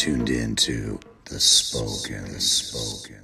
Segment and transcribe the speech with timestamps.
[0.00, 3.22] You are tuned in to the Spoken, the Spoken.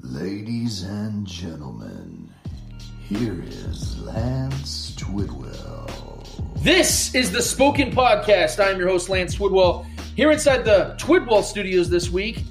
[0.00, 2.32] Ladies and gentlemen,
[3.00, 6.62] here is Lance Twidwell.
[6.62, 8.64] This is the Spoken Podcast.
[8.64, 12.44] I'm your host, Lance Twidwell, here inside the Twidwell studios this week.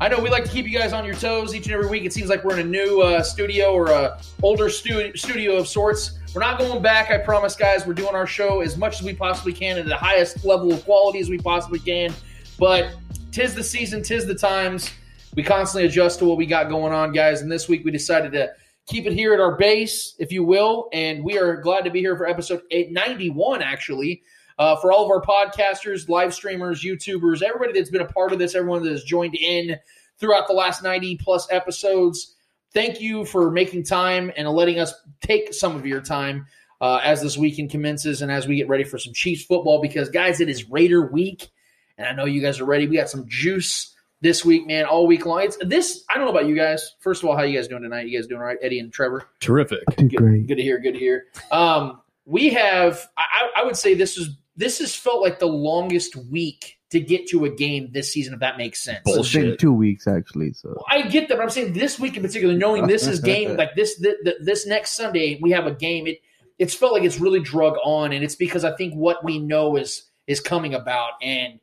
[0.00, 2.04] I know we like to keep you guys on your toes each and every week.
[2.04, 5.68] It seems like we're in a new uh, studio or a older stu- studio of
[5.68, 6.18] sorts.
[6.34, 7.86] We're not going back, I promise, guys.
[7.86, 10.84] We're doing our show as much as we possibly can at the highest level of
[10.84, 12.12] quality as we possibly can.
[12.58, 12.92] But
[13.30, 14.90] tis the season, tis the times.
[15.36, 17.42] We constantly adjust to what we got going on, guys.
[17.42, 18.52] And this week we decided to
[18.88, 20.88] keep it here at our base, if you will.
[20.92, 24.24] And we are glad to be here for episode 891, actually.
[24.58, 28.40] Uh, for all of our podcasters, live streamers, YouTubers, everybody that's been a part of
[28.40, 29.78] this, everyone that has joined in
[30.18, 32.33] throughout the last 90 plus episodes,
[32.74, 36.46] thank you for making time and letting us take some of your time
[36.80, 39.80] uh, as this weekend commences and as we get ready for some Chiefs football.
[39.80, 41.48] Because, guys, it is Raider week,
[41.96, 42.86] and I know you guys are ready.
[42.86, 45.42] We got some juice this week, man, all week long.
[45.42, 46.04] It's this.
[46.10, 46.94] I don't know about you guys.
[47.00, 48.08] First of all, how you guys doing tonight?
[48.08, 49.28] You guys doing all right, Eddie and Trevor?
[49.40, 49.84] Terrific.
[49.96, 50.46] Good, great.
[50.46, 50.78] good to hear.
[50.78, 51.26] Good to hear.
[51.50, 53.06] Um, we have.
[53.16, 57.26] I, I would say this is this has felt like the longest week to get
[57.28, 58.34] to a game this season.
[58.34, 59.00] If that makes sense.
[59.04, 60.52] It's been two weeks actually.
[60.52, 63.56] So I get that, but I'm saying this week in particular, knowing this is game
[63.58, 66.06] like this th- th- this next Sunday we have a game.
[66.06, 66.18] It
[66.56, 69.76] it's felt like it's really drug on, and it's because I think what we know
[69.76, 71.12] is is coming about.
[71.20, 71.58] And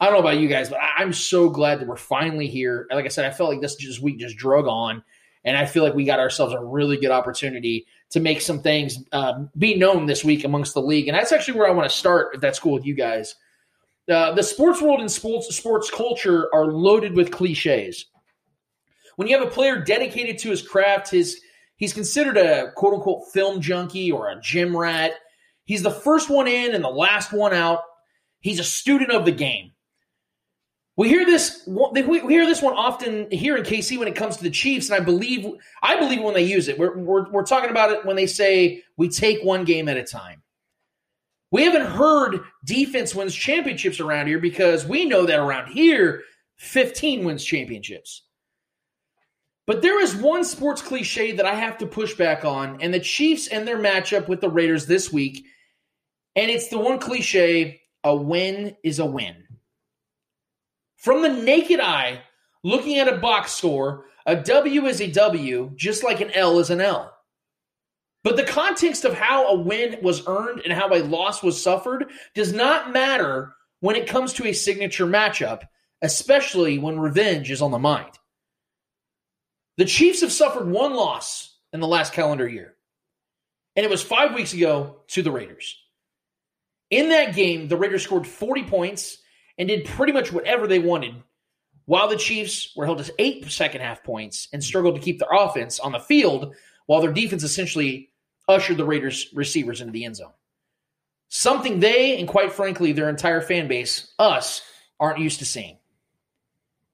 [0.00, 2.86] I don't know about you guys, but I, I'm so glad that we're finally here.
[2.88, 5.02] Like I said, I felt like this just week just drug on,
[5.44, 8.98] and I feel like we got ourselves a really good opportunity to make some things
[9.10, 11.08] uh, be known this week amongst the league.
[11.08, 13.34] And that's actually where I want to start, if that's cool with you guys.
[14.10, 18.06] Uh, the sports world and sports sports culture are loaded with cliches.
[19.16, 21.40] When you have a player dedicated to his craft, his
[21.76, 25.12] he's considered a quote unquote film junkie or a gym rat.
[25.64, 27.80] He's the first one in and the last one out.
[28.40, 29.72] He's a student of the game.
[30.96, 31.62] We hear this.
[31.66, 35.00] We hear this one often here in KC when it comes to the Chiefs, and
[35.00, 35.46] I believe
[35.82, 36.78] I believe when they use it.
[36.78, 40.04] We're, we're, we're talking about it when they say we take one game at a
[40.04, 40.42] time.
[41.50, 46.22] We haven't heard defense wins championships around here because we know that around here,
[46.56, 48.22] 15 wins championships.
[49.66, 53.00] But there is one sports cliche that I have to push back on, and the
[53.00, 55.44] Chiefs and their matchup with the Raiders this week.
[56.36, 59.34] And it's the one cliche a win is a win.
[60.96, 62.22] From the naked eye,
[62.62, 66.70] looking at a box score, a W is a W, just like an L is
[66.70, 67.15] an L.
[68.26, 72.10] But the context of how a win was earned and how a loss was suffered
[72.34, 75.62] does not matter when it comes to a signature matchup,
[76.02, 78.10] especially when revenge is on the mind.
[79.76, 82.74] The Chiefs have suffered one loss in the last calendar year,
[83.76, 85.80] and it was five weeks ago to the Raiders.
[86.90, 89.18] In that game, the Raiders scored 40 points
[89.56, 91.14] and did pretty much whatever they wanted,
[91.84, 95.32] while the Chiefs were held to eight second half points and struggled to keep their
[95.32, 98.10] offense on the field, while their defense essentially
[98.48, 100.32] ushered the Raiders receivers into the end zone.
[101.28, 104.62] Something they, and quite frankly, their entire fan base, us,
[105.00, 105.78] aren't used to seeing.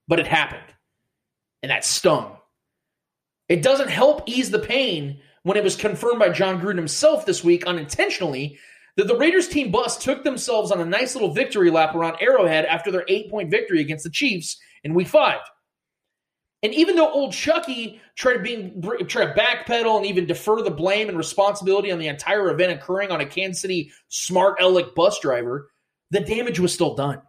[0.09, 0.63] But it happened.
[1.63, 2.37] And that stung.
[3.49, 7.45] It doesn't help ease the pain when it was confirmed by Jon Gruden himself this
[7.45, 8.59] week unintentionally
[8.97, 12.65] that the Raiders team bus took themselves on a nice little victory lap around Arrowhead
[12.65, 15.41] after their eight point victory against the Chiefs in week five.
[16.63, 20.71] And even though old Chucky tried to being try to backpedal and even defer the
[20.71, 25.19] blame and responsibility on the entire event occurring on a Kansas City smart aleck bus
[25.19, 25.71] driver,
[26.11, 27.21] the damage was still done.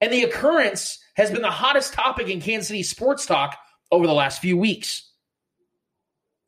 [0.00, 3.58] And the occurrence has been the hottest topic in Kansas City sports talk
[3.90, 5.10] over the last few weeks.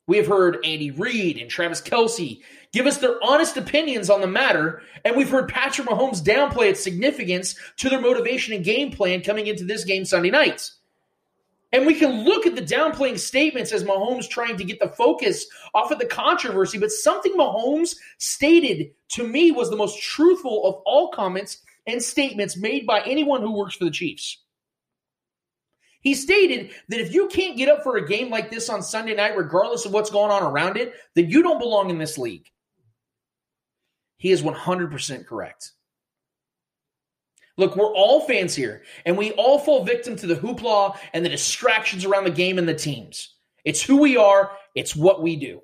[0.07, 2.41] We have heard Andy Reid and Travis Kelce
[2.71, 6.83] give us their honest opinions on the matter, and we've heard Patrick Mahomes downplay its
[6.83, 10.77] significance to their motivation and game plan coming into this game Sunday nights.
[11.73, 15.45] And we can look at the downplaying statements as Mahomes trying to get the focus
[15.73, 20.75] off of the controversy, but something Mahomes stated to me was the most truthful of
[20.85, 24.37] all comments and statements made by anyone who works for the Chiefs.
[26.01, 29.15] He stated that if you can't get up for a game like this on Sunday
[29.15, 32.47] night, regardless of what's going on around it, then you don't belong in this league.
[34.17, 35.71] He is 100% correct.
[37.61, 41.29] Look, we're all fans here, and we all fall victim to the hoopla and the
[41.29, 43.35] distractions around the game and the teams.
[43.63, 45.61] It's who we are, it's what we do.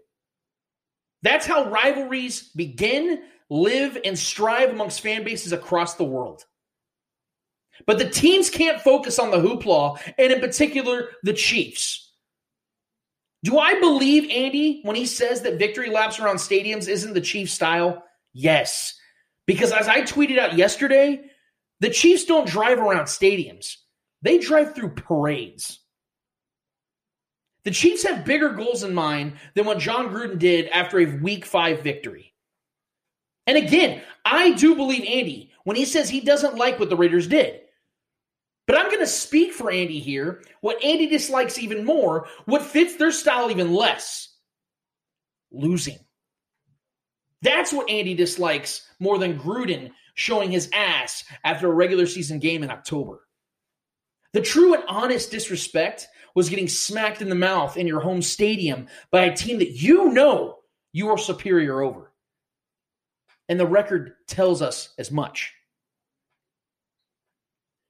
[1.24, 6.46] That's how rivalries begin, live, and strive amongst fan bases across the world.
[7.88, 12.14] But the teams can't focus on the hoopla, and in particular, the Chiefs.
[13.44, 17.54] Do I believe Andy when he says that victory laps around stadiums isn't the Chiefs
[17.54, 18.04] style?
[18.34, 18.94] Yes.
[19.48, 21.32] Because as I tweeted out yesterday,
[21.80, 23.78] the Chiefs don't drive around stadiums,
[24.22, 25.80] they drive through parades.
[27.64, 31.46] The Chiefs have bigger goals in mind than what Jon Gruden did after a week
[31.46, 32.34] five victory.
[33.46, 37.28] And again, I do believe Andy when he says he doesn't like what the Raiders
[37.28, 37.62] did.
[38.68, 40.44] But I'm going to speak for Andy here.
[40.62, 44.36] What Andy dislikes even more, what fits their style even less
[45.52, 45.98] losing.
[47.42, 52.64] That's what Andy dislikes more than Gruden showing his ass after a regular season game
[52.64, 53.22] in October.
[54.34, 58.88] The true and honest disrespect was getting smacked in the mouth in your home stadium
[59.12, 60.58] by a team that you know
[60.92, 62.12] you are superior over.
[63.48, 65.54] And the record tells us as much.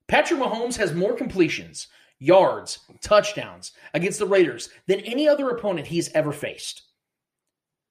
[0.09, 1.87] Patrick Mahomes has more completions,
[2.19, 6.83] yards, touchdowns against the Raiders than any other opponent he's ever faced.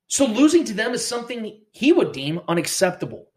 [0.08, 3.28] So losing to them is something he would deem unacceptable.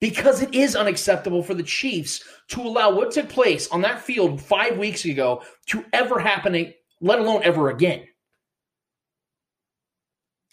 [0.00, 4.40] Because it is unacceptable for the Chiefs to allow what took place on that field
[4.40, 8.06] five weeks ago to ever happen, let alone ever again.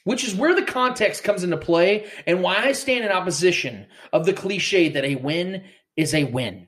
[0.04, 4.26] Which is where the context comes into play and why I stand in opposition of
[4.26, 5.64] the cliche that a win
[5.96, 6.68] is a win.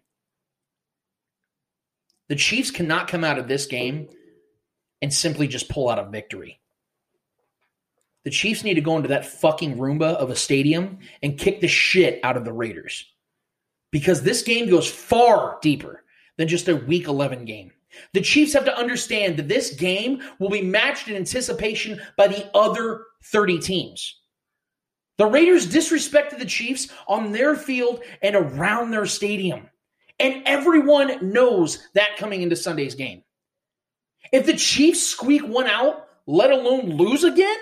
[2.30, 4.08] The Chiefs cannot come out of this game
[5.02, 6.60] and simply just pull out a victory.
[8.26, 11.68] The Chiefs need to go into that fucking Roomba of a stadium and kick the
[11.68, 13.06] shit out of the Raiders.
[13.92, 16.04] Because this game goes far deeper
[16.38, 17.72] than just a week 11 game.
[18.14, 22.50] The Chiefs have to understand that this game will be matched in anticipation by the
[22.56, 24.20] other 30 teams.
[25.18, 29.70] The Raiders disrespected the Chiefs on their field and around their stadium.
[30.20, 33.24] And everyone knows that coming into Sunday's game.
[34.32, 37.58] If the Chiefs squeak one out, let alone lose again,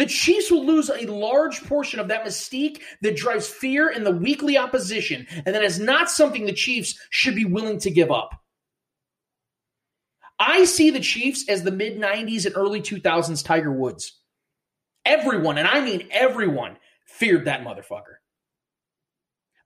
[0.00, 4.10] the Chiefs will lose a large portion of that mystique that drives fear in the
[4.10, 8.30] weekly opposition, and that is not something the Chiefs should be willing to give up.
[10.38, 14.18] I see the Chiefs as the mid 90s and early 2000s Tiger Woods.
[15.04, 18.16] Everyone, and I mean everyone, feared that motherfucker.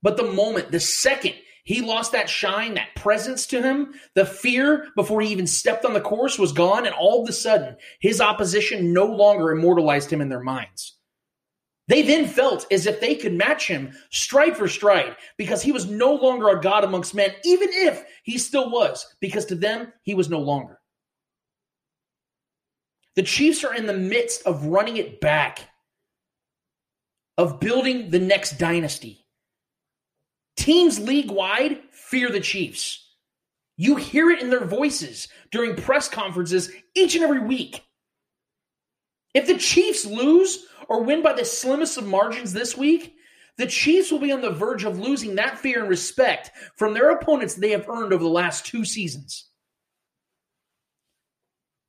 [0.02, 1.34] But the moment, the second
[1.64, 3.94] he lost that shine, that presence to him.
[4.14, 6.84] The fear before he even stepped on the course was gone.
[6.84, 10.98] And all of a sudden, his opposition no longer immortalized him in their minds.
[11.88, 15.90] They then felt as if they could match him stride for stride because he was
[15.90, 20.14] no longer a god amongst men, even if he still was, because to them, he
[20.14, 20.80] was no longer.
[23.16, 25.60] The Chiefs are in the midst of running it back,
[27.38, 29.23] of building the next dynasty.
[30.56, 33.00] Teams league wide fear the Chiefs.
[33.76, 37.82] You hear it in their voices during press conferences each and every week.
[39.34, 43.16] If the Chiefs lose or win by the slimmest of margins this week,
[43.56, 47.10] the Chiefs will be on the verge of losing that fear and respect from their
[47.10, 49.48] opponents they have earned over the last two seasons.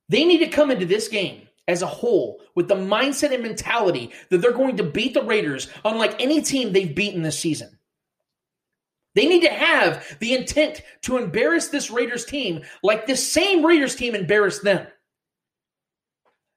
[0.08, 4.12] They need to come into this game as a whole with the mindset and mentality
[4.30, 7.75] that they're going to beat the Raiders unlike any team they've beaten this season.
[9.16, 13.96] They need to have the intent to embarrass this Raiders team like this same Raiders
[13.96, 14.86] team embarrassed them.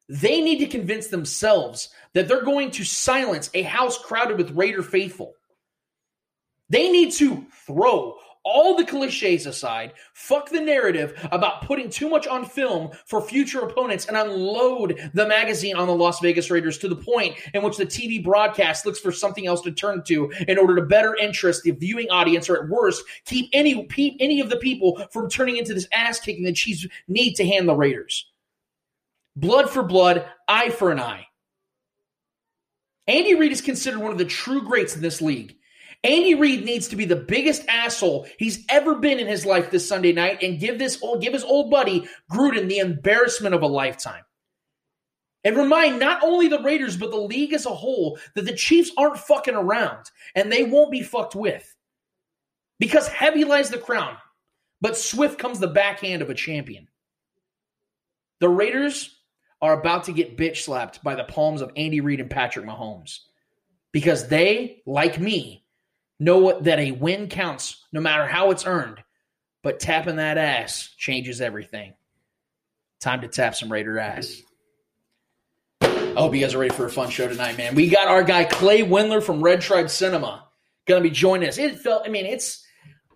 [0.10, 4.84] They need to convince themselves that they're going to silence a house crowded with Raider
[4.84, 5.36] faithful.
[6.70, 12.26] They need to throw all the cliches aside, fuck the narrative about putting too much
[12.28, 16.88] on film for future opponents and unload the magazine on the Las Vegas Raiders to
[16.88, 20.58] the point in which the TV broadcast looks for something else to turn to in
[20.58, 23.88] order to better interest the viewing audience or at worst keep any
[24.20, 27.68] any of the people from turning into this ass kicking the Chiefs need to hand
[27.68, 28.32] the Raiders.
[29.36, 31.26] Blood for blood, eye for an eye.
[33.08, 35.56] Andy Reid is considered one of the true greats in this league.
[36.04, 39.88] Andy Reid needs to be the biggest asshole he's ever been in his life this
[39.88, 43.68] Sunday night and give this old, give his old buddy Gruden the embarrassment of a
[43.68, 44.24] lifetime.
[45.44, 48.92] And remind not only the Raiders, but the league as a whole that the Chiefs
[48.98, 51.76] aren't fucking around and they won't be fucked with.
[52.78, 54.16] Because heavy lies the crown,
[54.80, 56.88] but swift comes the backhand of a champion.
[58.40, 59.18] The Raiders
[59.62, 63.20] are about to get bitch slapped by the palms of Andy Reid and Patrick Mahomes
[63.92, 65.66] because they, like me,
[66.20, 69.02] Know that a win counts no matter how it's earned,
[69.64, 71.94] but tapping that ass changes everything.
[73.00, 74.42] Time to tap some Raider ass.
[75.82, 77.76] I hope you guys are ready for a fun show tonight, man.
[77.76, 80.50] We got our guy Clay Windler from Red Tribe Cinema
[80.90, 81.58] going to be joining us.
[81.58, 82.66] It felt, I mean, it's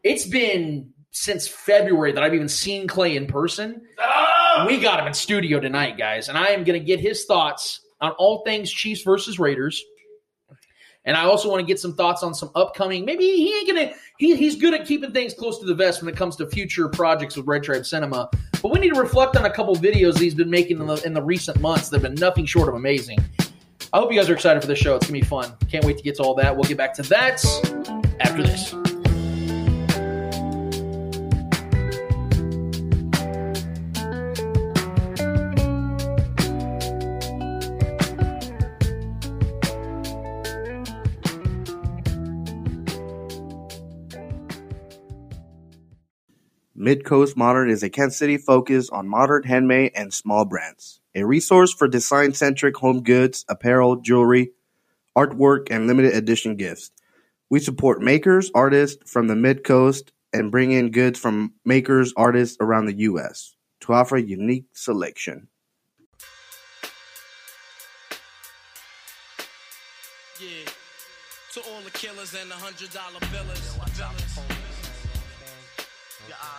[0.04, 3.82] it's been since February that I've even seen Clay in person.
[4.00, 4.66] Ah!
[4.68, 7.82] We got him in studio tonight, guys, and I am going to get his thoughts
[8.00, 9.84] on all things Chiefs versus Raiders.
[11.06, 13.04] And I also want to get some thoughts on some upcoming.
[13.04, 13.92] Maybe he ain't gonna.
[14.18, 16.88] He, he's good at keeping things close to the vest when it comes to future
[16.88, 18.30] projects with Red Tribe Cinema.
[18.62, 21.14] But we need to reflect on a couple videos he's been making in the, in
[21.14, 21.90] the recent months.
[21.90, 23.20] They've been nothing short of amazing.
[23.92, 24.96] I hope you guys are excited for the show.
[24.96, 25.54] It's gonna be fun.
[25.70, 26.56] Can't wait to get to all that.
[26.56, 27.44] We'll get back to that
[28.22, 28.74] after this.
[46.84, 51.00] Midcoast Modern is a Kansas City focus on modern handmade and small brands.
[51.16, 54.52] A resource for design centric home goods, apparel, jewelry,
[55.18, 56.92] artwork, and limited edition gifts.
[57.50, 62.58] We support makers, artists from the Mid Coast, and bring in goods from makers, artists
[62.60, 63.56] around the U.S.
[63.82, 65.48] to offer a unique selection.
[70.38, 70.70] Yeah.
[71.54, 74.23] To all the killers and the hundred dollar billers.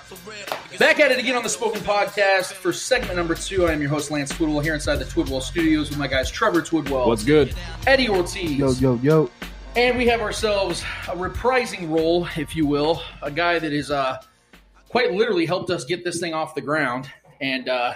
[0.04, 0.78] For real.
[0.78, 3.66] Back at it again on the Spoken Podcast for segment number two.
[3.66, 6.60] I am your host, Lance Twidwell, here inside the Twidwell Studios with my guys Trevor
[6.60, 7.06] Twidwell.
[7.06, 7.54] What's good?
[7.86, 8.50] Eddie Ortiz.
[8.50, 9.30] Yo, yo, yo.
[9.76, 14.18] And we have ourselves a reprising role, if you will, a guy that is uh,
[14.88, 17.10] quite literally helped us get this thing off the ground.
[17.40, 17.94] And uh,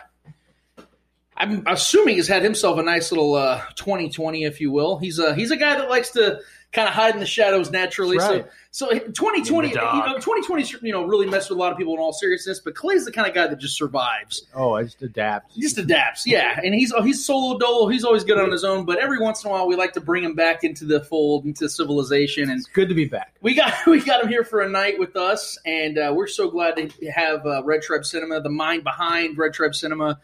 [1.38, 4.99] I'm assuming has had himself a nice little uh, 2020, if you will.
[4.99, 6.40] He's a he's a guy that likes to
[6.73, 8.18] kind of hide in the shadows naturally.
[8.18, 8.45] Right.
[8.71, 11.78] So so 2020, In you know, 2020, you know, really messed with a lot of
[11.78, 12.61] people in all seriousness.
[12.61, 14.47] But Clay's the kind of guy that just survives.
[14.54, 15.52] Oh, I just adapt.
[15.52, 16.61] He just adapts, yeah.
[16.64, 17.88] And he's he's solo dolo.
[17.88, 18.85] He's always good on his own.
[18.85, 21.45] But every once in a while, we like to bring him back into the fold,
[21.45, 22.50] into civilization.
[22.50, 23.35] And It's good to be back.
[23.40, 26.50] we got we got him here for a night with us, and uh, we're so
[26.50, 30.21] glad to have uh, Red Tribe Cinema, the mind behind Red Tribe Cinema,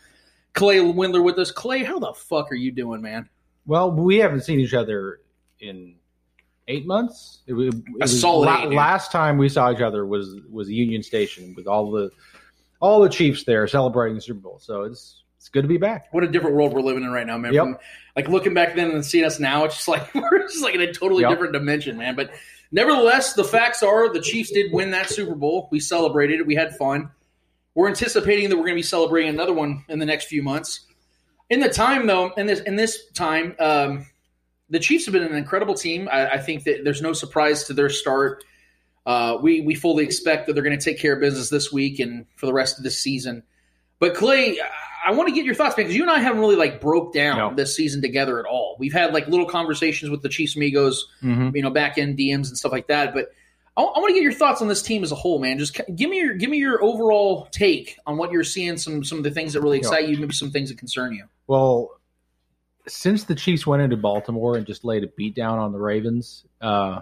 [0.55, 1.51] Clay Windler with us.
[1.51, 3.29] Clay, how the fuck are you doing, man?
[3.67, 5.21] Well, we haven't seen each other
[5.61, 5.97] in
[6.69, 7.41] eight months.
[7.47, 10.69] It, was- it was solid la- eight, last time we saw each other was was
[10.71, 12.11] Union Station with all the
[12.81, 14.59] all the Chiefs there celebrating the Super Bowl.
[14.61, 16.09] So it's it's good to be back.
[16.13, 17.53] What a different world we're living in right now, man.
[17.53, 17.63] Yep.
[17.65, 17.79] From,
[18.17, 20.81] like looking back then and seeing us now, it's just like we're just like in
[20.81, 21.31] a totally Yep.
[21.33, 22.15] different dimension, man.
[22.17, 22.31] But
[22.71, 25.69] nevertheless, the facts are the Chiefs did win that Super Bowl.
[25.71, 26.47] We celebrated it.
[26.47, 27.11] We had fun.
[27.75, 30.81] We're anticipating that we're going to be celebrating another one in the next few months.
[31.51, 34.07] In the time, though, in this in this time, um,
[34.71, 36.09] the Chiefs have been an incredible team.
[36.11, 38.45] I, I think that there's no surprise to their start.
[39.07, 41.99] Uh, we we fully expect that they're going to take care of business this week
[42.01, 43.43] and for the rest of this season.
[43.99, 44.59] But Clay,
[45.07, 47.37] I want to get your thoughts because you and I haven't really like broke down
[47.37, 47.55] No.
[47.55, 48.77] this season together at all.
[48.79, 51.55] We've had like little conversations with the Chiefs amigos, Mm-hmm.
[51.55, 53.13] you know, back in DMs and stuff like that.
[53.13, 53.29] But
[53.77, 55.59] I, want to get your thoughts on this team as a whole, man.
[55.59, 58.77] Just give me your give me your overall take on what you're seeing.
[58.77, 61.25] Some some of the things that really excite you, maybe some things that concern you.
[61.49, 61.91] Well,
[62.87, 66.45] since the Chiefs went into Baltimore and just laid a beat down on the Ravens,
[66.61, 67.01] uh,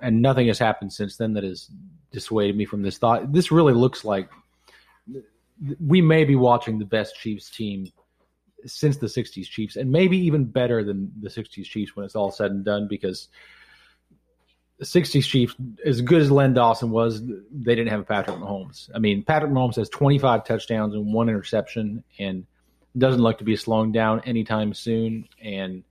[0.00, 1.70] and nothing has happened since then that has
[2.10, 3.32] dissuaded me from this thought.
[3.32, 4.30] This really looks like
[5.84, 7.86] we may be watching the best Chiefs team
[8.64, 12.30] since the 60s Chiefs, and maybe even better than the 60s Chiefs when it's all
[12.30, 13.28] said and done because
[14.84, 15.54] 60s Chiefs,
[15.84, 18.90] as good as Len Dawson was, they didn't have a Patrick Mahomes.
[18.94, 22.46] I mean, Patrick Mahomes has 25 touchdowns and one interception, and
[22.96, 25.28] doesn't look to be slowing down anytime soon.
[25.42, 25.84] And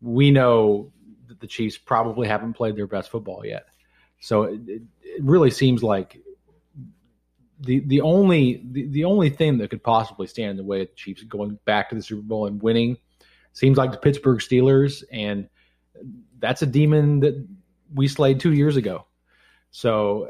[0.00, 0.92] we know
[1.28, 3.66] that the Chiefs probably haven't played their best football yet.
[4.20, 4.82] So it, it
[5.18, 6.22] it really seems like
[7.60, 10.88] the the only the, the only thing that could possibly stand in the way of
[10.88, 12.98] the Chiefs going back to the Super Bowl and winning
[13.52, 15.48] seems like the Pittsburgh Steelers, and
[16.38, 17.44] that's a demon that
[17.94, 19.06] we slayed two years ago.
[19.70, 20.28] So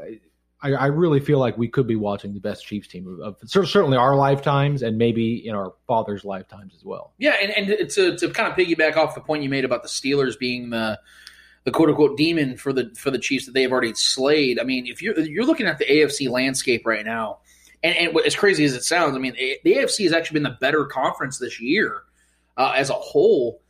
[0.61, 3.49] I, I really feel like we could be watching the best Chiefs team of, of
[3.49, 7.13] certainly our lifetimes and maybe in our father's lifetimes as well.
[7.17, 9.89] Yeah, and, and to, to kind of piggyback off the point you made about the
[9.89, 10.99] Steelers being the
[11.65, 14.59] the quote unquote demon for the for the Chiefs that they've already slayed.
[14.59, 17.39] I mean, if you're you're looking at the AFC landscape right now,
[17.83, 20.57] and, and as crazy as it sounds, I mean, the AFC has actually been the
[20.59, 22.03] better conference this year
[22.57, 23.61] uh, as a whole.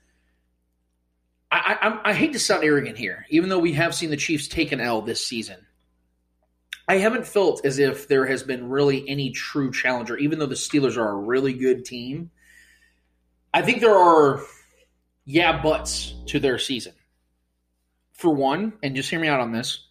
[1.51, 4.47] I, I, I hate to sound arrogant here, even though we have seen the Chiefs
[4.47, 5.57] take an L this season.
[6.87, 10.55] I haven't felt as if there has been really any true challenger, even though the
[10.55, 12.31] Steelers are a really good team.
[13.53, 14.41] I think there are
[15.25, 16.93] yeah buts to their season.
[18.13, 19.87] for one, and just hear me out on this,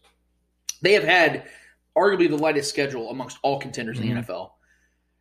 [0.82, 1.44] they have had
[1.96, 4.30] arguably the lightest schedule amongst all contenders in the mm-hmm.
[4.30, 4.50] NFL.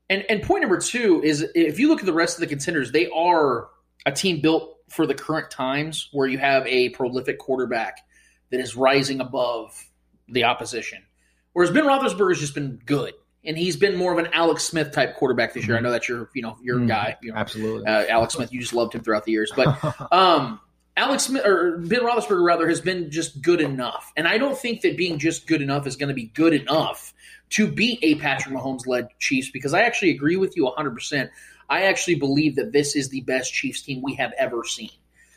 [0.10, 2.92] And and point number two is if you look at the rest of the contenders,
[2.92, 3.70] they are
[4.06, 7.98] a team built for the current times where you have a prolific quarterback
[8.52, 9.86] that is rising above
[10.30, 11.04] the opposition.
[11.54, 13.14] Whereas Ben Roethlisberger has just been good,
[13.44, 15.76] and he's been more of an Alex Smith type quarterback this year.
[15.78, 16.88] I know that's your you know your Mhm.
[16.88, 17.18] guy.
[17.22, 17.86] You know, Absolutely.
[17.86, 19.68] uh, Alex Smith, you just loved him throughout the years, but
[20.14, 20.60] um,
[20.96, 24.82] Alex Smith or Ben Roethlisberger rather has been just good enough, and I don't think
[24.82, 27.14] that being just good enough is going to be good enough
[27.52, 30.92] to beat a Patrick Mahomes led Chiefs because I actually agree with you 100.
[30.94, 31.32] percent
[31.70, 34.92] I actually believe that this is the best Chiefs team we have ever seen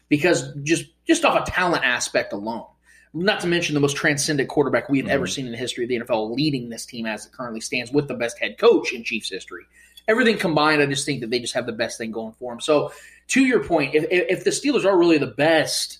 [0.08, 2.66] because just just off a talent aspect alone.
[3.12, 5.32] Not to mention the most transcendent quarterback we have ever mm-hmm.
[5.32, 8.06] seen in the history of the NFL leading this team as it currently stands with
[8.06, 9.64] the best head coach in Chiefs history.
[10.06, 12.60] Everything combined, I just think that they just have the best thing going for them.
[12.60, 12.92] So,
[13.28, 15.98] to your point, if, if the Steelers are really the best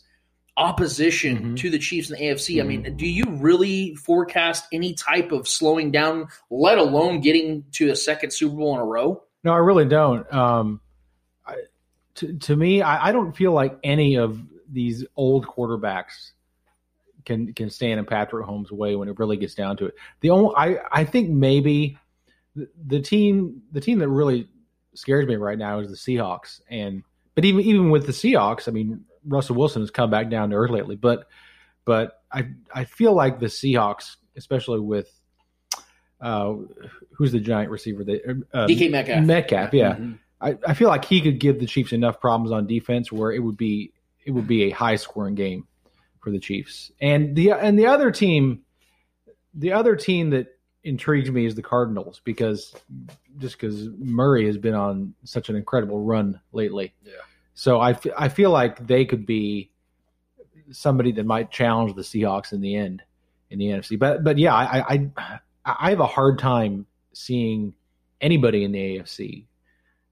[0.57, 1.55] opposition mm-hmm.
[1.57, 2.97] to the Chiefs in the AFC, I mean, mm-hmm.
[2.97, 8.33] do you really forecast any type of slowing down, let alone getting to a second
[8.33, 9.23] Super Bowl in a row?
[9.43, 10.31] No, I really don't.
[10.33, 10.81] Um,
[11.47, 11.55] I,
[12.17, 16.33] to, to me, I, I don't feel like any of these old quarterbacks
[17.25, 19.95] can can stand in Patrick Mahomes' way when it really gets down to it.
[20.21, 21.99] The only I I think maybe
[22.55, 24.49] the, the team the team that really
[24.95, 26.61] scares me right now is the Seahawks.
[26.69, 27.03] And
[27.35, 30.57] but even even with the Seahawks, I mean Russell Wilson has come back down to
[30.57, 30.97] earth lately.
[30.97, 31.27] But
[31.85, 35.11] but I I feel like the Seahawks, especially with
[36.21, 36.55] uh,
[37.13, 38.05] who's the giant receiver?
[38.05, 38.21] They,
[38.53, 39.25] uh, DK Metcalf.
[39.25, 39.95] Metcalf, yeah.
[39.97, 40.19] Mhm.
[40.41, 43.41] I, I feel like he could give the Chiefs enough problems on defense where it
[43.41, 43.93] would be
[44.25, 45.67] it would be a high scoring game
[46.23, 46.91] for the Chiefs.
[47.01, 48.63] And the and the other team,
[49.55, 50.47] the other team that
[50.83, 52.75] intrigues me is the Cardinals because
[53.39, 56.95] just because Murray has been on such an incredible run lately.
[57.05, 57.13] Yeah.
[57.55, 59.71] So I, f- I feel like they could be
[60.71, 63.03] somebody that might challenge the Seahawks in the end
[63.51, 63.99] in the NFC.
[63.99, 67.75] But but yeah, I I I have a hard time seeing
[68.21, 69.47] anybody in the AFC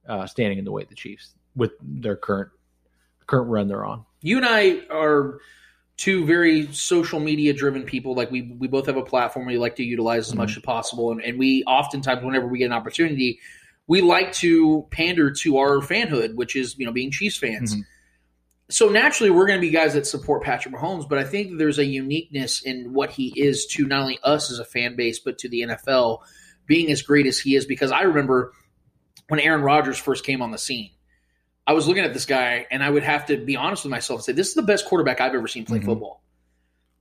[0.09, 2.51] uh, standing in the way of the Chiefs with their current
[3.27, 4.05] current run they're on.
[4.23, 5.39] you and I are
[5.99, 8.15] two very social media driven people.
[8.15, 11.11] Like we we both have a platform we like to utilize as much as possible,
[11.13, 13.39] and, and we oftentimes, whenever we get an opportunity,
[13.87, 17.75] we like to pander to our fanhood, which is you know being Chiefs fans.
[17.75, 17.83] Mhm.
[18.71, 21.79] So naturally, we're going to be guys that support Patrick Mahomes, but I think there's
[21.79, 25.39] a uniqueness in what he is to not only us as a fan base, but
[25.39, 26.21] to the NFL
[26.67, 27.65] being as great as he is.
[27.65, 28.53] Because I remember
[29.29, 30.91] when Aaron Rodgers first came on the scene.
[31.67, 34.21] I was looking at this guy, and I would have to be honest with myself
[34.21, 35.85] and say, "This is the best quarterback I've ever seen play Mhm.
[35.85, 36.23] football."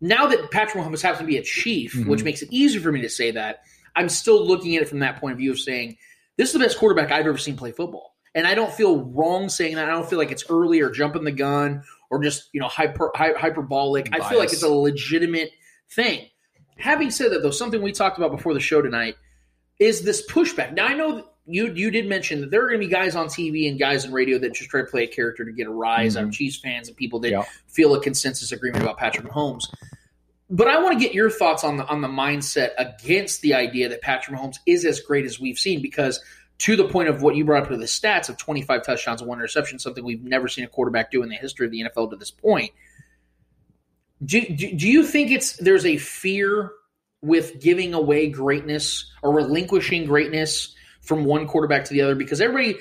[0.02, 2.08] Now that Patrick Mahomes happens to be a Chief, Mhm.
[2.08, 3.62] which makes it easier for me to say that,
[3.96, 5.98] I'm still looking at it from that point of view of saying,
[6.38, 9.50] "This is the best quarterback I've ever seen play football." And I don't feel wrong
[9.50, 9.90] saying that.
[9.90, 13.12] I don't feel like it's early or jumping the gun or just you know hyper,
[13.16, 14.10] hy- hyperbolic.
[14.14, 15.50] I feel like it's a legitimate
[15.90, 16.28] thing.
[16.78, 19.16] Having said that, though, something we talked about before the show tonight
[19.80, 20.74] is this pushback.
[20.74, 23.26] Now I know you you did mention that there are going to be guys on
[23.26, 25.72] TV and guys on radio that just try to play a character to get a
[25.72, 26.34] rise out of mm-hmm.
[26.34, 27.44] Chiefs fans and people that Yeah.
[27.68, 29.64] feel a consensus agreement about Patrick Mahomes.
[30.48, 33.90] But I want to get your thoughts on the on the mindset against the idea
[33.90, 36.24] that Patrick Mahomes is as great as we've seen because
[36.60, 39.28] to the point of what you brought up with the stats of 25 touchdowns and
[39.28, 42.10] one interception, something we've never seen a quarterback do in the history of the NFL
[42.10, 42.72] to this point.
[44.24, 46.72] Do, do, do you think it's there's a fear
[47.22, 52.16] with giving away greatness or relinquishing greatness from one quarterback to the other?
[52.16, 52.80] Because everybody,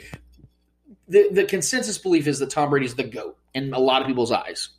[1.08, 4.32] the, the consensus belief is that Tom Brady's the GOAT in a lot of people's
[4.32, 4.70] eyes.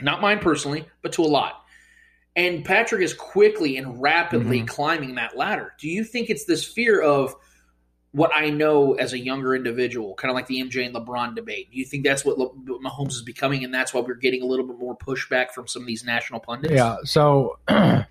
[0.00, 1.64] Not mine personally, but to a lot.
[2.36, 4.66] And Patrick is quickly and rapidly mm-hmm.
[4.66, 5.74] climbing that ladder.
[5.80, 7.34] Do you think it's this fear of
[8.12, 11.70] what I know as a younger individual, kind of like the MJ and LeBron debate?
[11.70, 14.46] Do you think that's what Le- Mahomes is becoming, and that's why we're getting a
[14.46, 16.74] little bit more pushback from some of these national pundits?
[16.74, 16.96] Yeah.
[17.04, 18.06] So the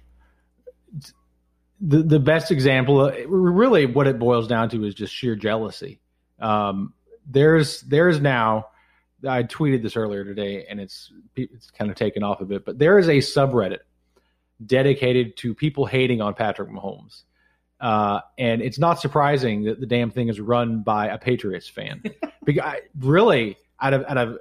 [1.80, 6.00] the best example, uh, really, what it boils down to is just sheer jealousy.
[6.40, 6.94] Um,
[7.28, 8.68] there's there's now.
[9.28, 12.80] I tweeted this earlier today, and it's it's kind of taken off a bit, but
[12.80, 13.80] there is a subreddit
[14.66, 17.24] dedicated to people hating on Patrick Mahomes.
[17.80, 22.04] Uh, and it's not surprising that the damn thing is run by a Patriots fan.
[22.44, 24.38] because I, really, out of out of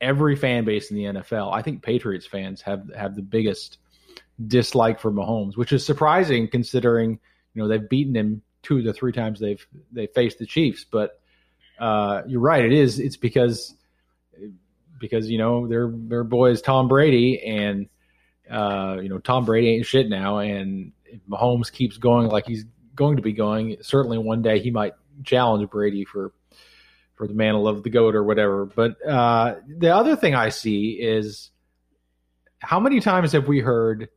[0.00, 3.78] every fan base in the NFL, I think Patriots fans have have the biggest
[4.46, 7.18] dislike for Mahomes, which is surprising considering
[7.54, 10.84] you know they've beaten him two of the three times they've they faced the Chiefs.
[10.84, 11.20] But
[11.78, 12.98] uh, you're right, it is.
[12.98, 13.74] It's because
[14.98, 17.88] because you know their their boy is Tom Brady, and
[18.50, 22.64] uh, you know Tom Brady ain't shit now, and if Mahomes keeps going like he's
[22.94, 26.32] going to be going, certainly one day he might challenge Brady for
[27.14, 28.66] for the mantle of the goat or whatever.
[28.66, 31.50] But uh, the other thing I see is
[32.58, 34.08] how many times have we heard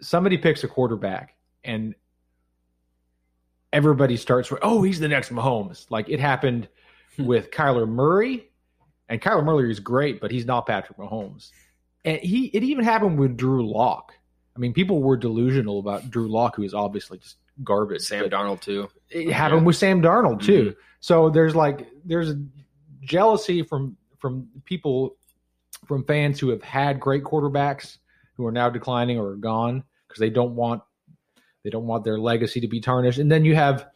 [0.00, 1.94] somebody picks a quarterback and
[3.72, 5.90] everybody starts with, oh, he's the next Mahomes.
[5.90, 6.68] Like it happened
[7.18, 8.48] with Kyler Murray,
[9.08, 11.50] and Kyler Murray is great, but he's not Patrick Mahomes.
[12.04, 14.12] And he it even happened with Drew Lock.
[14.54, 18.02] I mean, people were delusional about Drew Lock, who is obviously just garbage.
[18.02, 18.88] Sam Darnold too.
[19.10, 20.62] It happened with Sam Darnold too.
[20.62, 20.80] Mm-hmm.
[21.00, 22.34] So there's like there's
[23.02, 25.16] jealousy from from people
[25.86, 27.98] from fans who have had great quarterbacks
[28.36, 30.82] who are now declining or are gone because they don't want
[31.64, 33.18] they don't want their legacy to be tarnished.
[33.18, 33.86] And then you have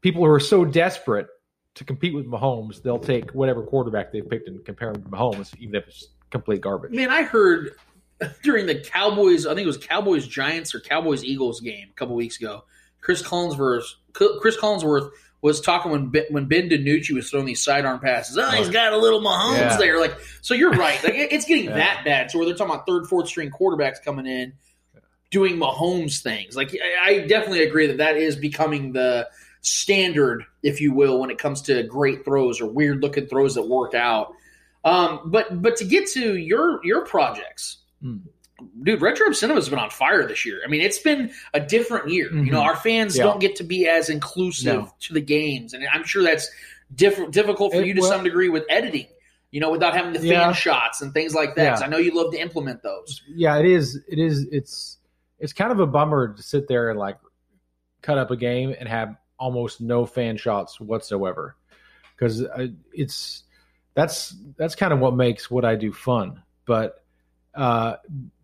[0.00, 1.26] people who are so desperate
[1.74, 5.54] to compete with Mahomes, they'll take whatever quarterback they've picked and compare him to Mahomes,
[5.58, 6.92] even if it's complete garbage.
[6.92, 7.72] Man, I heard
[8.42, 12.14] during the Cowboys, I think it was Cowboys Giants or Cowboys Eagles game a couple
[12.14, 12.64] weeks ago.
[13.00, 15.10] Chris Collinsworth, Chris Collinsworth
[15.42, 18.36] was talking when Ben, when Ben DiNucci was throwing these sidearm passes.
[18.38, 19.76] Oh, he's got a little Mahomes Yeah.
[19.76, 20.00] there.
[20.00, 21.02] Like, so you're right.
[21.04, 21.74] Like, it's getting Yeah.
[21.76, 22.30] that bad.
[22.30, 24.54] So where they're talking about third, fourth string quarterbacks coming in
[25.30, 26.56] doing Mahomes things.
[26.56, 29.28] Like, I I definitely agree that that is becoming the
[29.60, 33.68] standard, if you will, when it comes to great throws or weird looking throws that
[33.68, 34.32] work out.
[34.84, 38.16] Um, but but to get to your your projects, Hmm.
[38.82, 40.60] dude, Red Tribe Cinema's been on fire this year.
[40.64, 42.32] I mean, it's been a different year.
[42.32, 42.64] You know, Mhm.
[42.66, 43.24] our fans Yeah.
[43.24, 44.94] don't get to be as inclusive No.
[45.00, 46.50] to the games, and I'm sure that's
[46.94, 49.08] diff- difficult for It- you to some degree with editing.
[49.50, 50.52] You know, without having the fan Yeah.
[50.52, 51.80] shots and things like that.
[51.80, 51.86] Yeah.
[51.86, 53.22] I know you love to implement those.
[53.28, 53.96] yeah, it is.
[54.08, 54.46] It is.
[54.50, 54.98] It's
[55.38, 57.18] it's kind of a bummer to sit there and like
[58.02, 61.56] cut up a game and have almost no fan shots whatsoever,
[62.16, 62.42] because
[62.92, 63.44] it's
[63.94, 66.42] that's that's kind of what makes what I do fun.
[66.66, 67.04] But
[67.56, 67.96] uh,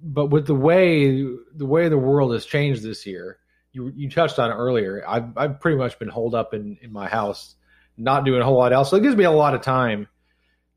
[0.02, 1.22] but with the way
[1.54, 3.38] the way the world has changed this year,
[3.72, 5.04] you you touched on it earlier.
[5.06, 7.56] I've I've pretty much been holed up in in my house,
[7.96, 8.90] not doing a whole lot else.
[8.90, 10.08] So it gives me a lot of time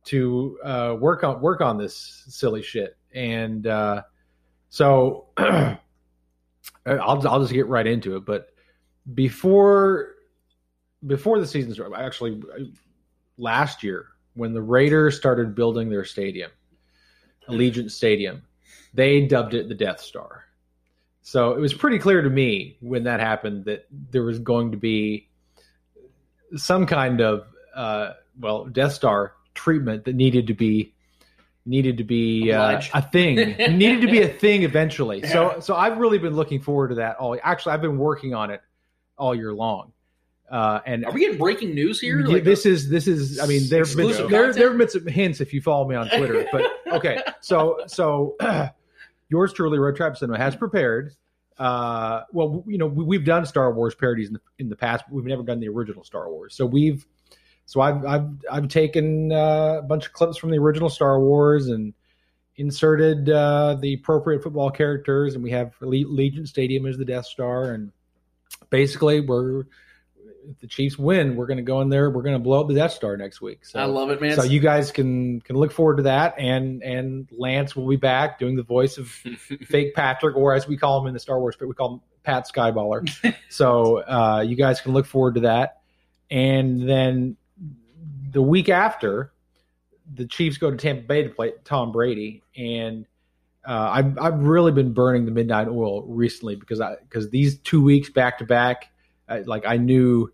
[0.06, 2.98] to uh, work on work on this silly shit.
[3.14, 4.04] And uh,
[4.70, 5.80] so I'll
[6.86, 8.26] I'll just get right into it.
[8.26, 8.50] But
[9.14, 10.16] before
[11.06, 12.42] before the season started, actually
[13.38, 16.52] last year when the Raiders started building their stadium,
[17.48, 18.44] Allegiant Stadium,
[18.94, 20.46] they dubbed it the Death Star.
[21.22, 24.78] So it was pretty clear to me when that happened that there was going to
[24.78, 25.28] be
[26.56, 30.94] some kind of uh, well Death Star treatment that needed to be
[31.66, 33.36] needed to be uh, a thing
[33.78, 35.26] needed to be a thing eventually.
[35.26, 37.18] So so I've really been looking forward to that.
[37.18, 38.62] All actually I've been working on it
[39.18, 39.94] all year long.
[40.50, 42.20] Uh, and Are we getting breaking news here?
[42.20, 43.40] Like, this is this is.
[43.40, 45.96] I mean, there have been there, there have been some hints if you follow me
[45.96, 46.46] on Twitter.
[46.52, 48.36] But okay, so so
[49.30, 51.16] yours truly, Red Tribe Cinema has prepared.
[51.58, 55.06] Uh, well, you know, we, we've done Star Wars parodies in the, in the past.
[55.08, 56.54] But we've never done the original Star Wars.
[56.54, 57.06] So we've
[57.66, 61.68] so I've I've I've taken uh, a bunch of clips from the original Star Wars
[61.68, 61.94] and
[62.58, 67.72] inserted uh, the appropriate football characters, and we have Allegiant Stadium as the Death Star,
[67.72, 67.92] and
[68.70, 69.64] basically we're
[70.50, 72.10] if the Chiefs win, we're going to go in there.
[72.10, 73.66] We're going to blow up the Death Star next week.
[73.66, 74.36] So I love it, man.
[74.36, 78.40] so you guys can can look forward to that, and and Lance will be back
[78.40, 79.08] doing the voice of
[79.68, 82.02] fake Patrick, or as we call him in the Star Wars, but we call him
[82.24, 83.10] Pat Skyballer.
[83.50, 85.82] so uh, you guys can look forward to that,
[86.30, 87.38] and then
[88.32, 89.32] the week after,
[90.14, 93.06] the Chiefs go to Tampa Bay to play Tom Brady, and
[93.66, 97.82] uh, I've I've really been burning the midnight oil recently because I because these two
[97.82, 98.92] weeks back to back,
[99.46, 100.32] like I knew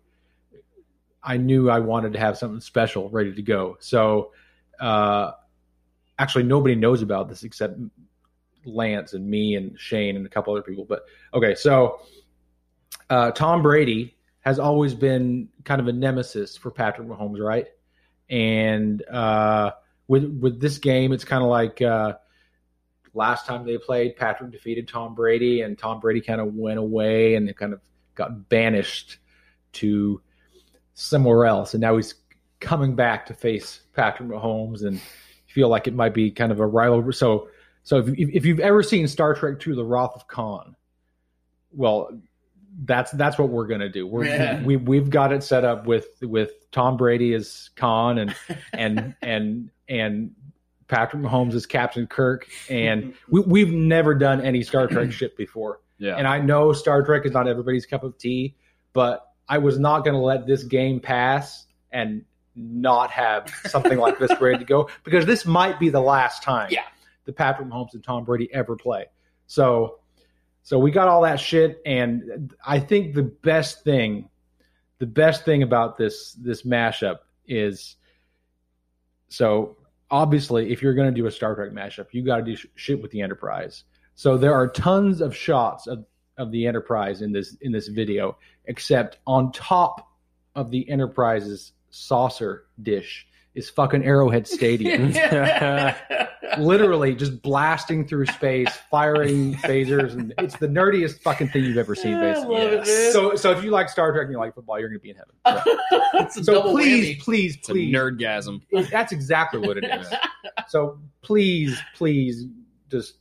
[1.22, 3.76] I knew I wanted to have something special ready to go.
[3.80, 4.32] So,
[4.80, 5.32] uh,
[6.18, 7.78] actually, nobody knows about this except
[8.64, 10.84] Lance and me and Shane and a couple other people.
[10.84, 12.00] But okay, so
[13.10, 17.66] uh, Tom Brady has always been kind of a nemesis for Patrick Mahomes, right?
[18.28, 19.72] And uh,
[20.08, 22.14] with with this game, it's kind of like uh,
[23.14, 27.34] last time they played, Patrick defeated Tom Brady, and Tom Brady kind of went away
[27.34, 27.80] and kind of
[28.14, 29.18] got banished
[29.74, 30.20] to
[30.94, 32.14] somewhere else, and now he's
[32.60, 35.00] coming back to face Patrick Mahomes, and
[35.46, 37.12] feel like it might be kind of a rivalry.
[37.14, 37.48] So,
[37.82, 40.76] so if, if you've ever seen Star Trek II: The Wrath of Khan,
[41.72, 42.10] well,
[42.84, 44.06] that's that's what we're gonna do.
[44.06, 44.62] We're Yeah.
[44.62, 48.34] we we've got it set up with with Tom Brady as Khan and
[48.72, 50.30] and and and
[50.88, 55.80] Patrick Mahomes as Captain Kirk, and we we've never done any Star Trek shit before.
[55.98, 56.16] Yeah.
[56.16, 58.56] And I know Star Trek is not everybody's cup of tea,
[58.92, 62.24] but I was not going to let this game pass and
[62.56, 66.68] not have something like this ready to go because this might be the last time
[66.70, 66.84] Yeah.
[67.26, 69.04] the Patrick Mahomes and Tom Brady ever play.
[69.46, 69.98] So,
[70.62, 74.30] so we got all that shit, and I think the best thing,
[74.98, 77.96] the best thing about this this mashup is,
[79.28, 79.76] so
[80.10, 82.66] obviously, if you're going to do a Star Trek mashup, you got to do sh-
[82.76, 83.84] shit with the Enterprise.
[84.14, 86.04] So there are tons of shots of,
[86.38, 90.08] of the Enterprise in this in this video, except on top
[90.54, 95.12] of the Enterprise's saucer dish is fucking Arrowhead Stadium.
[96.58, 101.94] Literally just blasting through space, firing phasers, and it's the nerdiest fucking thing you've ever
[101.94, 102.54] seen, basically.
[102.56, 103.12] love it, man.
[103.12, 105.10] So, so if you like Star Trek and you like football, you're going to be
[105.10, 105.34] in heaven.
[106.14, 107.20] it's So double please, whammy.
[107.22, 108.60] please, It's please, nerdgasm.
[108.90, 110.06] that's exactly what it is.
[110.68, 112.44] so please, please,
[112.90, 113.14] just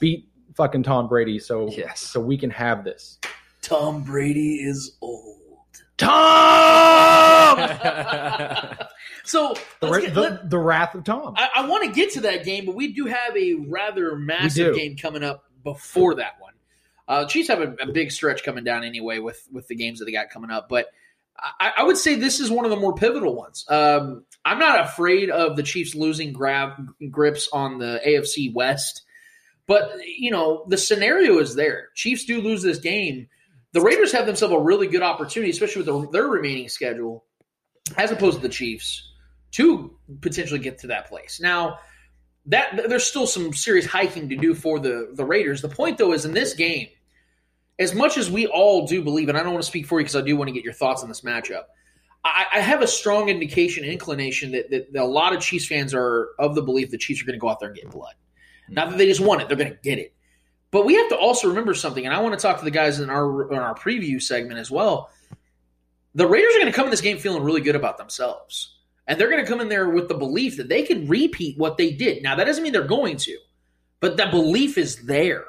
[0.00, 2.00] beat fucking Tom Brady, so Yes.
[2.00, 3.18] so we can have this.
[3.72, 5.38] Tom Brady is old.
[5.96, 7.58] Tom!
[9.24, 11.34] So The, get- the, let- the wrath of Tom.
[11.36, 14.74] I, I want to get to that game, but we do have a rather massive
[14.74, 16.52] game coming up before that one.
[17.06, 20.06] Uh, Chiefs have a, a big stretch coming down anyway with with the games that
[20.06, 20.88] they got coming up, but
[21.38, 23.64] I, I would say this is one of the more pivotal ones.
[23.68, 26.72] Um, I'm not afraid of the Chiefs losing grab
[27.10, 29.02] grips on the AFC West,
[29.68, 31.90] but you know the scenario is there.
[31.94, 33.28] Chiefs do lose this game.
[33.72, 37.24] The Raiders have themselves a really good opportunity, especially with the, their remaining schedule,
[37.96, 39.10] as opposed to the Chiefs,
[39.52, 41.40] to potentially get to that place.
[41.40, 41.78] Now,
[42.46, 45.62] that there's still some serious hiking to do for the the Raiders.
[45.62, 46.88] The point though is in this game,
[47.78, 50.04] as much as we all do believe, and I don't want to speak for you
[50.04, 51.64] because I do want to get your thoughts on this matchup.
[52.24, 55.92] I, I have a strong indication, inclination that, that, that a lot of Chiefs fans
[55.92, 58.14] are of the belief the Chiefs are going to go out there and get blood.
[58.68, 60.14] Not that they just want it; they're going to get it.
[60.72, 62.98] But we have to also remember something, and I want to talk to the guys
[62.98, 65.10] in our in our preview segment as well.
[66.14, 68.74] The Raiders are going to come in this game feeling really good about themselves.
[69.06, 71.76] And they're going to come in there with the belief that they can repeat what
[71.76, 72.22] they did.
[72.22, 73.36] Now, that doesn't mean they're going to,
[74.00, 75.44] but that belief is there.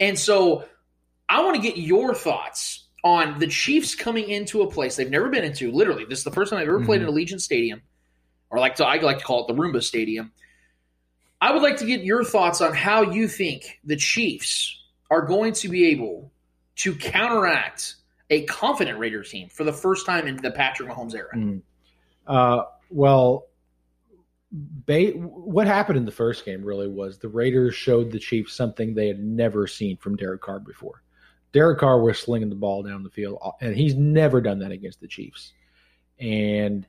[0.00, 0.64] And so
[1.28, 5.28] I want to get your thoughts on the Chiefs coming into a place they've never
[5.28, 5.70] been into.
[5.70, 7.08] Literally, this is the first time I've ever played mm-hmm.
[7.08, 7.82] in Allegiant Stadium,
[8.50, 10.32] or like to, I like to call it the Roomba Stadium.
[11.40, 15.54] I would like to get your thoughts on how you think the Chiefs are going
[15.54, 16.30] to be able
[16.76, 17.96] to counteract
[18.28, 21.34] a confident Raiders team for the first time in the Patrick Mahomes era.
[21.34, 21.62] Mm.
[22.26, 23.48] Uh, well,
[24.52, 28.94] ba- what happened in the first game really was the Raiders showed the Chiefs something
[28.94, 31.02] they had never seen from Derek Carr before.
[31.52, 35.00] Derek Carr was slinging the ball down the field, and he's never done that against
[35.00, 35.52] the Chiefs.
[36.20, 36.86] And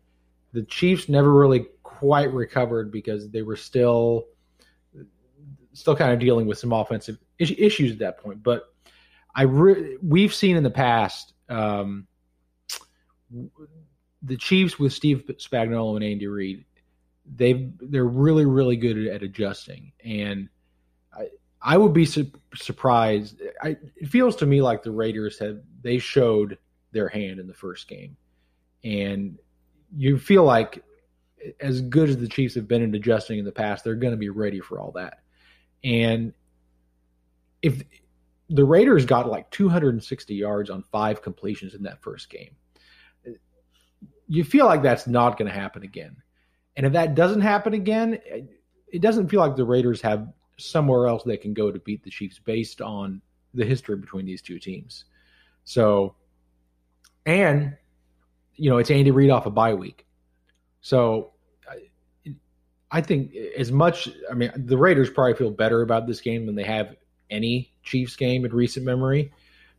[0.53, 4.27] the Chiefs never really quite recovered because they were still
[5.73, 8.43] still kind of dealing with some offensive is- issues at that point.
[8.43, 8.73] But
[9.35, 12.07] I re- we've seen in the past um,
[14.23, 16.65] the Chiefs with Steve Spagnuolo and Andy Reid,
[17.35, 20.49] they they're really really good at adjusting, and
[21.13, 21.27] I
[21.61, 23.41] I would be su- surprised.
[23.61, 26.57] I, it feels to me like the Raiders have they showed
[26.91, 28.17] their hand in the first game,
[28.83, 29.37] and
[29.95, 30.83] you feel like
[31.59, 34.17] as good as the Chiefs have been in adjusting in the past, they're going to
[34.17, 35.19] be ready for all that,
[35.83, 36.33] and
[37.61, 37.83] if
[38.49, 42.55] the Raiders got like 260 yards on five completions in that first game
[44.31, 46.15] you feel like that's not going to happen again.
[46.77, 48.17] And if that doesn't happen again,
[48.87, 52.09] it doesn't feel like the Raiders have somewhere else they can go to beat the
[52.09, 53.21] Chiefs based on
[53.53, 55.03] the history between these two teams.
[55.65, 56.15] So,
[57.25, 57.75] and
[58.55, 60.05] you know, it's Andy Reid off a bye week.
[60.79, 61.30] So,
[62.91, 66.55] I think as much, I mean, the Raiders probably feel better about this game than
[66.55, 66.95] they have
[67.29, 69.31] any Chiefs game in recent memory,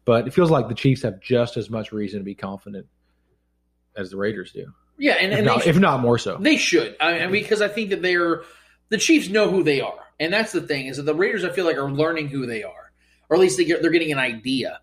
[0.05, 2.87] but it feels like the Chiefs have just as much reason to be confident
[3.94, 6.38] as the Raiders do, Yeah, and, if, and not, they, if not more so.
[6.40, 8.42] They should, I mean, because I think that they're
[8.88, 11.51] the Chiefs know who they are, and that's the thing is that the Raiders I
[11.51, 12.92] feel like are learning who they are,
[13.29, 14.81] or at least they get, they're getting an idea.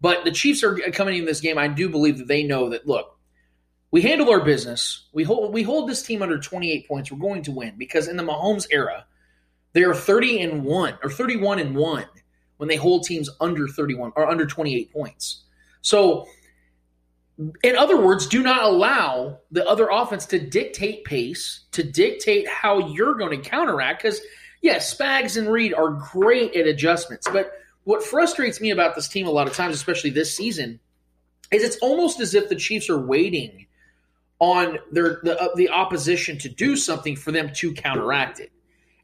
[0.00, 1.58] But the Chiefs are coming in this game.
[1.58, 2.86] I do believe that they know that.
[2.86, 3.13] Look,
[3.94, 5.06] we handle our business.
[5.12, 7.12] We hold we hold this team under twenty eight points.
[7.12, 9.06] We're going to win because in the Mahomes era,
[9.72, 12.06] they are thirty and one or thirty one and one
[12.56, 15.44] when they hold teams under thirty one or under twenty eight points.
[15.80, 16.26] So
[17.62, 22.88] in other words, do not allow the other offense to dictate pace, to dictate how
[22.88, 24.02] you're going to counteract.
[24.02, 24.20] Because,
[24.60, 27.28] yes, Spags and Reid are great at adjustments.
[27.32, 27.52] But
[27.84, 30.80] what frustrates me about this team a lot of times, especially this season,
[31.52, 33.66] is it's almost as if the Chiefs are waiting
[34.44, 38.52] on their the, uh, the opposition to do something for them to counteract it.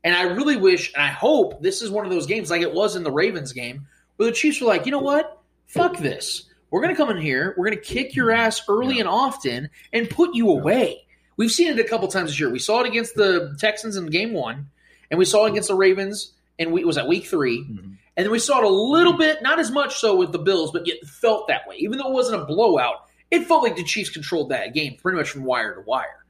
[0.04, 2.74] And I really wish, and I hope this is one of those games like it
[2.74, 5.40] was in the Ravens game, where the Chiefs were like, you know what?
[5.66, 6.44] Fuck this.
[6.70, 7.54] We're going to come in here.
[7.56, 11.06] We're going to kick your ass early and often and put you away.
[11.38, 12.50] We've seen it a couple times this year.
[12.50, 14.68] We saw it against the Texans in game one,
[15.10, 18.30] and we saw it against the Ravens, and we, was at week 3 And then
[18.30, 21.02] we saw it a little bit, not as much so with the Bills, but yet
[21.06, 21.76] felt that way.
[21.76, 25.18] Even though it wasn't a blowout, it felt like the Chiefs controlled that game pretty
[25.18, 26.24] much from wire to wire.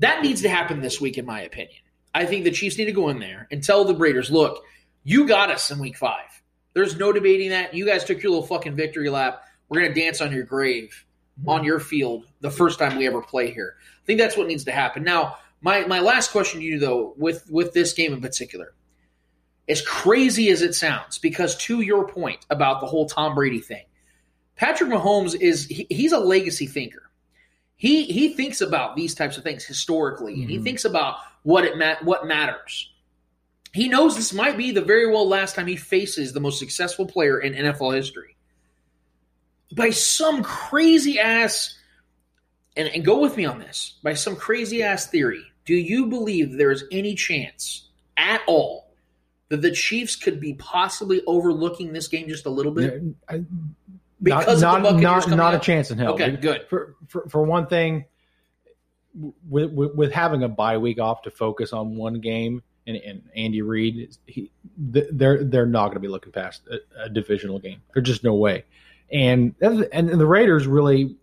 [0.00, 1.80] That needs to happen this week, in my opinion.
[2.14, 4.64] I think the Chiefs need to go in there and tell the Raiders, look,
[5.02, 6.42] you got us in week five.
[6.72, 7.74] There's no debating that.
[7.74, 9.42] You guys took your little fucking victory lap.
[9.68, 11.04] We're going to dance on your grave,
[11.46, 13.76] on your field, the first time we ever play here.
[13.80, 15.02] I think that's what needs to happen.
[15.04, 18.74] Now, my, my last question to you, though, with, with this game in particular,
[19.68, 23.84] as crazy as it sounds, because to your point about the whole Tom Brady thing,
[24.56, 27.10] Patrick Mahomes is he, he's a legacy thinker.
[27.76, 30.64] He he thinks about these types of things historically, and he mm-hmm.
[30.64, 32.90] thinks about what it ma- what matters.
[33.72, 37.06] He knows this might be the very well last time he faces the most successful
[37.06, 38.36] player in NFL history.
[39.74, 41.76] By some crazy ass,
[42.76, 46.56] and, and go with me on this, by some crazy ass theory, do you believe
[46.56, 48.94] there is any chance at all
[49.48, 53.02] that the Chiefs could be possibly overlooking this game just a little bit?
[53.28, 53.44] I-
[54.22, 56.14] Because not of the not not, not a chance in hell.
[56.14, 56.66] Okay, good.
[56.68, 58.06] For, for for one thing,
[59.48, 63.22] with, with with having a bye week off to focus on one game, and, and
[63.36, 67.82] Andy Reid, he they're they're not going to be looking past a, a divisional game.
[67.92, 68.64] There's just no way.
[69.12, 71.16] And and the Raiders really,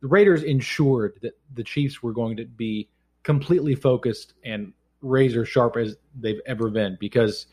[0.00, 2.88] the Raiders ensured that the Chiefs were going to be
[3.22, 7.46] completely focused and razor sharp as they've ever been because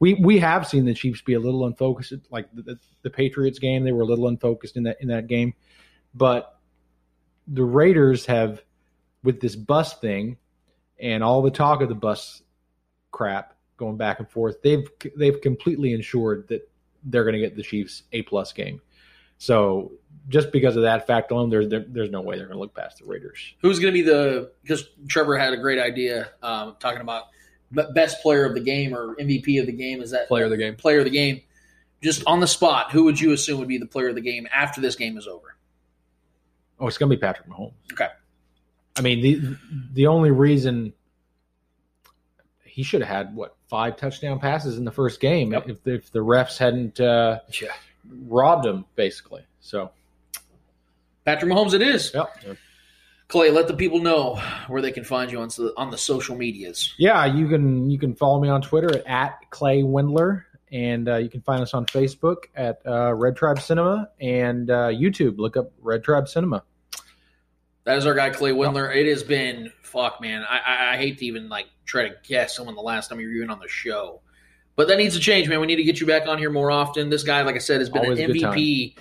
[0.00, 3.84] we we have seen the Chiefs be a little unfocused, like the, the, Patriots game.
[3.84, 5.54] They were a little unfocused in that in that game,
[6.14, 6.58] but
[7.46, 8.62] the Raiders have,
[9.22, 10.38] with this bus thing,
[10.98, 12.42] and all the talk of the bus
[13.10, 14.60] crap going back and forth.
[14.62, 16.68] They've they've completely ensured that
[17.04, 18.80] they're going to get the Chiefs a plus game.
[19.38, 19.92] So
[20.28, 22.74] just because of that fact alone, there's there, there's no way they're going to look
[22.74, 23.54] past the Raiders.
[23.60, 24.52] Who's going to be the?
[24.62, 27.24] Because Trevor had a great idea um, talking about
[27.94, 30.00] best player of the game or MVP of the game.
[30.02, 30.76] Is that Player of the game.
[30.76, 31.40] Player of the game.
[32.02, 34.46] Just on the spot, who would you assume would be the player of the game
[34.54, 35.56] after this game is over?
[36.78, 37.72] Oh, it's going to be Patrick Mahomes.
[37.92, 38.08] Okay.
[38.96, 39.56] I mean the
[39.94, 40.92] the only reason
[42.64, 45.68] he should have had what five touchdown passes in the first game Yep.
[45.68, 47.68] if if the refs hadn't uh, Yeah.
[48.28, 49.42] robbed him basically.
[49.60, 49.90] So
[51.24, 52.12] Patrick Mahomes, it is.
[52.14, 52.28] yep.
[53.34, 56.36] Clay, let the people know where they can find you on the on the social
[56.36, 56.94] medias.
[56.98, 61.16] Yeah, you can you can follow me on Twitter at, at Clay Wendler, and uh,
[61.16, 65.38] you can find us on Facebook at uh, Red Tribe Cinema and uh, YouTube.
[65.38, 66.62] Look up Red Tribe Cinema.
[67.82, 68.94] That is our guy Clay Windler.
[68.94, 70.44] It has been fuck, man.
[70.48, 73.26] I, I, I hate to even like try to guess someone the last time you
[73.26, 74.20] were even on the show,
[74.76, 75.58] but that needs to change, man.
[75.58, 77.10] We need to get you back on here more often.
[77.10, 78.94] This guy, like I said, has been Always an MVP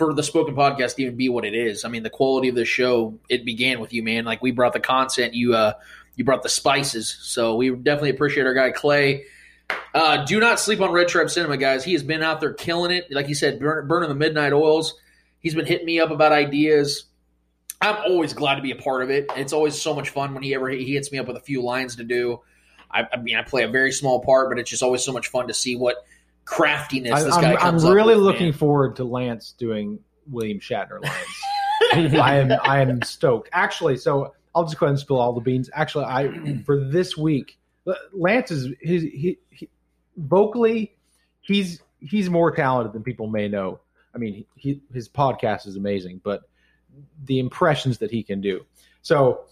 [0.00, 1.84] for the spoken podcast to even be what it is.
[1.84, 4.24] I mean, the quality of the show it began with you, man.
[4.24, 5.74] Like we brought the content, you uh,
[6.16, 7.18] you brought the spices.
[7.20, 9.26] So we definitely appreciate our guy Clay.
[9.94, 11.84] Uh, do not sleep on Red Tribe Cinema, guys.
[11.84, 13.12] He has been out there killing it.
[13.12, 14.98] Like he said, burn, burning the midnight oils.
[15.38, 17.04] He's been hitting me up about ideas.
[17.82, 19.26] I'm always glad to be a part of it.
[19.36, 21.62] It's always so much fun when he ever he hits me up with a few
[21.62, 22.40] lines to do.
[22.90, 25.28] I, I mean, I play a very small part, but it's just always so much
[25.28, 25.96] fun to see what
[26.50, 28.52] craftiness I, this guy am comes I'm up really with, looking man.
[28.52, 32.14] forward to Lance doing William Shatner lines.
[32.14, 33.48] I am I am stoked.
[33.52, 35.70] Actually, so I'll just go ahead and spill all the beans.
[35.72, 37.58] Actually, I for this week,
[38.12, 39.68] Lance is his he, he
[40.16, 40.96] vocally
[41.40, 43.80] he's he's more talented than people may know.
[44.12, 46.42] I mean, he, his podcast is amazing, but
[47.24, 48.66] the impressions that he can do.
[49.02, 49.44] So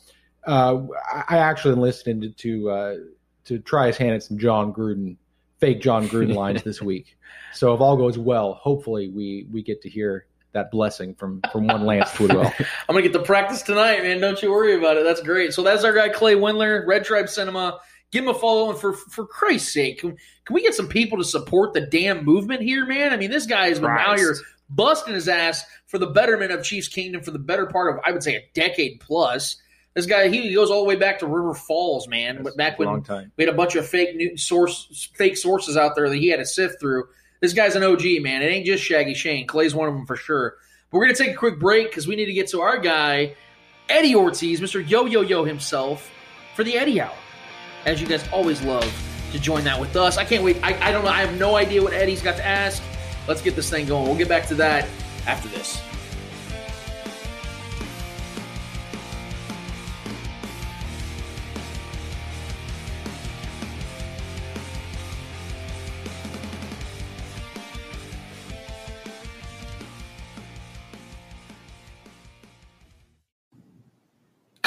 [0.45, 0.83] uh,
[1.13, 2.97] I I actually enlisted him to uh,
[3.45, 5.17] to try his hand at some Jon Gruden
[5.59, 7.17] fake Jon Gruden lines this week.
[7.53, 11.67] So if all goes well, hopefully we we get to hear that blessing from from
[11.67, 12.53] one Lance Twidwell.
[12.89, 14.21] I'm gonna get the practice tonight, man.
[14.21, 15.05] Don't you worry about it.
[15.05, 15.53] That's great.
[15.53, 17.81] So that's our guy Clay Windler, Red Tribe Cinema.
[18.11, 21.19] Give him a follow, and for for Christ's sake, can, can we get some people
[21.19, 23.13] to support the damn movement here, man?
[23.13, 24.23] I mean, this guy has been out Christ.
[24.23, 24.35] here
[24.71, 28.13] busting his ass for the betterment of Chiefs Kingdom for the better part of I
[28.13, 29.57] would say a decade plus.
[29.95, 32.43] This guy he goes all the way back to River Falls, man.
[32.43, 33.05] That's back when
[33.37, 36.39] we had a bunch of fake news source, fake sources out there that he had
[36.39, 37.05] to sift through.
[37.41, 38.43] This guy's an OG, man.
[38.43, 39.47] It ain't just Shaggy Shane.
[39.47, 40.57] Clay's one of them for sure.
[40.91, 43.35] But we're gonna take a quick break because we need to get to our guy,
[43.89, 44.87] Eddie Ortiz, Mr.
[44.89, 46.11] Yo Yo Yo himself,
[46.55, 47.15] for the Eddie Hour.
[47.87, 48.93] As you guys always love
[49.33, 50.17] to join that with us.
[50.17, 50.59] I can't wait.
[50.63, 51.11] I, I don't know.
[51.11, 52.83] I have no idea what Eddie's got to ask.
[53.27, 54.07] Let's get this thing going.
[54.07, 54.89] We'll get back to that
[55.27, 55.81] after this.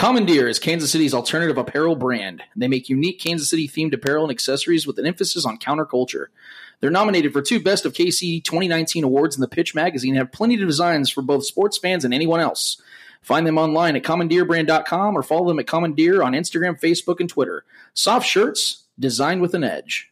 [0.01, 2.41] Commandeer is Kansas City's alternative apparel brand.
[2.55, 6.25] They make unique Kansas City themed apparel and accessories with an emphasis on counterculture.
[6.79, 10.31] They're nominated for two Best of KC 2019 awards in the Pitch magazine and have
[10.31, 12.81] plenty of designs for both sports fans and anyone else.
[13.21, 17.63] Find them online at commandeerbrand.com or follow them at Commandeer on Instagram, Facebook, and Twitter.
[17.93, 20.10] Soft shirts designed with an edge.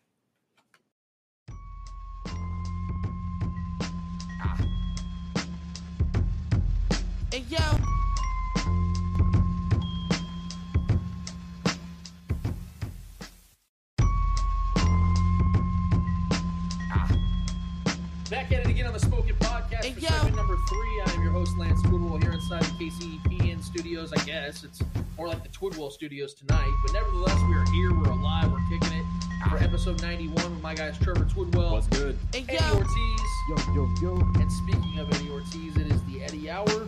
[21.50, 24.12] Host, Lance Twidwell, here inside the KCPN studios.
[24.14, 24.82] I guess it's
[25.18, 26.72] more like the Twidwell studios tonight.
[26.86, 27.93] But nevertheless, we are here.
[27.93, 28.52] We're alive.
[28.52, 29.06] We're kicking it
[29.50, 31.72] for episode 91 with my guys, Trevor Twidwell.
[31.72, 32.18] What's good?
[32.34, 32.78] Hey Eddie yo.
[32.78, 33.22] Ortiz.
[33.50, 34.16] Yo, yo, yo.
[34.39, 36.88] And speaking of Eddie Ortiz, it is the Eddie Hour.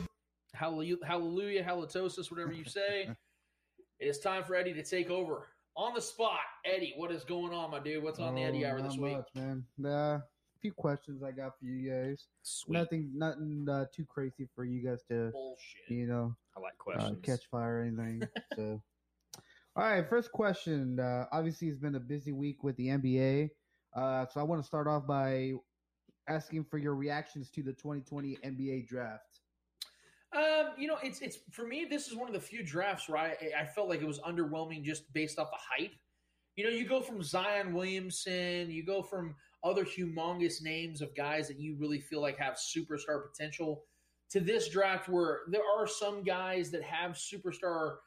[0.54, 3.10] Hallelujah, hallelujah, halitosis, whatever you say.
[4.00, 5.48] it is time for Eddie to take over.
[5.78, 8.04] On the spot, Eddie, what is going on, my dude?
[8.04, 9.14] What's on the Eddie Oh, Hour not this week?
[9.18, 9.64] much, man.
[9.84, 10.24] Uh, a
[10.62, 12.28] few questions I got for you guys.
[12.44, 12.74] Sweet.
[12.74, 15.90] Nothing, nothing uh, too crazy for you guys to, Bullshit.
[15.90, 17.20] you know, I like uh, questions.
[17.24, 18.28] catch fire or anything.
[18.56, 18.82] so,
[19.76, 21.00] all right, first question.
[21.00, 23.50] Uh, obviously, it's been a busy week with the NBA.
[23.96, 25.54] Uh, so I want to start off by
[26.28, 29.40] asking for your reactions to the 2020 NBA draft.
[30.34, 31.86] Um, you know, it's it's for me.
[31.90, 34.82] This is one of the few drafts where I I felt like it was underwhelming
[34.82, 35.92] just based off the hype.
[36.56, 41.48] You know, you go from Zion Williamson, you go from other humongous names of guys
[41.48, 43.84] that you really feel like have superstar potential
[44.30, 47.98] to this draft where there are some guys that have superstar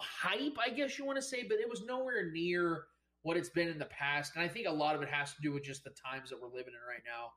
[0.00, 2.84] hype, I guess you want to say, but it was nowhere near
[3.22, 4.32] what it's been in the past.
[4.36, 6.40] And I think a lot of it has to do with just the times that
[6.40, 7.32] we're living in right now.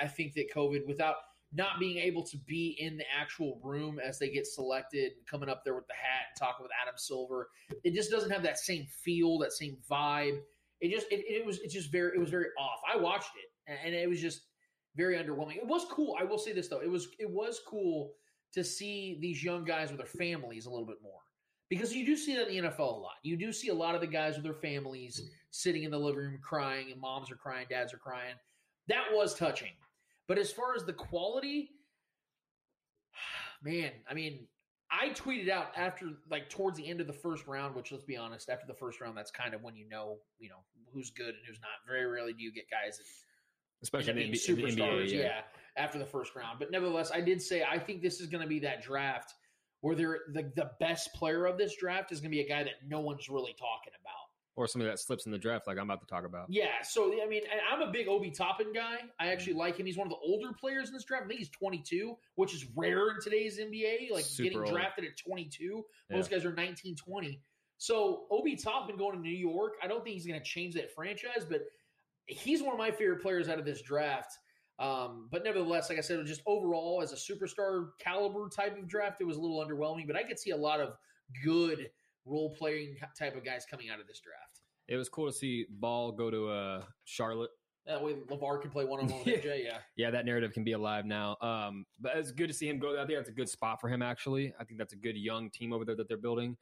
[0.00, 1.16] I think that COVID, without
[1.52, 5.48] not being able to be in the actual room as they get selected and coming
[5.48, 7.48] up there with the hat and talking with Adam Silver,
[7.84, 10.38] it just doesn't have that same feel, that same vibe.
[10.80, 12.80] It just it, it was it just very it was very off.
[12.92, 14.42] I watched it and, it was just
[14.96, 15.56] very underwhelming.
[15.56, 16.16] It was cool.
[16.18, 18.12] I will say this though, it was it was cool
[18.52, 21.20] to see these young guys with their families a little bit more
[21.68, 23.16] because you do see that in the NFL a lot.
[23.22, 25.20] You do see a lot of the guys with their families
[25.50, 28.34] sitting in the living room crying, and moms are crying, dads are crying.
[28.88, 29.72] That was touching.
[30.26, 31.70] But as far as the quality,
[33.62, 34.46] man, I mean,
[34.90, 38.16] I tweeted out after like towards the end of the first round, which let's be
[38.16, 41.28] honest, after the first round, that's kind of when you know, you know, who's good
[41.34, 41.70] and who's not.
[41.86, 43.04] Very rarely do you get guys that
[43.82, 45.12] Especially in the, being NBA, the superstars, NBA.
[45.12, 45.18] yeah.
[45.18, 45.40] Yeah.
[45.76, 46.58] after the first round.
[46.58, 49.34] But nevertheless, I did say I think this is going to be that draft
[49.80, 52.64] where they're the, the best player of this draft is going to be a guy
[52.64, 54.27] that no one's really talking about.
[54.58, 56.46] Or somebody that slips in the draft, like I'm about to talk about.
[56.48, 58.96] Yeah, so I mean, I'm a big Obi Toppin guy.
[59.20, 59.86] I actually like him.
[59.86, 61.26] He's one of the older players in this draft.
[61.26, 64.10] I think he's 22, which is rare in today's NBA.
[64.10, 64.72] Like Super getting old.
[64.72, 65.84] drafted at 22.
[66.10, 66.16] Yeah.
[66.16, 67.40] Most guys are 19, 20.
[67.76, 70.92] So Obi Toppin going to New York, I don't think he's going to change that
[70.92, 71.60] franchise, but
[72.26, 74.36] he's one of my favorite players out of this draft.
[74.80, 79.20] Um, but nevertheless, like I said, just overall as a superstar caliber type of draft,
[79.20, 80.08] it was a little underwhelming.
[80.08, 80.94] But I could see a lot of
[81.44, 81.90] good
[82.28, 84.60] role playing type of guys coming out of this draft.
[84.88, 87.50] It was cool to see Ball go to uh, Charlotte.
[87.86, 89.64] That way, LaVar can play one on one with MJ.
[89.64, 89.78] Yeah.
[89.96, 91.36] Yeah, that narrative can be alive now.
[91.40, 92.94] Um, but it's good to see him go.
[93.00, 94.02] I think that's a good spot for him.
[94.02, 96.56] Actually, I think that's a good young team over there that they're building.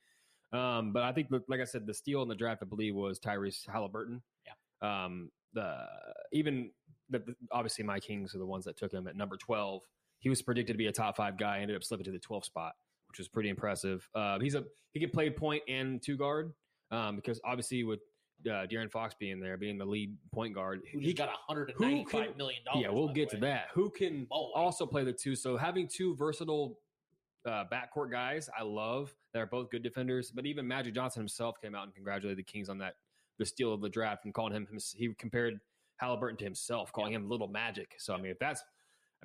[0.53, 3.19] Um, but I think, like I said, the steal in the draft, I believe, was
[3.19, 4.23] Tyrese Halliburton.
[4.47, 5.05] Yeah.
[5.05, 5.77] Um, the
[6.33, 6.71] even
[7.11, 9.83] the, the- obviously my Kings are the ones that took him at number twelve.
[10.21, 11.59] He was predicted to be a top five guy.
[11.61, 12.73] Ended up slipping to the 12th spot,
[13.17, 14.07] which was pretty impressive.
[14.15, 16.53] Uh, he's a he can play point and two guard
[16.91, 18.01] um, because obviously with
[18.47, 22.07] uh, De'Aaron Fox being there, being the lead point guard, Who he got who $195
[22.09, 22.83] can- million dollars.
[22.83, 23.69] yeah, we'll get to that.
[23.73, 24.37] Who can Boy.
[24.55, 25.35] also play the two?
[25.35, 26.79] So having two versatile
[27.47, 29.15] uh, backcourt guys, I love.
[29.33, 30.31] They're both good defenders.
[30.31, 32.97] But even Magic Johnson himself came out and congratulated the Kings on that
[33.39, 34.67] the steal of the draft and calling him.
[34.95, 35.59] He compared
[35.97, 37.95] Halliburton to himself, calling him Little Magic.
[37.99, 38.63] So I mean, if that's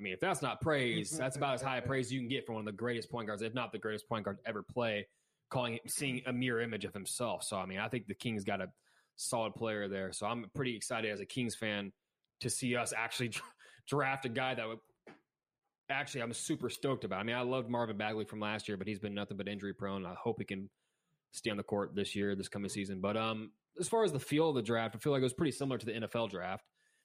[0.02, 2.44] I mean, if that's not praise, that's about as high a praise you can get
[2.44, 4.62] from one of the greatest point guards, if not the greatest point guard to ever
[4.62, 5.06] play.
[5.48, 7.44] Calling seeing a mirror image of himself.
[7.44, 8.68] So I mean, I think the Kings got a
[9.16, 10.10] solid player there.
[10.10, 11.92] So I'm pretty excited as a Kings fan
[12.40, 13.32] to see us actually
[13.86, 14.78] draft a guy that would
[15.90, 17.20] actually I'm super stoked about.
[17.20, 19.74] I mean, I loved Marvin Bagley from last year, but he's been nothing but injury
[19.74, 20.06] prone.
[20.06, 20.68] I hope he can
[21.32, 23.00] stay on the court this year, this coming season.
[23.00, 25.34] But um, as far as the feel of the draft, I feel like it was
[25.34, 26.64] pretty similar to the NFL draft.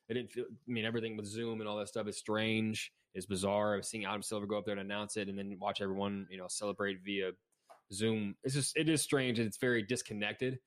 [0.09, 0.45] It didn't feel.
[0.49, 2.91] I mean, everything with Zoom and all that stuff is strange.
[3.13, 3.81] It's bizarre.
[3.81, 6.45] Seeing Adam Silver go up there and announce it, and then watch everyone, you know,
[6.47, 7.31] celebrate via
[7.91, 8.35] Zoom.
[8.43, 9.39] It's just it is strange.
[9.39, 10.59] and It's very disconnected.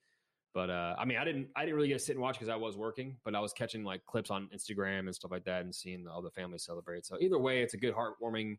[0.52, 2.48] But uh, I mean, I didn't I didn't really get to sit and watch because
[2.48, 5.62] I was working, but I was catching like clips on Instagram and stuff like that,
[5.62, 7.06] and seeing all the families celebrate.
[7.06, 8.58] So either way, it's a good heartwarming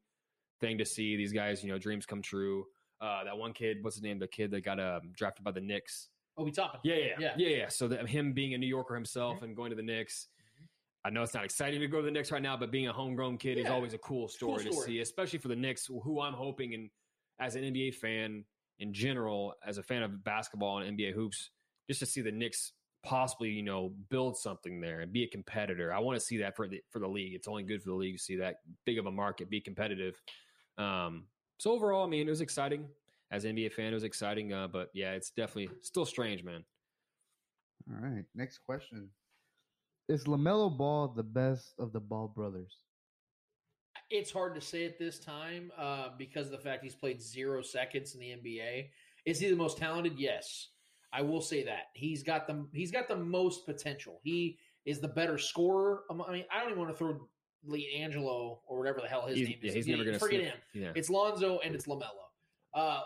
[0.62, 1.64] thing to see these guys.
[1.64, 2.66] You know, dreams come true.
[3.02, 4.20] Uh, that one kid, what's his name?
[4.20, 6.08] The kid that got um, drafted by the Knicks.
[6.38, 6.80] Oh, Toppin.
[6.84, 7.34] Yeah, yeah, Yeah.
[7.36, 7.58] yeah, yeah.
[7.58, 7.68] yeah.
[7.70, 10.28] So that him being a New Yorker himself and going to the Knicks.
[11.04, 12.94] I know it's not exciting to go to the Knicks right now, but being a
[12.94, 14.76] homegrown kid is always a cool story, story.
[14.76, 16.90] to see, especially for the Knicks, who I'm hoping and
[17.40, 18.46] as an NBA fan
[18.80, 21.50] in general, as a fan of basketball and NBA hoops,
[21.88, 22.74] just to see the Knicks
[23.04, 25.92] possibly, you know, build something there and be a competitor.
[25.92, 27.34] I want to see that for the for the league.
[27.34, 30.22] It's only good for the league to see that big of a market be competitive.
[30.78, 31.26] Um,
[31.58, 32.88] so overall, I mean, it was exciting.
[33.32, 34.54] As an NBA fan, it was exciting.
[34.54, 36.64] Uh, but yeah, it's definitely still strange, man.
[37.90, 38.26] All right.
[38.36, 39.10] Next question.
[40.12, 42.76] Is LaMelo Ball the best of the Ball brothers?
[44.10, 47.62] It's hard to say at this time uh, because of the fact he's played zero
[47.62, 48.90] seconds in the NBA.
[49.26, 50.20] Is he the most talented?
[50.20, 50.68] Yes,
[51.14, 54.20] I will say that he's got the he's got the most potential.
[54.22, 56.04] He is the better scorer.
[56.10, 57.18] I mean, I don't even want to throw
[57.70, 59.76] LiAngelo or whatever the hell his He's- name yeah, is.
[59.76, 60.60] he's never gonna forget slip- him.
[60.74, 60.92] yeah.
[60.94, 62.26] It's Lonzo and it's Lamelo.
[62.74, 63.02] Uh,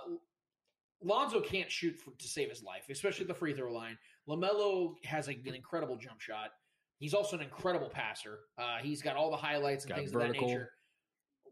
[1.04, 3.96] Lonzo can't shoot for, to save his life, especially at the free throw line.
[4.28, 6.50] Lamelo has a, an incredible jump shot.
[6.98, 8.40] He's also an incredible passer.
[8.58, 10.70] Uh, he's got all the highlights and Got things of that nature.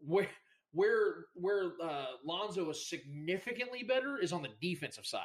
[0.06, 0.28] Where
[0.72, 5.22] where where uh, Lonzo is significantly better is on the defensive side.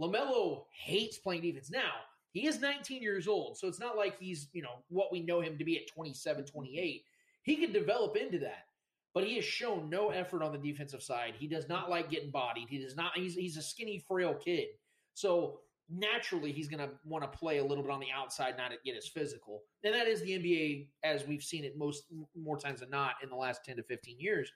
[0.00, 1.70] Lamelo hates playing defense.
[1.70, 1.92] Now
[2.32, 5.40] he is 19 years old, so it's not like he's you know what we know
[5.40, 7.04] him to be at 27, 28.
[7.42, 8.66] He can develop into that,
[9.12, 11.34] but he has shown no effort on the defensive side.
[11.36, 12.68] He does not like getting bodied.
[12.68, 13.16] He does not.
[13.16, 14.68] He's he's a skinny, frail kid.
[15.14, 15.60] So
[15.90, 18.96] naturally, he's going to want to play a little bit on the outside, not get
[18.96, 19.62] as physical.
[19.84, 22.04] And that is the NBA as we've seen it most
[22.36, 24.52] more times than not in the last 10 to 15 years.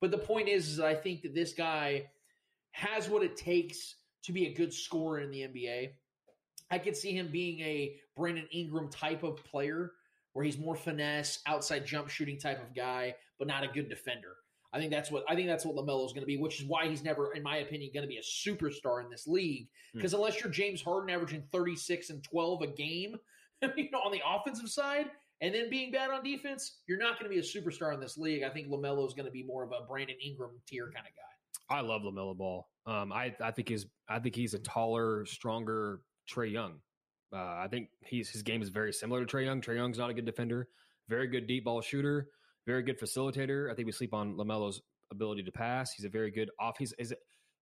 [0.00, 2.06] But the point is, is I think that this guy
[2.72, 5.90] has what it takes to be a good scorer in the NBA.
[6.70, 9.92] I could see him being a Brandon Ingram type of player
[10.32, 14.36] where he's more finesse, outside jump shooting type of guy, but not a good defender.
[14.72, 16.66] I think that's what I think that's what Lamelo is going to be, which is
[16.66, 19.68] why he's never, in my opinion, going to be a superstar in this league.
[19.92, 23.16] Because unless you're James Harden averaging 36 and 12 a game,
[23.76, 25.10] you know, on the offensive side,
[25.40, 28.16] and then being bad on defense, you're not going to be a superstar in this
[28.16, 28.42] league.
[28.44, 31.12] I think Lamelo is going to be more of a Brandon Ingram tier kind of
[31.14, 31.76] guy.
[31.76, 32.68] I love Lamelo Ball.
[32.86, 36.00] Um, I I think he's I think he's a taller, stronger
[36.30, 36.74] Trae Young.
[37.32, 39.60] Uh, I think he's his game is very similar to Trae Young.
[39.60, 40.68] Trae Young's not a good defender,
[41.08, 42.28] very good deep ball shooter,
[42.66, 43.70] very good facilitator.
[43.70, 44.80] I think we sleep on Lamelo's
[45.10, 45.92] ability to pass.
[45.92, 46.76] He's a very good off.
[46.78, 47.14] He's is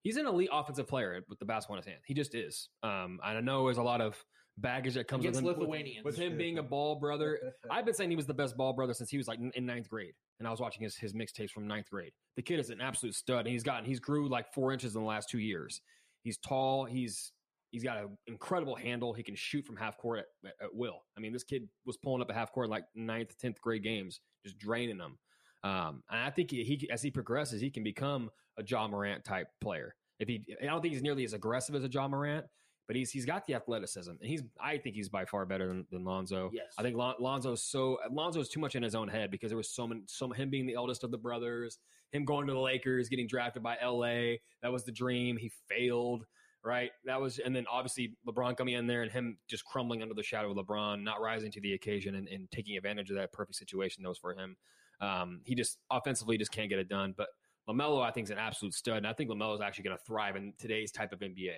[0.02, 2.00] he's an elite offensive player with the basketball in his hand.
[2.06, 2.68] He just is.
[2.82, 4.22] Um, and I know there's a lot of
[4.58, 6.04] baggage that comes with him with- Lithuanians.
[6.04, 7.38] with him being a ball brother.
[7.70, 9.66] I've been saying he was the best ball brother since he was like in in
[9.66, 12.12] ninth grade, and I was watching his his mixtapes from ninth grade.
[12.36, 15.00] The kid is an absolute stud, and he's gotten he's grew like four inches in
[15.02, 15.80] the last two years.
[16.22, 16.84] He's tall.
[16.84, 17.32] He's
[17.70, 19.12] he's got an incredible handle.
[19.12, 21.04] He can shoot from half court at, at will.
[21.16, 23.82] I mean, this kid was pulling up a half court in like ninth, tenth grade
[23.82, 25.18] games, just draining them.
[25.64, 29.24] Um, and I think he, he as he progresses, he can become a Ja Morant
[29.24, 29.94] type player.
[30.18, 32.46] If he, I don't think he's nearly as aggressive as a Ja Morant,
[32.86, 35.86] but he's he's got the athleticism, and he's I think he's by far better than,
[35.90, 36.50] than Lonzo.
[36.52, 36.72] Yes.
[36.78, 39.70] I think Lon, Lonzo's so Lonzo's too much in his own head because there was
[39.70, 41.78] so many, so him being the eldest of the brothers,
[42.12, 44.40] him going to the Lakers, getting drafted by L.A.
[44.62, 45.36] That was the dream.
[45.36, 46.24] He failed.
[46.64, 50.12] Right, that was, and then obviously LeBron coming in there and him just crumbling under
[50.14, 53.32] the shadow of LeBron, not rising to the occasion and, and taking advantage of that
[53.32, 54.56] perfect situation that was for him.
[55.00, 57.14] Um, he just offensively just can't get it done.
[57.16, 57.28] But
[57.68, 60.04] Lamelo, I think, is an absolute stud, and I think Lamelo is actually going to
[60.04, 61.54] thrive in today's type of NBA.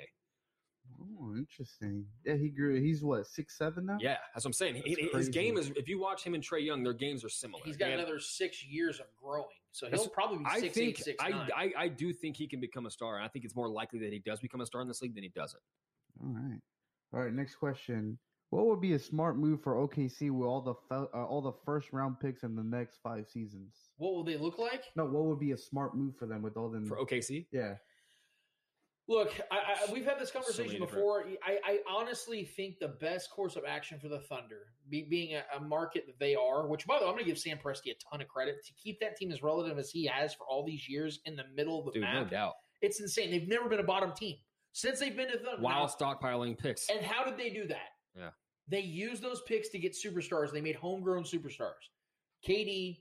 [1.01, 2.05] Oh, interesting.
[2.26, 2.80] Yeah, he grew.
[2.80, 3.98] He's what six seven now.
[4.01, 4.82] Yeah, that's what I'm saying.
[4.84, 5.70] He- his game is.
[5.76, 7.62] If you watch him and Trae Young, their games are similar.
[7.64, 10.61] He's got They have- another six years of growing, so he'll That's- probably be I
[10.61, 11.49] six think eight, six I.
[11.55, 13.99] I I do think he can become a star, and I think it's more likely
[14.01, 15.62] that he does become a star in this league than he doesn't.
[16.23, 16.61] All right.
[17.12, 17.33] All right.
[17.33, 18.18] Next question.
[18.51, 21.53] What would be a smart move for OKC with all the fe- uh, all the
[21.64, 23.77] first round picks in the next five seasons?
[23.97, 24.83] What will they look like?
[24.97, 27.77] No, what would be a smart move for them with all them For OKC, Yeah.
[29.11, 29.57] Look, I,
[29.89, 31.25] I, we've had this conversation different- before.
[31.45, 35.43] I, I honestly think the best course of action for the Thunder, be, being a,
[35.57, 37.91] a market that they are, which by the way, I'm going to give Sam Presti
[37.91, 40.65] a ton of credit to keep that team as relative as he has for all
[40.65, 42.31] these years in the middle of the dude, no map.
[42.31, 42.53] doubt.
[42.83, 43.33] It's insane.
[43.33, 44.37] They've never been a bottom team
[44.73, 45.61] since they've been to the Thunder.
[45.63, 47.89] While Now- stockpiling picks, And how did they do that?
[48.17, 48.31] Yeah.
[48.69, 50.53] They used those picks to get superstars.
[50.53, 51.83] They made homegrown superstars.
[52.47, 53.01] KD,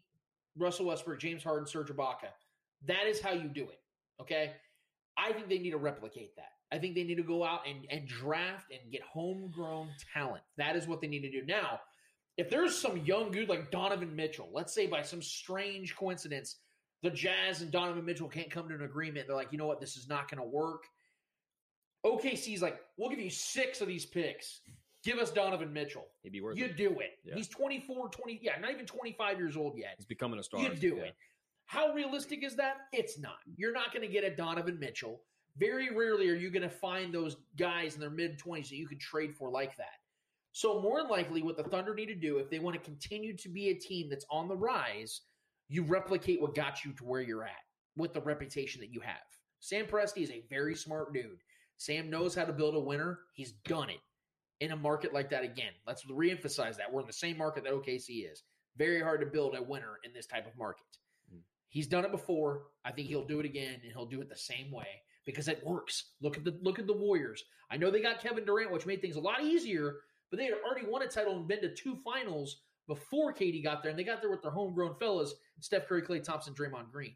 [0.57, 2.29] Russell Westbrook, James Harden, Serge Ibaka.
[2.87, 3.79] That is how you do it.
[4.19, 4.53] Okay.
[5.17, 6.51] I think they need to replicate that.
[6.71, 10.43] I think they need to go out and, and draft and get homegrown talent.
[10.57, 11.43] That is what they need to do.
[11.45, 11.79] Now,
[12.37, 16.57] if there's some young dude like Donovan Mitchell, let's say by some strange coincidence,
[17.01, 19.27] the Jazz and Donovan Mitchell can't come to an agreement.
[19.27, 20.83] They're like, you know what, this is not going to work.
[22.05, 24.61] OKC's like, we'll give you six of these picks.
[25.03, 26.07] Give us Donovan Mitchell.
[26.23, 26.77] he'd be worth You it.
[26.77, 27.11] do it.
[27.23, 27.35] Yeah.
[27.35, 29.95] He's 24, 20, yeah, not even 25 years old yet.
[29.97, 30.61] He's becoming a star.
[30.61, 31.03] You do Yeah.
[31.03, 31.15] it.
[31.69, 32.77] How realistic is that?
[32.91, 33.37] It's not.
[33.55, 35.21] You're not going to get a Donovan Mitchell.
[35.59, 38.87] Very rarely are you going to find those guys in their mid 20s that you
[38.87, 39.99] could trade for like that.
[40.51, 43.37] So, more than likely, what the Thunder need to do if they want to continue
[43.37, 45.21] to be a team that's on the rise,
[45.67, 47.51] you replicate what got you to where you're at
[47.95, 49.17] with the reputation that you have.
[49.59, 51.43] Sam Presti is a very smart dude.
[51.77, 53.19] Sam knows how to build a winner.
[53.33, 53.99] He's done it
[54.59, 55.73] in a market like that again.
[55.85, 56.91] Let's reemphasize that.
[56.91, 58.41] We're in the same market that OKC is.
[58.75, 60.87] Very hard to build a winner in this type of market.
[61.69, 62.63] He's done it before.
[62.83, 64.87] I think he'll do it again, and he'll do it the same way
[65.25, 66.11] because it works.
[66.21, 67.43] Look at the look at the Warriors.
[67.71, 69.97] I know they got Kevin Durant, which made things a lot easier,
[70.29, 73.83] but they had already won a title and been to two finals before KD got
[73.83, 77.15] there, and they got there with their homegrown fellas: Steph Curry, Klay Thompson, Draymond Green.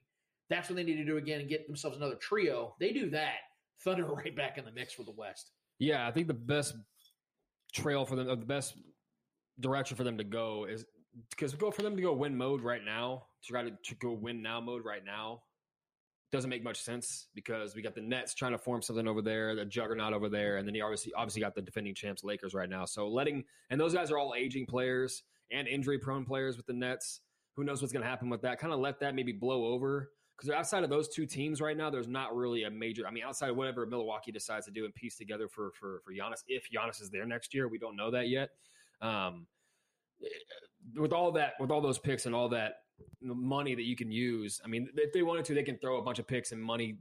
[0.49, 2.76] That's what they need to do again and get themselves another trio.
[2.80, 3.38] They do that.
[3.84, 5.51] Thunder right back in the mix for the West.
[5.80, 6.76] Yeah, I think the best
[7.74, 8.78] trail for them, the best
[9.60, 10.86] direction for them to go is
[11.32, 14.41] because go for them to go win mode right now, try to, to go win
[14.41, 15.41] now mode right now,
[16.32, 19.56] doesn't make much sense because we got the Nets trying to form something over there,
[19.56, 22.70] the juggernaut over there, and then you obviously obviously got the defending champs Lakers right
[22.70, 22.86] now.
[22.86, 26.74] So letting and those guys are all aging players and injury prone players with the
[26.74, 27.22] Nets.
[27.56, 28.60] Who knows what's going to happen with that?
[28.60, 31.91] Kind of let that maybe blow over because outside of those two teams right now,
[31.91, 33.08] there's not really a major.
[33.08, 36.12] I mean, outside of whatever Milwaukee decides to do and piece together for for for
[36.14, 38.50] Giannis, if Giannis is there next year, we don't know that yet.
[39.02, 39.46] Um,
[40.96, 42.82] with all that, with all those picks and all that
[43.22, 46.01] money that you can use, I mean, if they wanted to, they can throw a
[46.01, 46.97] bunch of picks and money,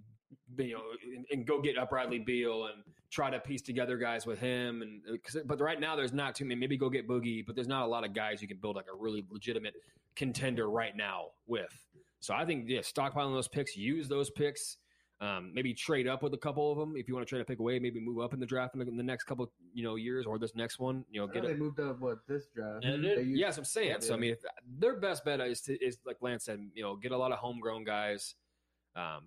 [0.56, 0.82] you know,
[1.16, 4.82] and, and go get up Bradley Beal and try to piece together guys with him.
[4.82, 6.58] And uh, cause, but right now, there's not too many.
[6.58, 8.86] Maybe go get Boogie, but there's not a lot of guys you can build like
[8.92, 9.74] a really legitimate
[10.16, 11.72] contender right now with.
[12.20, 14.76] So I think yeah, stockpiling those picks, use those picks.
[15.22, 17.44] Um, maybe trade up with a couple of them if you want to try to
[17.44, 17.78] pick away.
[17.78, 20.26] Maybe move up in the draft in the, in the next couple you know years
[20.26, 21.04] or this next one.
[21.10, 21.52] You know, I get know it.
[21.52, 22.84] they moved up what this draft.
[22.84, 24.00] Yeah, They used- yes, I'm saying.
[24.00, 24.40] So I mean, if,
[24.80, 27.38] their best bet is to is like Lance said, you know, get a lot of
[27.38, 28.34] homegrown guys.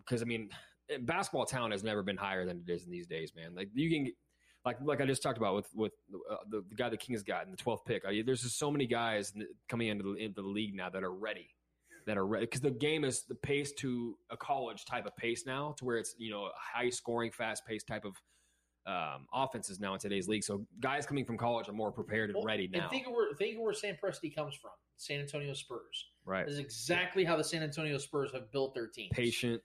[0.04, 0.50] Because I mean,
[1.02, 3.56] basketball talent has never been higher than it is in these days, man.
[3.56, 4.12] Like you can,
[4.66, 5.94] like like I just talked about with with
[6.30, 8.04] uh, the, the guy the Kings got in the 12th pick.
[8.06, 9.34] I, there's just so many guys
[9.70, 11.48] coming into the, into the league now that are ready,
[12.06, 15.46] that are ready because the game is the pace to a college type of pace
[15.46, 18.16] now, to where it's you know a high scoring, fast paced type of
[18.88, 20.44] um, offenses now in today's league.
[20.44, 22.82] So guys coming from college are more prepared and ready now.
[22.84, 24.72] And think of where think of where Sam Presti comes from.
[24.98, 26.06] San Antonio Spurs.
[26.24, 26.46] Right.
[26.46, 29.10] This is exactly how the San Antonio Spurs have built their team.
[29.12, 29.62] Patient.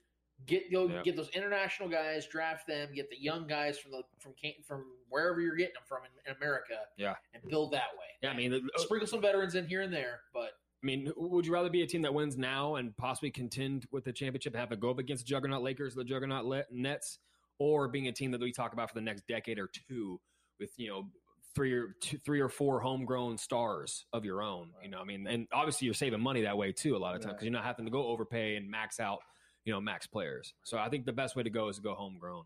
[0.46, 1.02] Get go Yeah.
[1.02, 4.32] get those international guys, draft them, get the young guys from the from
[4.66, 7.14] from wherever you're getting them from in, in America, Yeah.
[7.34, 8.06] and build that way.
[8.22, 10.52] Yeah, I mean, the- Sprinkle some veterans in here and there, but
[10.82, 14.04] I mean, would you rather be a team that wins now and possibly contend with
[14.04, 17.18] the championship, have a go up against the juggernaut Lakers, the juggernaut Nets,
[17.58, 20.20] or being a team that we talk about for the next decade or two
[20.58, 21.06] with you know
[21.54, 24.70] three or two, three or four homegrown stars of your own?
[24.82, 27.20] You know, I mean, and obviously you're saving money that way too a lot of
[27.20, 29.18] times because you're not having to go overpay and max out,
[29.66, 30.54] you know, max players.
[30.64, 32.44] So I think the best way to go is to go homegrown.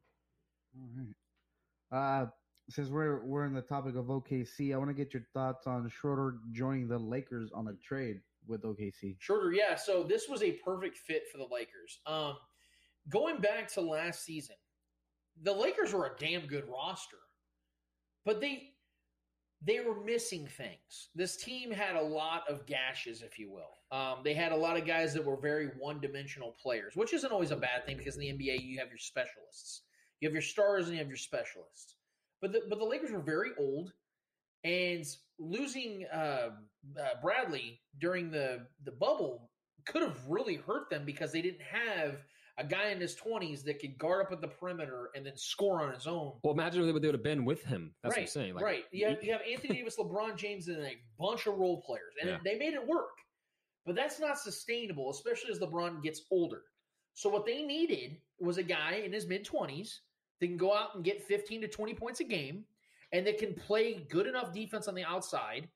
[1.92, 2.22] All right.
[2.22, 2.26] Uh,
[2.70, 5.88] since we're we're in the topic of OKC, I want to get your thoughts on
[5.88, 9.16] Schroeder joining the Lakers on a trade with OKC.
[9.18, 9.74] Schroeder, yeah.
[9.74, 12.00] So this was a perfect fit for the Lakers.
[12.06, 12.36] Um,
[13.08, 14.56] going back to last season,
[15.42, 17.18] the Lakers were a damn good roster,
[18.24, 18.70] but they
[19.62, 21.08] they were missing things.
[21.14, 23.98] This team had a lot of gashes, if you will.
[23.98, 27.32] Um, they had a lot of guys that were very one dimensional players, which isn't
[27.32, 29.82] always a bad thing because in the NBA you have your specialists,
[30.20, 31.96] you have your stars, and you have your specialists.
[32.44, 33.90] But the, but the Lakers were very old,
[34.64, 35.02] and
[35.38, 36.50] losing uh,
[37.00, 39.50] uh, Bradley during the the bubble
[39.86, 42.18] could have really hurt them because they didn't have
[42.58, 45.80] a guy in his 20s that could guard up at the perimeter and then score
[45.80, 46.34] on his own.
[46.42, 47.94] Well, imagine what they would have been with him.
[48.02, 48.54] That's right, what I'm saying.
[48.56, 48.84] Like, right.
[48.92, 52.12] You have, you have Anthony Davis, LeBron James, and a bunch of role players.
[52.20, 52.36] And yeah.
[52.44, 53.16] they made it work.
[53.86, 56.60] But that's not sustainable, especially as LeBron gets older.
[57.14, 60.00] So what they needed was a guy in his mid 20s
[60.40, 62.64] they can go out and get 15 to 20 points a game,
[63.12, 65.68] and they can play good enough defense on the outside.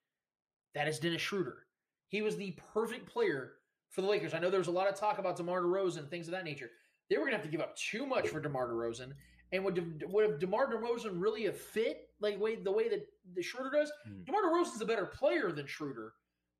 [0.75, 1.67] That is Dennis Schroeder.
[2.09, 3.53] He was the perfect player
[3.91, 4.35] for the Lakers.
[4.35, 6.45] I know there was a lot of talk about DeMar DeRozan and things of that
[6.45, 6.71] nature.
[7.09, 9.13] They were going to have to give up too much for DeMar DeRozan.
[9.53, 13.43] And would, De, would DeMar DeRozan really a fit like way, the way that the
[13.43, 13.91] Schroeder does?
[14.09, 14.27] Mm.
[14.27, 16.13] DeMar DeRozan's a better player than Schroeder,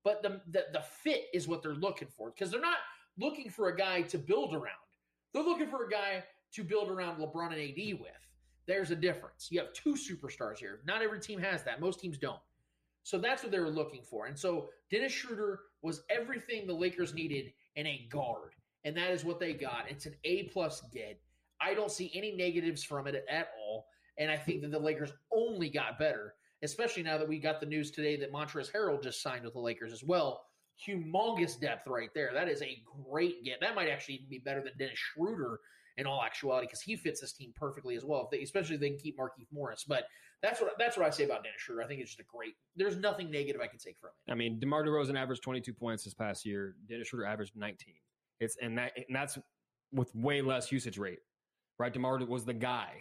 [0.03, 2.77] but the, the, the fit is what they're looking for because they're not
[3.19, 4.73] looking for a guy to build around.
[5.33, 6.23] They're looking for a guy
[6.53, 8.11] to build around LeBron and AD with.
[8.67, 9.47] There's a difference.
[9.49, 10.81] You have two superstars here.
[10.85, 11.81] Not every team has that.
[11.81, 12.39] Most teams don't.
[13.03, 14.27] So that's what they were looking for.
[14.27, 18.51] And so Dennis Schroeder was everything the Lakers needed in a guard.
[18.83, 19.85] And that is what they got.
[19.89, 21.19] It's an A plus get.
[21.61, 23.87] I don't see any negatives from it at all.
[24.17, 27.65] And I think that the Lakers only got better, especially now that we got the
[27.65, 30.45] news today that Montrezl Harrell just signed with the Lakers as well.
[30.87, 32.31] Humongous depth right there.
[32.33, 33.59] That is a great get.
[33.61, 35.59] That might actually even be better than Dennis Schroeder
[35.99, 38.23] in all actuality because he fits this team perfectly as well.
[38.23, 39.83] If they, especially if they can keep Markieff Morris.
[39.87, 40.05] But
[40.41, 41.83] that's what that's what I say about Dennis Schroeder.
[41.83, 42.53] I think it's just a great.
[42.75, 44.31] There's nothing negative I can take from it.
[44.31, 46.75] I mean, DeMar DeRozan averaged 22 points this past year.
[46.87, 47.93] Dennis Schroeder averaged 19.
[48.39, 49.37] It's and that and that's
[49.91, 51.19] with way less usage rate.
[51.77, 51.91] right?
[51.91, 52.93] Demar was the guy.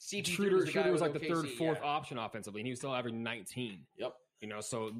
[0.00, 1.88] CP3 Schroeder, was Schroeder was like the third, fourth yeah.
[1.88, 3.80] option offensively, and he was still averaging 19.
[3.96, 4.12] Yep.
[4.40, 4.90] You know, so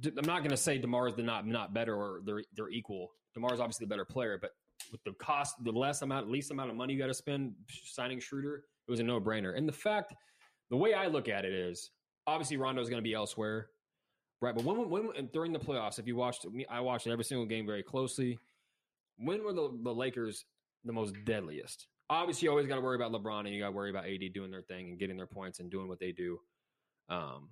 [0.00, 2.68] the, I'm not going to say Demar is the not not better or they're they're
[2.68, 3.08] equal.
[3.34, 4.50] Demar is obviously the better player, but
[4.92, 7.54] with the cost, the less amount, least amount of money you got to spend
[7.84, 9.56] signing Schroeder, it was a no brainer.
[9.56, 10.14] And the fact,
[10.70, 11.90] the way I look at it is,
[12.26, 13.68] obviously Rondo is going to be elsewhere,
[14.40, 14.54] right?
[14.54, 17.66] But when, when during the playoffs, if you watched me, I watched every single game
[17.66, 18.38] very closely.
[19.18, 20.44] When were the, the Lakers
[20.84, 21.86] the most deadliest?
[22.08, 24.32] Obviously, you always got to worry about LeBron and you got to worry about AD
[24.32, 26.38] doing their thing and getting their points and doing what they do.
[27.08, 27.48] Um,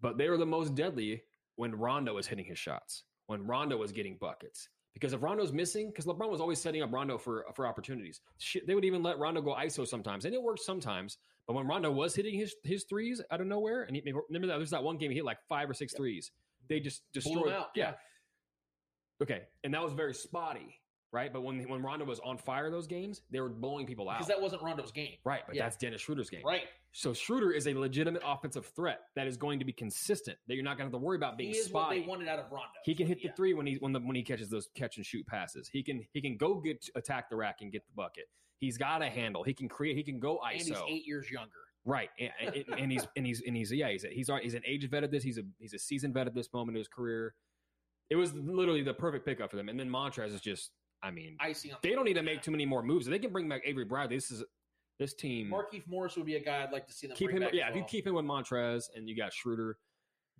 [0.00, 1.22] but they were the most deadly
[1.56, 4.68] when Rondo was hitting his shots, when Rondo was getting buckets.
[4.94, 8.20] Because if Rondo's missing, because LeBron was always setting up Rondo for for opportunities.
[8.38, 11.18] Shit, they would even let Rondo go ISO sometimes, and it worked sometimes.
[11.46, 14.58] But when Rondo was hitting his his threes out of nowhere, and he, remember that
[14.58, 16.30] there's that one game he hit like five or six threes,
[16.68, 17.52] they just destroyed.
[17.52, 17.94] out, yeah.
[19.22, 20.78] Okay, and that was very spotty,
[21.12, 21.32] right?
[21.32, 24.18] But when when Rondo was on fire those games, they were blowing people out.
[24.18, 25.14] Because that wasn't Rondo's game.
[25.24, 25.64] Right, but Yeah.
[25.64, 26.42] that's Dennis Schroeder's game.
[26.44, 26.62] Right.
[26.94, 30.36] So Schroeder is a legitimate offensive threat that is going to be consistent.
[30.46, 32.00] That you're not going to have to worry about being He is what spotty.
[32.00, 32.68] they wanted out of Rondo.
[32.84, 35.06] He can hit the three when he when the when he catches those catch and
[35.06, 35.68] shoot passes.
[35.68, 38.24] He can he can go get attack the rack and get the bucket.
[38.58, 39.42] He's got a handle.
[39.42, 39.96] He can create.
[39.96, 40.52] He can go ISO.
[40.52, 41.50] And he's eight years younger.
[41.84, 44.62] Right, and, and, and he's and he's and he's yeah he's a, he's he's an
[44.64, 45.24] age vet at this.
[45.24, 47.34] He's a he's a seasoned vet at this moment in his career.
[48.08, 49.68] It was literally the perfect pickup for them.
[49.68, 50.70] And then Montrez is just
[51.02, 53.06] I mean Icing they don't need to make too many more moves.
[53.06, 54.44] If they can bring back Avery Bradley, this is
[54.98, 55.50] this team.
[55.50, 57.42] Markieff Morris would be a guy I'd like to see them keep bring him.
[57.42, 59.78] back Yeah, if you keep him with Montrez and you got Schroeder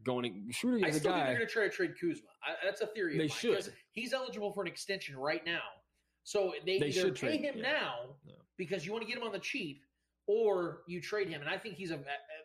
[0.04, 1.26] going, Schroeder I is a still think guy.
[1.28, 2.28] they're going to try to trade Kuzma.
[2.44, 3.16] I, that's a theory.
[3.16, 3.72] They of mine, should.
[3.92, 5.62] He's eligible for an extension right now,
[6.24, 7.62] so they, They either should pay trade, him yeah.
[7.72, 7.94] now
[8.56, 9.82] because you want to get him on the cheap,
[10.26, 11.40] or you trade him.
[11.40, 11.98] And I think he's a.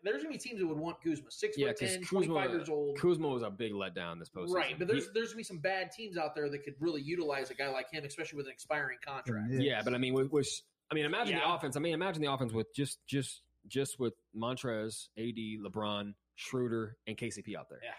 [0.03, 2.49] There's going to be teams that would want Kuzma, six yeah, foot because 10, 25
[2.51, 2.97] years old.
[2.99, 4.53] Kuzma was a big letdown this postseason.
[4.55, 6.75] Right, but there's He- there's going to be some bad teams out there that could
[6.79, 9.53] really utilize a guy like him, especially with an expiring contract.
[9.53, 10.47] yeah, but I mean, with, with
[10.91, 11.75] I mean, imagine the offense.
[11.75, 17.17] I mean, imagine the offense with just just just with Montrez, AD, LeBron, Schroeder, and
[17.17, 17.81] KCP out there.
[17.83, 17.91] Yeah.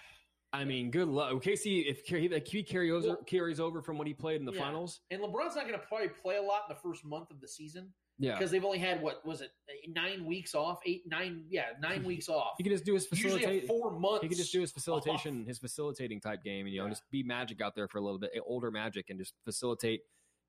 [0.51, 1.31] I mean, good luck.
[1.43, 4.53] KC if he, if he carries over, carries over from what he played in the
[4.53, 4.61] Yeah.
[4.63, 7.41] finals, And LeBron's not going to probably play a lot in the first month of
[7.43, 7.93] the season.
[8.21, 8.37] Yeah.
[8.37, 12.03] because they've only had what was it eh, nine weeks off, eight nine yeah nine
[12.13, 12.55] weeks off.
[12.59, 13.67] he could just do his Usually facilitate.
[13.69, 14.23] four months.
[14.23, 17.23] He could just do his facilitation, his facilitating type game, and you know, just be
[17.23, 20.01] magic out there for a little bit, eh, older magic, and just facilitate,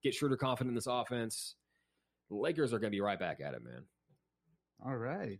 [0.03, 1.55] get Schroeder confident in this offense.
[2.29, 3.83] The Lakers are going to be right back at it, man.
[4.85, 5.39] All right.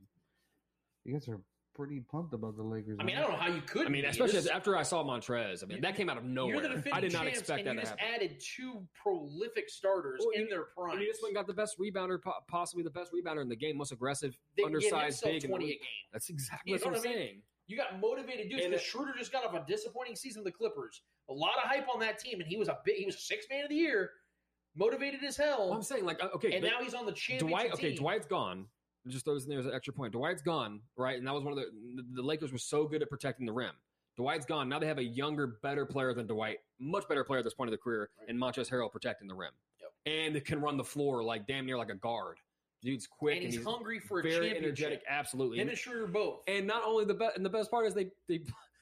[1.05, 1.39] You guys are
[1.79, 2.97] pretty pumped about the Lakers.
[2.99, 3.85] I mean, I don't know how you could.
[3.87, 4.07] I mean, be.
[4.09, 5.63] especially This- after I saw Montrez.
[5.63, 6.55] I mean, that came out of nowhere.
[6.55, 8.13] You're the I did not champs, expect and that you just happen.
[8.15, 10.91] added two prolific starters Well, in you- their prime.
[10.91, 12.19] And he just went and got the best rebounder,
[12.49, 15.35] possibly the best rebounder in the game, most aggressive, They undersized, himself big.
[15.45, 15.79] in the 20 a game.
[16.11, 17.17] That's exactly You what know I'm what I mean?
[17.17, 17.41] saying.
[17.67, 20.51] You got motivated dudes And because it- Schroeder just got off a disappointing season with
[20.51, 21.01] the Clippers.
[21.29, 23.19] A lot of hype on that team, and he was a big, he was a
[23.19, 24.11] six man of the year,
[24.75, 25.69] motivated as hell.
[25.69, 27.71] Well, I'm saying, like, uh, okay, and now he's on the championship Dwight.
[27.73, 27.97] Okay, team.
[27.99, 28.67] Dwight's gone.
[29.07, 30.13] Just throw this in there as an extra point.
[30.13, 31.17] Dwight's gone, right?
[31.17, 31.65] And that was one of the
[32.13, 33.71] the Lakers were so good at protecting the rim.
[34.17, 34.67] Dwight's gone.
[34.67, 37.69] Now they have a younger, better player than Dwight, much better player at this point
[37.69, 39.51] of the career, and Montrezl Harrell protecting the rim.
[39.79, 40.13] Yep.
[40.35, 42.37] And can run the floor like damn near like a guard.
[42.81, 44.63] Dude's quick And he's hungry for a very championship.
[44.63, 45.03] energetic.
[45.07, 45.59] Absolutely.
[45.59, 46.41] Him and Schroeder both.
[46.47, 48.41] And not only the best, and the best part is they they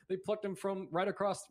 [0.09, 1.45] they plucked him from right across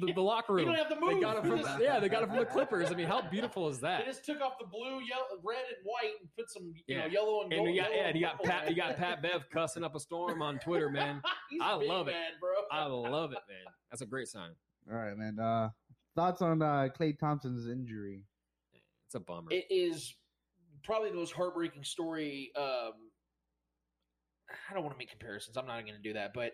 [0.00, 0.66] the, the locker room.
[0.66, 2.90] don't have to They got him from yeah, they got him from the Clippers.
[2.90, 4.00] I mean, how beautiful is that?
[4.00, 7.02] They just took off the blue, yellow, red, and white, and put some you Yeah.
[7.02, 7.52] know yellow and gold.
[7.52, 7.74] And gold.
[7.76, 10.00] you got yellow yeah, and you got Pat, you got Pat Bev cussing up a
[10.00, 11.20] storm on Twitter, man.
[11.62, 12.50] I big, love it, man, bro.
[12.72, 13.72] I love it, man.
[13.90, 14.50] That's a great sign.
[14.90, 15.38] All right, man.
[15.38, 15.70] Uh,
[16.14, 18.24] thoughts on uh, Klay Thompson's injury?
[19.06, 19.48] It's a bummer.
[19.50, 20.14] It is
[20.84, 22.50] probably the most heartbreaking story.
[22.56, 22.92] Um,
[24.68, 25.56] I don't want to make comparisons.
[25.56, 26.52] I'm not going to do that, but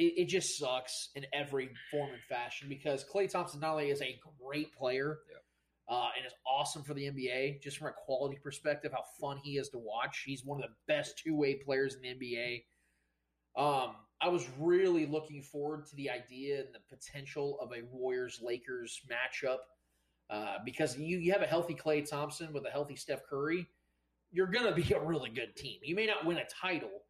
[0.00, 4.00] it, it just sucks in every form and fashion because Klay Thompson not only is
[4.00, 5.18] a great player
[5.88, 9.58] uh, and is awesome for the NBA, just from a quality perspective, how fun he
[9.58, 10.22] is to watch.
[10.24, 12.62] He's one of the best two way players in the NBA.
[13.56, 18.40] Um, I was really looking forward to the idea and the potential of a Warriors
[18.42, 19.58] Lakers matchup
[20.30, 23.66] uh, because you, you have a healthy Klay Thompson with a healthy Steph Curry,
[24.30, 25.80] you're going to be a really good team.
[25.82, 27.02] You may not win a title.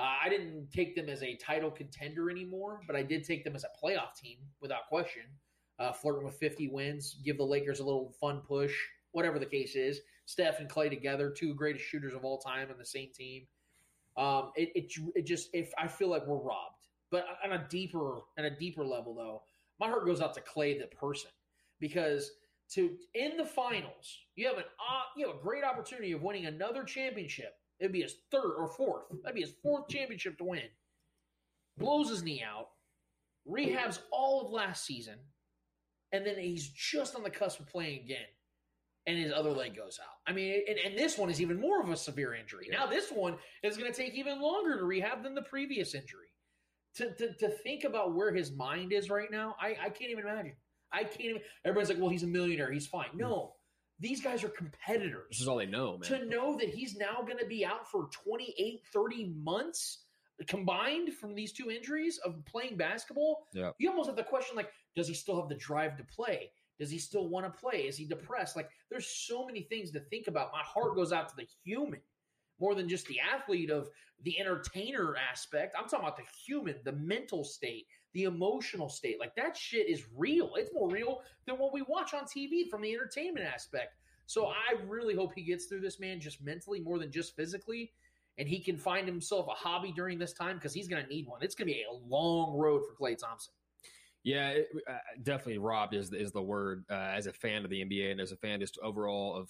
[0.00, 3.54] Uh, I didn't take them as a title contender anymore, but I did take them
[3.54, 5.24] as a playoff team without question.
[5.78, 8.74] Uh, flirting with 50 wins, give the Lakers a little fun push,
[9.12, 10.00] whatever the case is.
[10.24, 13.46] Steph and Klay together, two greatest shooters of all time on the same team.
[14.16, 18.20] Um, it, it it just if I feel like we're robbed, but on a deeper
[18.38, 19.42] on a deeper level though,
[19.78, 21.30] my heart goes out to Klay the person
[21.78, 22.32] because
[22.70, 26.46] to in the finals you have an uh, you have a great opportunity of winning
[26.46, 27.56] another championship.
[27.80, 29.04] It'd be his third or fourth.
[29.22, 30.68] That'd be his fourth championship to win.
[31.78, 32.68] Blows his knee out,
[33.48, 35.18] rehabs all of last season,
[36.12, 38.26] and then he's just on the cusp of playing again.
[39.06, 40.14] and his other leg goes out.
[40.26, 42.68] I mean, and, and this one is even more of a severe injury.
[42.70, 46.28] Now this one is going to take even longer to rehab than the previous injury.
[46.96, 50.24] To, to to think about where his mind is right now, I, I can't even
[50.24, 50.56] imagine.
[50.92, 51.42] I can't even.
[51.64, 52.70] Everybody's like, well, he's a millionaire.
[52.72, 53.06] He's fine.
[53.14, 53.59] No, hmm.
[54.00, 55.26] These guys are competitors.
[55.30, 56.08] This is all they know, man.
[56.08, 60.04] To know that he's now going to be out for 28, 30 months
[60.46, 63.72] combined from these two injuries of playing basketball, Yeah.
[63.78, 66.50] you almost have the question like, does he still have the drive to play?
[66.78, 67.82] Does he still want to play?
[67.82, 68.56] Is he depressed?
[68.56, 70.50] Like, there's so many things to think about.
[70.52, 72.00] My heart goes out to the human
[72.58, 73.88] more than just the athlete of
[74.22, 75.74] the entertainer aspect.
[75.78, 79.20] I'm talking about the human, the mental state, the emotional state.
[79.20, 80.52] Like that shit is real.
[80.56, 83.94] It's more real than what we watch on TV from the entertainment aspect.
[84.26, 87.92] So I really hope he gets through this man just mentally more than just physically.
[88.38, 91.26] And he can find himself a hobby during this time because he's going to need
[91.26, 91.42] one.
[91.42, 93.52] It's going to be a long road for Klay Thompson.
[94.22, 97.82] Yeah, it, uh, definitely robbed is is the word uh, as a fan of the
[97.82, 99.48] NBA and as a fan just overall of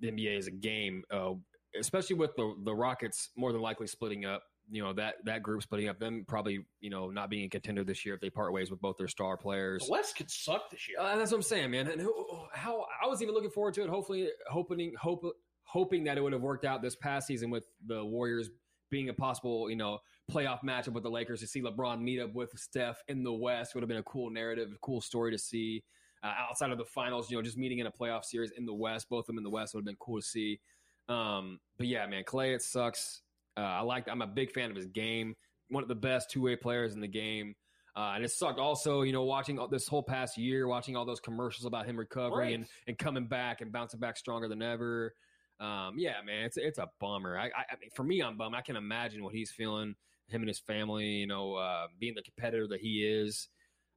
[0.00, 1.32] the NBA as a game, uh,
[1.78, 4.42] especially with the the Rockets more than likely splitting up.
[4.68, 7.84] You know that that group's putting up, them probably you know not being a contender
[7.84, 9.84] this year if they part ways with both their star players.
[9.84, 10.98] The West could suck this year.
[11.00, 11.86] Uh, that's what I'm saying, man.
[11.88, 12.12] And who,
[12.52, 13.88] how I was even looking forward to it.
[13.88, 15.24] Hopefully, hoping hope
[15.64, 18.50] hoping that it would have worked out this past season with the Warriors
[18.90, 19.98] being a possible, you know,
[20.30, 23.74] playoff matchup with the Lakers to see LeBron meet up with Steph in the West
[23.74, 25.82] would have been a cool narrative, a cool story to see.
[26.22, 28.74] Uh, outside of the finals, you know, just meeting in a playoff series in the
[28.74, 30.60] West, both of them in the West would have been cool to see.
[31.08, 33.22] Um, but yeah, man, Klay, it sucks.
[33.56, 34.08] Uh, I like.
[34.08, 35.34] I'm a big fan of his game.
[35.68, 37.54] One of the best two way players in the game.
[37.96, 41.06] Uh, and it sucked also, you know, watching all, this whole past year, watching all
[41.06, 42.54] those commercials about him recovering Right.
[42.54, 45.14] and, and coming back and bouncing back stronger than ever.
[45.60, 47.38] Um, yeah, man, it's it's a bummer.
[47.38, 48.54] I, I, I mean, for me, I'm bummed.
[48.54, 49.94] I can imagine what he's feeling.
[50.28, 53.48] Him and his family, you know, uh, being the competitor that he is.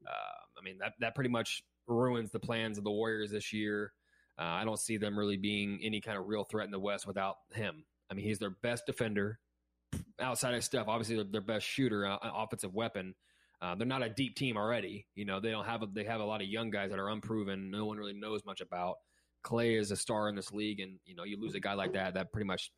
[0.07, 0.11] Uh,
[0.57, 3.91] I mean, that that pretty much ruins the plans of the Warriors this year.
[4.39, 7.05] Uh, I don't see them really being any kind of real threat in the West
[7.05, 7.83] without him.
[8.09, 9.39] I mean, he's their best defender
[10.21, 10.87] outside of Steph.
[10.87, 13.15] Obviously, their, their best shooter, uh, offensive weapon.
[13.61, 15.05] Uh, they're not a deep team already.
[15.15, 17.09] You know, they don't have a, they have a lot of young guys that are
[17.09, 17.69] unproven.
[17.69, 18.95] No one really knows much about.
[19.43, 21.93] Klay is a star in this league, and you know, you lose a guy like
[21.93, 22.71] that, that pretty much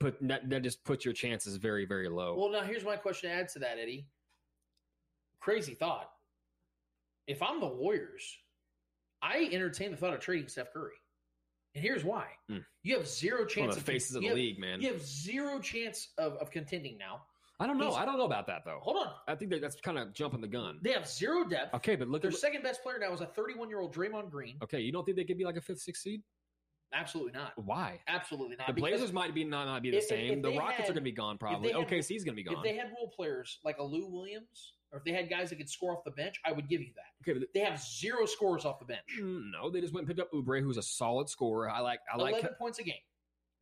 [0.00, 2.34] put that, that just puts your chances very, very low.
[2.36, 4.06] Well, now here's my question to add to that, Eddie.
[5.40, 6.10] Crazy thought.
[7.26, 8.36] If I'm the Warriors,
[9.22, 10.92] I entertain the thought of trading Steph Curry.
[11.76, 12.28] And here's why.
[12.50, 12.64] Mm.
[12.84, 14.80] You have zero chance One of the faces of the have- league, man.
[14.80, 17.20] You have zero chance of, of contending now.
[17.60, 17.88] I don't know.
[17.88, 18.78] He's- I don't know about that though.
[18.82, 19.12] Hold on.
[19.28, 20.78] I think that that's kind of jumping the gun.
[20.82, 21.74] They have zero depth.
[21.74, 24.30] Okay, but look Their at second best player now is a 31 year old Draymond
[24.30, 24.56] Green.
[24.62, 24.80] okay.
[24.80, 26.22] You don't think they could be like a fifth, sixth seed?
[26.94, 27.52] Absolutely not.
[27.62, 28.00] Why?
[28.08, 28.68] Absolutely not.
[28.68, 30.38] The Because Blazers might be not, not be the if- if- same.
[30.38, 31.72] if the Rockets had- are going to be gone probably.
[31.74, 32.56] OKC's going to be gone.
[32.56, 35.56] If they had role players like a Lou Williams, or if they had guys that
[35.56, 37.30] could score off the bench, I would give you that.
[37.30, 39.06] okay, but They have zero scores off the bench.
[39.20, 41.68] Mm, No, they just went and picked up Oubre, who's a solid scorer.
[41.70, 42.00] I like.
[42.12, 42.34] I like.
[42.34, 42.94] 11 points a game.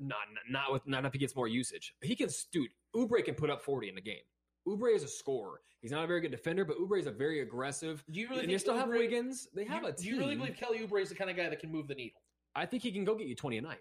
[0.00, 0.18] Not
[0.50, 1.94] not with not if he gets more usage.
[2.02, 2.70] He can, dude.
[2.96, 4.22] Oubre can put up forty in the game.
[4.66, 5.60] Oubre is a scorer.
[5.80, 8.02] He's not a very good defender, but Oubre is a very aggressive.
[8.10, 9.48] Do you really and they still have Wiggins?
[9.54, 11.48] They have you, a Do you really believe Kelly Oubre is the kind of guy
[11.48, 12.20] that can move the needle?
[12.56, 13.80] I think he can go get you twenty a night.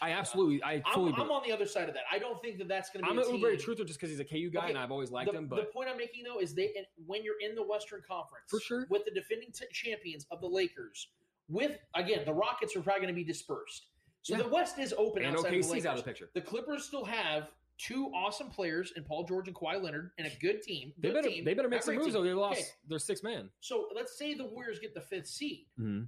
[0.00, 0.62] I absolutely.
[0.62, 1.14] I I'm.
[1.14, 2.04] I'm on the other side of that.
[2.10, 3.18] I don't think that that's going to be.
[3.18, 3.40] I'm a an.
[3.40, 5.46] Oubre truther just because he's a KU guy Okay, and I've always liked the, him.
[5.48, 6.72] But the point I'm making though is they
[7.06, 8.86] when you're in the Western Conference For sure.
[8.90, 11.08] with the defending t- champions of the Lakers,
[11.48, 13.86] with again the Rockets are probably going to be dispersed.
[14.22, 14.42] So Yeah.
[14.42, 16.28] the West is open and outside of the OKC's out of the picture.
[16.34, 20.32] The Clippers still have two awesome players in Paul George and Kawhi Leonard and a
[20.40, 20.92] good team.
[20.98, 21.28] They better.
[21.28, 22.14] team, They better make some moves team.
[22.14, 22.22] though.
[22.22, 23.50] They lost Okay, their six man.
[23.60, 25.66] So let's say the Warriors get the fifth seed.
[25.78, 26.04] Mm-hmm.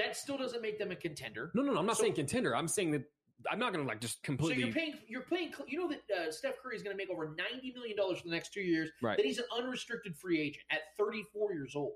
[0.00, 1.50] That still doesn't make them a contender.
[1.54, 1.78] No, no, no.
[1.80, 2.56] I'm not So- saying contender.
[2.56, 3.02] I'm saying that
[3.50, 4.62] I'm not going to like just completely.
[4.62, 5.52] So you're paying, you're paying.
[5.66, 8.28] You know that uh, Steph Curry is going to make over ninety million dollars for
[8.28, 8.90] the next two years.
[9.02, 9.16] Right.
[9.16, 11.92] That he's an unrestricted free agent at 34 years old.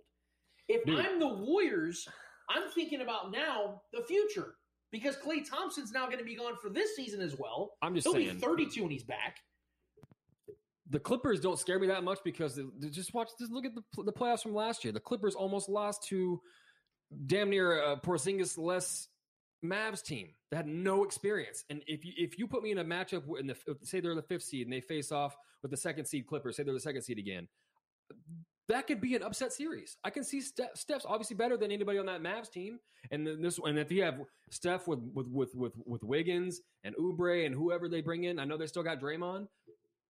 [0.68, 0.98] If Dude.
[1.00, 2.09] I'm the Warriors,
[2.48, 4.55] I'm thinking about now the future
[4.90, 7.72] because Klay Thompson's now going to be gone for this season as well.
[7.82, 8.36] I'm just He'll saying.
[8.36, 9.38] be 32 when he's back.
[10.90, 13.28] the Clippers don't scare me that much because they, they just watch.
[13.38, 14.92] Just look at the the playoffs from last year.
[14.92, 16.40] The Clippers almost lost to
[17.26, 19.08] damn near a Porzingis less
[19.64, 21.64] Mavs team that had no experience.
[21.70, 24.22] And if you if you put me in a matchup in the say they're the
[24.22, 27.02] fifth seed and they face off with the second seed Clippers, say they're the second
[27.02, 27.48] seed again.
[28.68, 29.98] That could be an upset series.
[30.04, 32.78] I can see Steph, Steph's obviously better than anybody on that Mavs team,
[33.10, 36.94] and then this and if you have Steph with with with with, with Wiggins and
[36.96, 39.48] Oubre and whoever they bring in, I know they still got Draymond.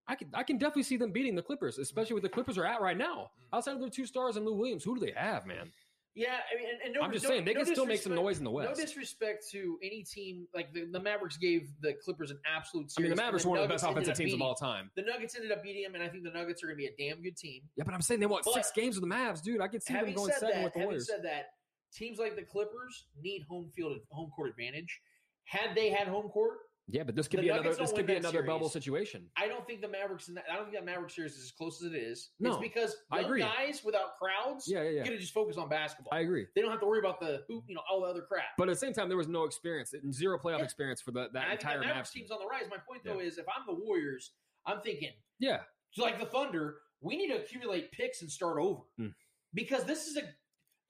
[0.06, 2.66] I can I can definitely see them beating the Clippers, especially with the Clippers are
[2.66, 3.30] at right now.
[3.52, 5.72] Outside of their two stars and Lou Williams, who do they have, man?
[6.14, 8.00] Yeah, I mean, and, and no, I'm just no- saying, they no can still make
[8.00, 8.70] some noise in the West.
[8.70, 12.92] No disrespect to any team, like the, the Mavericks gave the Clippers an absolute.
[12.96, 14.90] I mean, the Mavericks are one of the best offensive teams of all time.
[14.94, 16.86] The Nuggets ended up beating them, and I think the Nuggets are going to be
[16.86, 17.62] a damn good team.
[17.76, 19.60] Yeah, but I'm saying they won six games with the Mavs, dude.
[19.60, 21.08] I can see them going seven that, with the having Warriors.
[21.08, 21.46] said that,
[21.92, 25.00] teams like the Clippers need home field home court advantage.
[25.46, 27.74] Had they had home court, Yeah, but this could The be another.
[27.74, 28.46] This could be another series.
[28.46, 29.24] bubble situation.
[29.38, 30.28] I don't think the Mavericks.
[30.28, 32.30] In that, I don't think that Maverick series is as close as it is.
[32.40, 33.40] No, it's because I agree.
[33.40, 35.04] guys without crowds, Yeah, yeah, yeah.
[35.04, 36.12] gonna just focus on basketball.
[36.12, 36.46] I agree.
[36.54, 38.44] They don't have to worry about the hoop, you know, all the other crap.
[38.58, 40.64] But at the same time, there was no experience, zero playoff Yeah.
[40.64, 42.20] experience for the, that I entire that Mavericks team.
[42.24, 42.64] team's on the rise.
[42.70, 43.28] My point though Yeah.
[43.28, 44.32] is, if I'm the Warriors,
[44.66, 45.62] I'm thinking Yeah,
[45.96, 49.08] like the Thunder, we need to accumulate picks and start over Hmm.
[49.54, 50.22] because this is a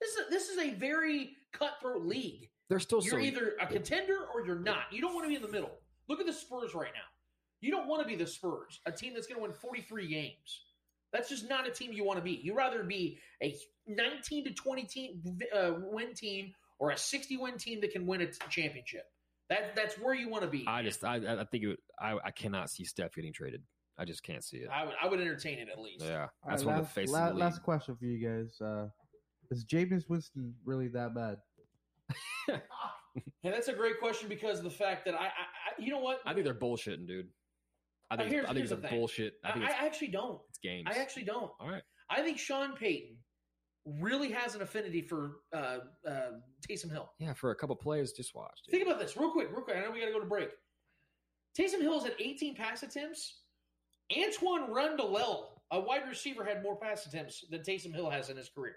[0.01, 2.51] this is a, this is a very cutthroat league.
[2.67, 3.25] they're still You're so.
[3.25, 4.91] either a contender or you're not.
[4.91, 5.71] You don't want to be in the middle.
[6.07, 7.07] Look at the Spurs right now.
[7.61, 10.61] You don't want to be the Spurs, a team that's going to win 43 games.
[11.13, 12.31] That's just not a team you want to be.
[12.43, 13.55] You'd rather be a
[13.87, 15.21] 19 to 20 team
[15.55, 19.03] uh, win team or a 60 win team that can win a t- championship.
[19.49, 20.65] That that's where you want to be.
[20.67, 23.61] I just, I, I think it, would- I, I cannot see Steph getting traded.
[23.97, 24.69] I just can't see it.
[24.69, 26.03] I would I would entertain it at least.
[26.03, 28.59] Yeah, All that's right, one of the faces la- the last question for you guys.
[28.59, 28.87] Uh,
[29.51, 31.37] is Jameis Winston really that bad?
[33.45, 35.99] And that's a great question because of the fact that I, I, I you know
[35.99, 36.19] what?
[36.25, 37.27] I think they're bullshitting, dude.
[38.09, 38.89] I Uh, think, here's- I think it's a thing.
[38.91, 39.33] bullshit.
[39.43, 40.41] I I, think I it's, actually don't.
[40.49, 40.87] it's games.
[40.89, 41.51] I actually don't.
[41.59, 41.83] All right.
[42.09, 43.17] I think Sean Payton
[44.01, 46.31] really has an affinity for uh, uh,
[46.67, 47.11] Taysom Hill.
[47.19, 48.59] Yeah, for a couple plays, just watch.
[48.65, 48.71] Dude.
[48.73, 49.77] Think about this real quick, real quick.
[49.77, 50.49] I know we got to go to break.
[51.57, 53.41] Taysom Hill's had 18 pass attempts.
[54.15, 58.49] Antoine Rundle, a wide receiver, had more pass attempts than Taysom Hill has in his
[58.49, 58.75] career.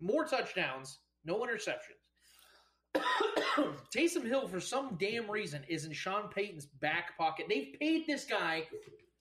[0.00, 1.98] More touchdowns, no interceptions.
[3.94, 7.46] Taysom Hill, for some damn reason, is in Sean Payton's back pocket.
[7.48, 8.64] They've paid this guy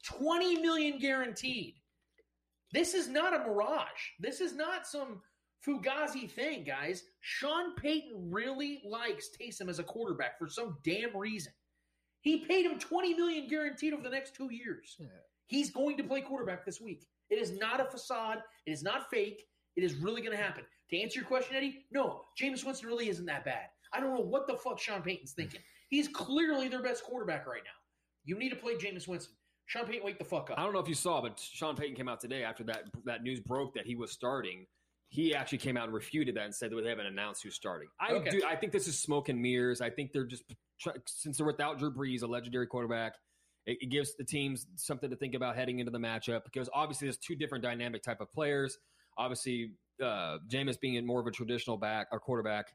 [0.06, 1.76] 20 million guaranteed.
[2.72, 3.86] This is not a mirage.
[4.20, 5.22] This is not some
[5.66, 7.04] fugazi thing, guys.
[7.22, 11.54] Sean Payton really likes Taysom as a quarterback for some damn reason.
[12.22, 14.98] He paid him 20 million guaranteed over the next two years.
[15.48, 17.06] He's going to play quarterback this week.
[17.30, 18.40] It is not a facade.
[18.66, 19.46] It is not fake.
[19.76, 20.64] It is really going to happen.
[20.92, 23.66] To answer your question, Eddie, no, Jameis Winston really isn't that bad.
[23.94, 25.62] I don't know what the fuck Sean Payton's thinking.
[25.90, 27.72] He's clearly their best quarterback right now.
[28.24, 29.36] You need to play Jameis Winston.
[29.68, 30.60] Sean Payton, wake the fuck up.
[30.60, 33.24] I don't know if you saw, but Sean Payton came out today after that that
[33.24, 34.66] news broke that he was starting.
[35.10, 37.88] He actually came out and refuted that and said that they haven't announced who's starting.
[38.00, 38.30] I Okay.
[38.30, 38.42] do.
[38.48, 39.82] I think this is smoke and mirrors.
[39.82, 40.44] I think they're just
[41.08, 43.14] since they're without Drew Brees, a legendary quarterback.
[43.66, 47.08] It, it gives the teams something to think about heading into the matchup because obviously
[47.08, 48.78] there's two different dynamic type of players.
[49.18, 52.74] Obviously, uh, Jameis being more of a traditional back or quarterback.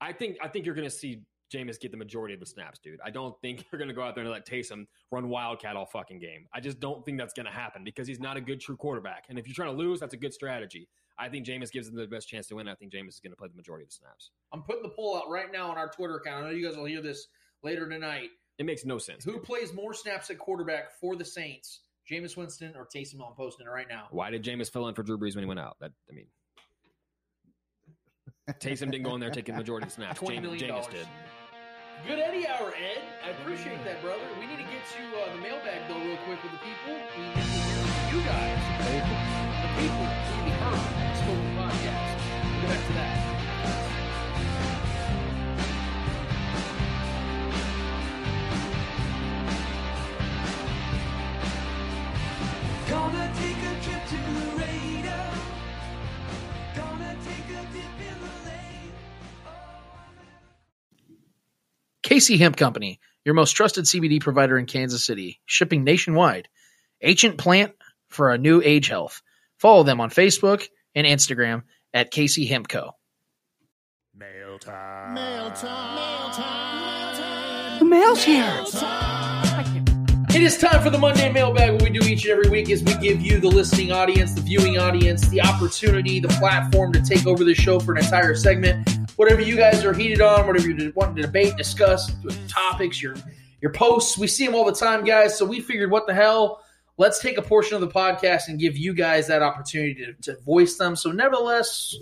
[0.00, 2.78] I think I think you're going to see Jameis get the majority of the snaps,
[2.78, 2.98] dude.
[3.04, 5.86] I don't think you're going to go out there and let Taysom run wildcat all
[5.86, 6.46] fucking game.
[6.52, 9.26] I just don't think that's going to happen because he's not a good true quarterback.
[9.28, 10.88] And if you're trying to lose, that's a good strategy.
[11.18, 12.68] I think Jameis gives them the best chance to win.
[12.68, 14.30] I think Jameis is going to play the majority of the snaps.
[14.52, 16.44] I'm putting the poll out right now on our Twitter account.
[16.44, 17.28] I know you guys will hear this
[17.62, 18.30] later tonight.
[18.58, 19.24] It makes no sense.
[19.24, 21.80] Who plays more snaps at quarterback for the Saints?
[22.10, 23.26] Jameis Winston or Taysom Hill?
[23.30, 24.08] I'm posting it right now.
[24.10, 25.76] Why did Jameis fill in for Drew Brees when he went out?
[25.80, 26.26] That I mean,
[28.60, 30.20] Taysom didn't go in there taking the majority of the snaps.
[30.20, 30.90] $20 Jameis.
[30.90, 31.06] Did.
[32.06, 33.02] Good Eddie hour, Ed.
[33.24, 34.24] I appreciate that, brother.
[34.40, 36.98] We need to get to uh, the mailbag though, real quick with the people.
[37.16, 38.58] We need to hear from you guys,
[39.62, 42.18] the people need to be heard on the Spoken Podcast.
[42.42, 43.31] We'll get back to that.
[62.12, 66.46] KC Hemp Company, your most trusted CBD provider in Kansas City, shipping nationwide.
[67.00, 67.72] Ancient plant
[68.10, 69.22] for a new age health.
[69.58, 71.62] Follow them on Facebook and Instagram
[71.94, 72.90] at KC Hemp Co.
[74.14, 75.14] Mail time.
[75.14, 75.96] Mail time.
[75.96, 77.78] Mail time.
[77.78, 78.62] The mail's here.
[80.36, 81.72] It is time for the Monday mailbag.
[81.72, 84.42] What we do each and every week is we give you, the listening audience, the
[84.42, 88.91] viewing audience, the opportunity, the platform to take over the show for an entire segment.
[89.16, 92.12] Whatever you guys are heated on, whatever you want to debate, discuss,
[92.48, 93.14] topics, your
[93.60, 95.38] your posts, we see them all the time, guys.
[95.38, 96.62] So we figured, what the hell?
[96.98, 100.40] Let's take a portion of the podcast and give you guys that opportunity to, to
[100.42, 100.94] voice them.
[100.96, 101.94] So, nevertheless,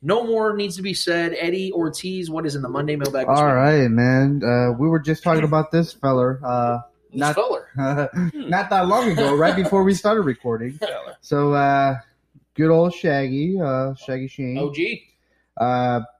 [0.00, 1.34] no more needs to be said.
[1.38, 3.26] Eddie Ortiz, what is in the Monday mailbag?
[3.28, 3.54] All week?
[3.54, 4.42] right, man.
[4.44, 6.40] Uh, we were just talking about this feller.
[6.44, 6.78] Uh,
[7.10, 7.68] This not feller.
[8.34, 10.78] not that long ago, right before we started recording.
[11.20, 11.96] So, uh,
[12.54, 14.58] good old Shaggy, uh, Shaggy Sheen.
[14.58, 14.76] OG.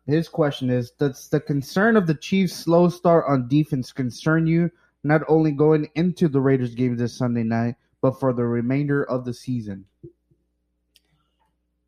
[0.07, 4.70] His question is: Does the concern of the Chiefs' slow start on defense concern you?
[5.05, 9.24] Not only going into the Raiders game this Sunday night, but for the remainder of
[9.24, 9.84] the season.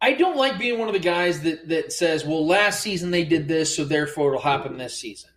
[0.01, 3.25] I don't like being one of the guys that that says, "Well, last season they
[3.25, 5.31] did this, so therefore it'll happen this season."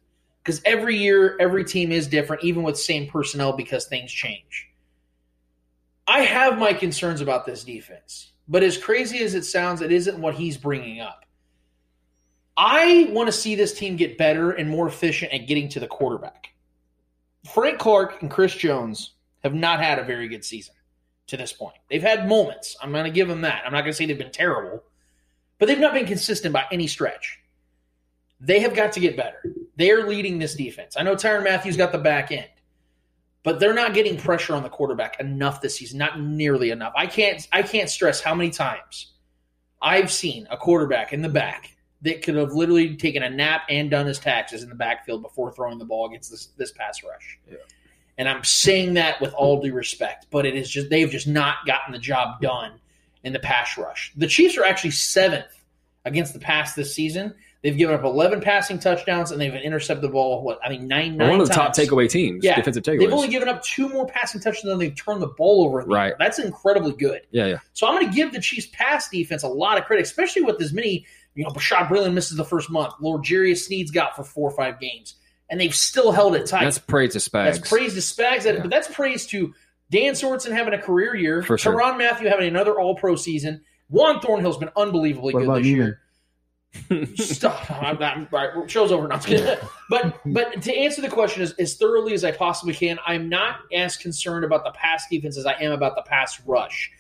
[0.44, 4.70] Because every year, every team is different, even with same personnel, because things change.
[6.08, 10.20] I have my concerns about this defense, but as crazy as it sounds, it isn't
[10.20, 11.26] what he's bringing up.
[12.58, 15.88] I want to see this team get better and more efficient at getting to the
[15.88, 16.50] quarterback.
[17.54, 20.74] Frank Clark and Chris Jones have not had a very good season
[21.28, 21.76] to this point.
[21.90, 22.76] They've had moments.
[22.82, 23.64] I'm going to give them that.
[23.66, 24.84] I'm not going to say they've been terrible,
[25.60, 27.40] but they've not been consistent by any stretch.
[28.40, 29.54] They have got to get better.
[29.76, 30.96] They're leading this defense.
[30.98, 32.50] I know Tyrann Matthews got the back end,
[33.44, 36.00] but they're not getting pressure on the quarterback enough this season.
[36.00, 36.94] Not nearly enough.
[36.96, 37.48] I can't.
[37.52, 39.14] I can't stress how many times
[39.82, 43.90] I've seen a quarterback in the back that could have literally taken a nap and
[43.90, 47.40] done his taxes in the backfield before throwing the ball against this this pass rush.
[48.20, 51.58] And I'm saying that with all due respect, but it is just they've just not
[51.68, 52.80] gotten the job done
[53.24, 54.12] in the pass rush.
[54.18, 55.46] The Chiefs are actually seventh
[56.06, 57.34] against the pass this season.
[57.64, 60.44] They've given up 11 passing touchdowns and they've intercepted the ball.
[60.44, 61.18] What I mean, nine.
[61.18, 61.90] Nine one of the top times.
[61.90, 63.00] takeaway teams, Yeah, defensive takeaways.
[63.00, 65.82] They've only given up two more passing touchdowns than they've turned the ball over.
[65.82, 66.08] The Right.
[66.12, 66.16] air.
[66.20, 67.22] That's incredibly good.
[67.32, 67.58] Yeah, yeah.
[67.74, 70.62] So I'm going to give the Chiefs pass defense a lot of credit, especially with
[70.62, 71.06] as many.
[71.38, 72.94] You know, Bashaud Breeland misses the first month.
[73.00, 75.14] L'Jarius Sneed's got for four or five games,
[75.50, 76.64] and they've still held it tight.
[76.64, 77.46] That's praise to Spags.
[77.56, 79.54] That's praise to Spags, that- but that's praise to
[79.92, 81.74] Dan Sorensen having a career year, For sure.
[81.74, 83.62] Tyrann Mathieu having another All Pro season.
[83.90, 85.76] Juan Thornhill's been unbelievably What good about this Neiman?
[85.76, 86.02] year.
[87.16, 87.70] Stop.
[87.82, 89.08] I'm, I'm, all right, show's over.
[89.08, 89.26] Not
[89.90, 93.58] but but to answer the question as, as thoroughly as I possibly can, I'm not
[93.74, 96.92] as concerned about the pass defense as I am about the pass rush.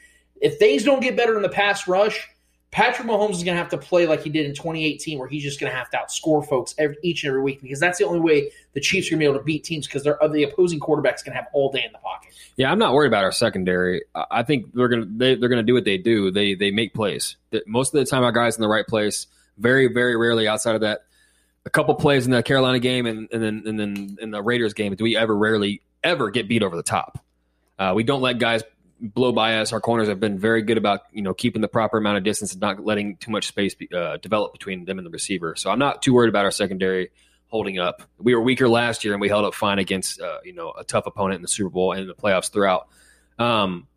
[0.42, 2.30] If things don't get better in the pass rush,
[2.72, 5.44] Patrick Mahomes is going to have to play like he did in 2018, where he's
[5.44, 8.06] just going to have to outscore folks every, each and every week because that's the
[8.06, 10.44] only way the Chiefs are going to be able to beat teams because they're the
[10.44, 12.34] opposing quarterback's going to have all day in the pocket.
[12.58, 14.04] Yeah, I'm not worried about our secondary.
[14.16, 16.32] I think they're gonna they, they're gonna do what they do.
[16.32, 17.38] They they make plays.
[17.66, 19.28] Most of the time, our guys in the right place.
[19.58, 21.06] Very very rarely outside of that,
[21.66, 24.74] a couple plays in the Carolina game and, and then and then in the Raiders
[24.74, 27.24] game do we ever rarely ever get beat over the top.
[27.78, 28.64] Uh, we don't let guys
[29.00, 29.74] blow by us.
[29.74, 32.54] Our corners have been very good about you know keeping the proper amount of distance
[32.54, 35.56] and not letting too much space be, uh, develop between them and the receiver.
[35.56, 37.10] So I'm not too worried about our secondary
[37.48, 38.04] holding up.
[38.18, 40.84] We were weaker last year and we held up fine against uh, you know a
[40.84, 42.88] tough opponent in the Super Bowl and in the playoffs throughout.
[43.40, 43.88] Um,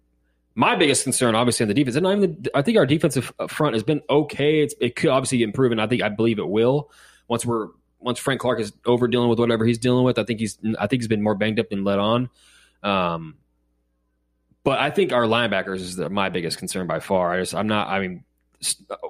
[0.54, 4.02] my biggest concern, obviously, on the defense, and I think our defensive front has been
[4.10, 4.60] okay.
[4.60, 6.90] It's, it could obviously get improved, and I think I believe it will
[7.28, 7.68] once we're
[8.00, 10.18] once Frank Clark is over dealing with whatever he's dealing with.
[10.18, 12.30] I think he's I think he's been more banged up than let on.
[12.82, 13.36] Um,
[14.64, 17.32] but I think our linebackers is the, my biggest concern by far.
[17.32, 17.88] I just I'm not.
[17.88, 18.24] I mean,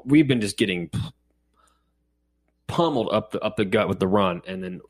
[0.05, 0.90] we've been just getting
[2.66, 4.80] pummeled up the up the gut with the run, and then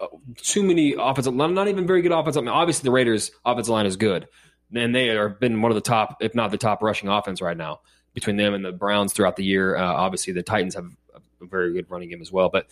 [0.00, 1.34] uh, too many offensive.
[1.34, 2.42] Not not even very good offensive.
[2.42, 4.28] I mean, obviously the Raiders' offensive line is good,
[4.74, 7.56] and they are been one of the top, if not the top, rushing offense right
[7.56, 7.80] now
[8.14, 9.76] between them and the Browns throughout the year.
[9.76, 12.66] Uh, obviously, the Titans have a very good running game as well, but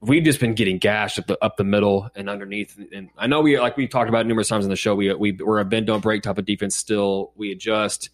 [0.00, 2.78] we've just been getting gashed up the up the middle and underneath.
[2.92, 4.94] And I know we like we talked about numerous times on the show.
[4.94, 6.76] We we we're a bend don't break type of defense.
[6.76, 8.10] Still, we adjust.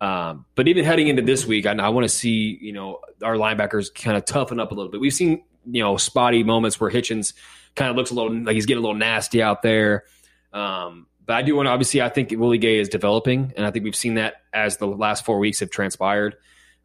[0.00, 3.36] Um, but even heading into this week, I, I want to see you know our
[3.36, 5.00] linebackers kind of toughen up a little bit.
[5.00, 7.34] We've seen you know spotty moments where Hitchens
[7.76, 10.04] kind of looks a little like he's getting a little nasty out there.
[10.52, 13.70] Um, but I do want to obviously I think Willie Gay is developing, and I
[13.70, 16.36] think we've seen that as the last four weeks have transpired.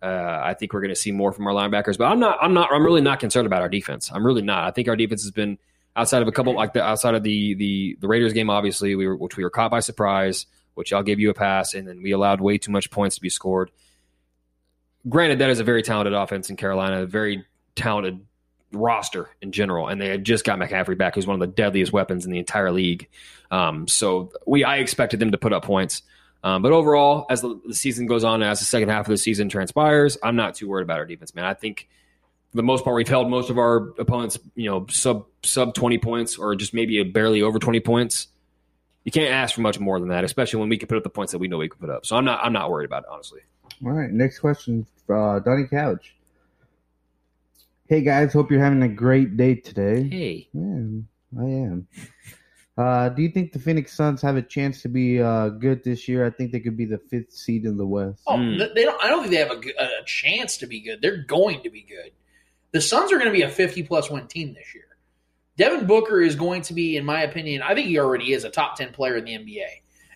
[0.01, 2.37] Uh, I think we're going to see more from our linebackers, but I'm not.
[2.41, 2.71] I'm not.
[2.71, 4.09] I'm really not concerned about our defense.
[4.13, 4.63] I'm really not.
[4.63, 5.57] I think our defense has been
[5.95, 8.49] outside of a couple like the outside of the the the Raiders game.
[8.49, 10.45] Obviously, we were which we were caught by surprise,
[10.75, 13.21] which I'll give you a pass, and then we allowed way too much points to
[13.21, 13.71] be scored.
[15.07, 17.45] Granted, that is a very talented offense in Carolina, a very
[17.75, 18.25] talented
[18.71, 21.91] roster in general, and they had just got McCaffrey back, who's one of the deadliest
[21.91, 23.07] weapons in the entire league.
[23.51, 26.03] Um, so we I expected them to put up points.
[26.43, 29.17] Um, but overall, as the, the season goes on, as the second half of the
[29.17, 31.45] season transpires, I'm not too worried about our defense, man.
[31.45, 31.89] I think
[32.51, 35.97] for the most part, we've held most of our opponents, you know, sub sub 20
[35.99, 38.27] points or just maybe barely over 20 points.
[39.03, 41.09] You can't ask for much more than that, especially when we can put up the
[41.09, 42.05] points that we know we can put up.
[42.05, 43.41] So I'm not I'm not worried about it, honestly.
[43.85, 46.15] All right, next question, uh, Donnie Couch.
[47.87, 50.07] Hey guys, hope you're having a great day today.
[50.07, 51.87] Hey, yeah, I am.
[52.79, 56.07] Uh, do you think the Phoenix Suns have a chance to be uh, good this
[56.07, 56.25] year?
[56.25, 58.21] I think they could be the fifth seed in the West.
[58.25, 59.03] Oh, th- they don't.
[59.03, 61.01] I don't think they have a, a chance to be good.
[61.01, 62.11] They're going to be good.
[62.71, 64.85] The Suns are going to be a 50 plus win team this year.
[65.57, 68.49] Devin Booker is going to be, in my opinion, I think he already is a
[68.49, 69.67] top 10 player in the NBA.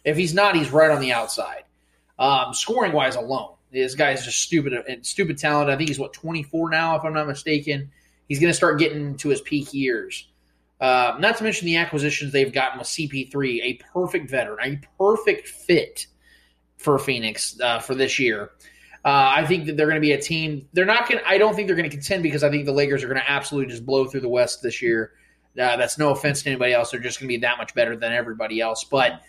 [0.06, 1.64] If he's not, he's right on the outside.
[2.18, 5.70] Um, scoring wise alone, this guy is just stupid and stupid talent.
[5.70, 7.92] I think he's what 24 now, if I'm not mistaken.
[8.30, 10.30] He's going to start getting to his peak years.
[10.82, 15.48] Uh, not to mention the acquisitions they've gotten with CP3, a perfect veteran, a perfect
[15.48, 16.08] fit
[16.78, 18.52] for Phoenix uh, for this year.
[19.06, 20.68] Uh, I think that they're going to be a team.
[20.74, 21.22] They're not going.
[21.26, 23.30] I don't think they're going to contend because I think the Lakers are going to
[23.30, 25.12] absolutely just blow through the West this year.
[25.60, 26.92] Uh, that's no offense to anybody else.
[26.92, 28.86] They're just going to be that much better than everybody else.
[28.86, 29.22] But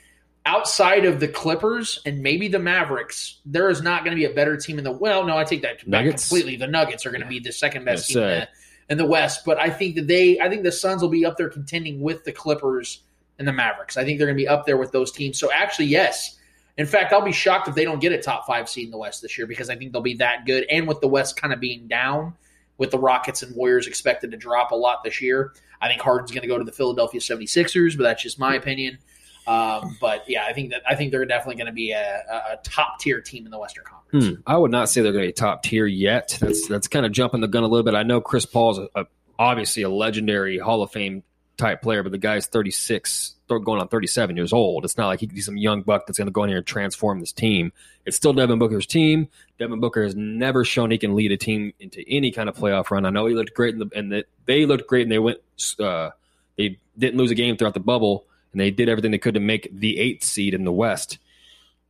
[0.47, 4.35] outside of the Clippers and maybe the Mavericks, there is not going to be a
[4.35, 4.93] better team in the.
[4.93, 6.57] Well, no, I take that back completely.
[6.57, 8.49] The Nuggets are going to be the second best Yes, team in the,
[8.89, 11.37] in the West, but I think that they, I think the Suns will be up
[11.37, 13.03] there contending with the Clippers
[13.39, 13.97] and the Mavericks.
[13.97, 15.39] I think they're going to be up there with those teams.
[15.39, 16.39] So actually, yes.
[16.77, 18.99] In fact, I'll be shocked if they don't get a top five seed in the
[18.99, 20.67] West this year because I think they'll be that good.
[20.71, 22.35] And with the West kind of being down,
[22.77, 26.33] with the Rockets and Warriors expected to drop a lot this year, I think Harden's
[26.33, 28.99] going to go to the Philadelphia 76ers, but that's just my opinion.
[29.47, 32.57] Um, but yeah, I think that I think they're definitely going to be a, a-
[32.63, 34.27] top tier team in the Western Conference.
[34.27, 34.35] Hmm.
[34.47, 36.39] I would not say they're going to be top tier yet.
[36.41, 37.95] That's that's kind of jumping the gun a little bit.
[37.95, 39.07] I know Chris Paul's a, a,
[39.39, 41.23] obviously a legendary Hall of Fame
[41.57, 44.85] type player, but the guy's 36, th- going on 37 years old.
[44.85, 46.59] It's not like he could be some young buck that's going to go in here
[46.59, 47.73] and transform this team.
[48.07, 49.29] It's still Devin Booker's team.
[49.59, 52.91] Devin Booker has never shown he can lead a team into any kind of playoff
[52.91, 53.07] run.
[53.07, 55.39] I know he looked great, in the, and that they looked great, and they went.
[55.79, 56.11] Uh,
[56.57, 59.41] they didn't lose a game throughout the bubble, and they did everything they could to
[59.41, 61.19] make the eighth seed in the West.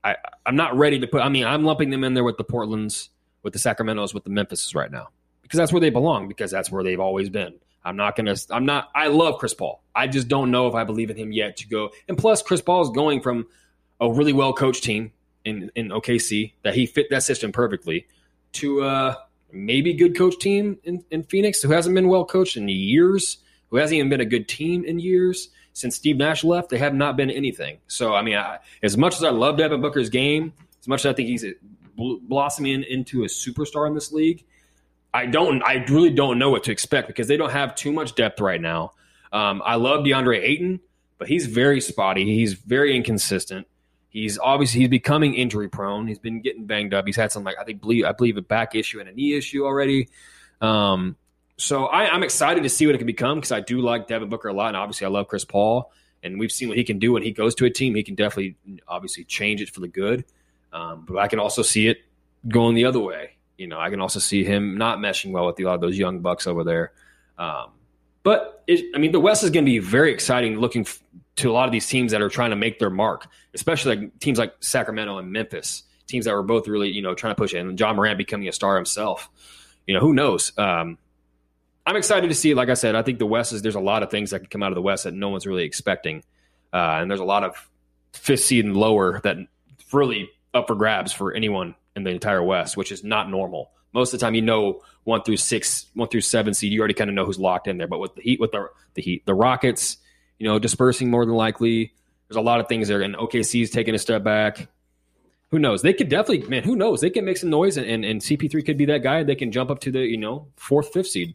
[0.02, 1.22] I, I'm not ready to put.
[1.22, 3.10] I mean, I'm lumping them in there with the Portlands,
[3.42, 5.08] with the Sacramento's, with the Memphises right now
[5.44, 6.26] because that's where they belong.
[6.26, 7.54] Because that's where they've always been.
[7.84, 8.34] I'm not gonna.
[8.50, 8.90] I'm not.
[8.94, 9.82] I love Chris Paul.
[9.94, 11.90] I just don't know if I believe in him yet to go.
[12.08, 13.46] And plus, Chris Paul is going from
[14.00, 15.12] a really well coached team
[15.44, 18.06] in in OKC that he fit that system perfectly
[18.52, 19.18] to a
[19.52, 23.38] maybe good coach team in, in Phoenix who hasn't been well coached in years,
[23.68, 25.50] who hasn't even been a good team in years.
[25.74, 27.78] Since Steve Nash left, they have not been anything.
[27.88, 31.06] So, I mean, I, as much as I love Devin Booker's game, as much as
[31.06, 31.44] I think he's
[31.96, 34.44] blossoming into a superstar in this league,
[35.12, 35.62] I don't.
[35.62, 38.60] I really don't know what to expect because they don't have too much depth right
[38.60, 38.92] now.
[39.32, 40.80] Um, I love DeAndre Ayton,
[41.18, 42.24] but he's very spotty.
[42.24, 43.66] He's very inconsistent.
[44.10, 46.06] He's obviously he's becoming injury prone.
[46.06, 47.06] He's been getting banged up.
[47.06, 49.36] He's had some like I think believe I believe a back issue and a knee
[49.36, 50.08] issue already.
[50.60, 51.16] Um,
[51.56, 54.28] so I, I'm excited to see what it can become because I do like Devin
[54.28, 56.98] Booker a lot, and obviously I love Chris Paul, and we've seen what he can
[56.98, 57.94] do when he goes to a team.
[57.94, 58.56] He can definitely
[58.88, 60.24] obviously change it for the good.
[60.72, 61.98] Um, but I can also see it
[62.48, 63.36] going the other way.
[63.56, 65.96] You know, I can also see him not meshing well with a lot of those
[65.96, 66.92] young bucks over there.
[67.38, 67.70] Um,
[68.24, 71.00] but it, I mean, the West is going to be very exciting looking f-
[71.36, 74.18] to a lot of these teams that are trying to make their mark, especially like
[74.18, 77.54] teams like Sacramento and Memphis, teams that were both really, you know, trying to push
[77.54, 77.58] it.
[77.58, 79.30] And Ja Morant becoming a star himself.
[79.86, 80.52] You know, who knows?
[80.58, 80.98] Um,
[81.86, 82.54] I'm excited to see.
[82.54, 84.48] Like I said, I think the West is there's a lot of things that can
[84.48, 86.24] come out of the West that no one's really expecting,
[86.72, 87.68] uh, and there's a lot of
[88.12, 89.36] fifth seed and lower that
[89.92, 93.70] really up for grabs for anyone in the entire West, which is not normal.
[93.92, 96.94] Most of the time, you know one through six, one through seven seed, you already
[96.94, 97.86] kind of know who's locked in there.
[97.86, 99.98] But with the Heat, with the the Heat, the Rockets,
[100.38, 101.92] you know, dispersing more than likely.
[102.28, 104.68] There's a lot of things there, and OKC's taking a step back.
[105.50, 105.82] Who knows?
[105.82, 106.64] They could definitely, man.
[106.64, 107.00] Who knows?
[107.00, 109.22] They can make some noise, and, and, and CP3 could be that guy.
[109.22, 111.34] They can jump up to the you know fourth, fifth seed.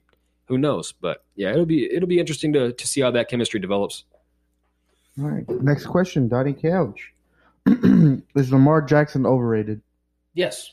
[0.50, 0.92] Who knows?
[0.92, 4.04] But yeah, it'll be it'll be interesting to to see how that chemistry develops.
[5.22, 5.48] All right.
[5.62, 7.14] Next question, Donnie Couch.
[7.68, 9.82] Is Lamar Jackson overrated?
[10.34, 10.72] Yes.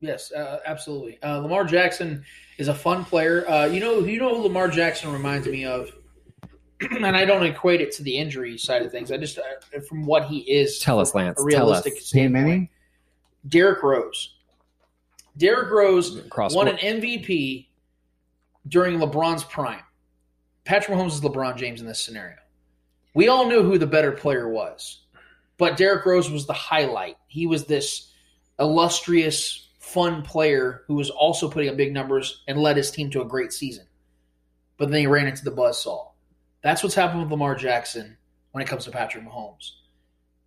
[0.00, 1.22] Yes, uh, absolutely.
[1.22, 2.24] Uh, Lamar Jackson
[2.58, 3.48] is a fun player.
[3.48, 5.92] Uh, you know, you know who Lamar Jackson reminds me of,
[6.80, 9.12] and I don't equate it to the injury side of things.
[9.12, 10.80] I just uh, from what he is.
[10.80, 11.40] Tell us, Lance.
[11.40, 12.06] A realistic Tell us.
[12.08, 12.70] standpoint.
[13.46, 14.34] Derrick Rose.
[15.36, 17.66] Derrick Rose Cross- won an MVP
[18.68, 19.82] during LeBron's prime.
[20.64, 22.36] Patrick Mahomes is LeBron James in this scenario.
[23.14, 25.02] We all knew who the better player was,
[25.58, 27.16] but Derrick Rose was the highlight.
[27.26, 28.12] He was this
[28.58, 33.20] illustrious, fun player who was also putting up big numbers and led his team to
[33.20, 33.86] a great season.
[34.78, 36.12] But then he ran into the buzzsaw.
[36.62, 38.16] That's what's happened with Lamar Jackson
[38.52, 39.72] when it comes to Patrick Mahomes.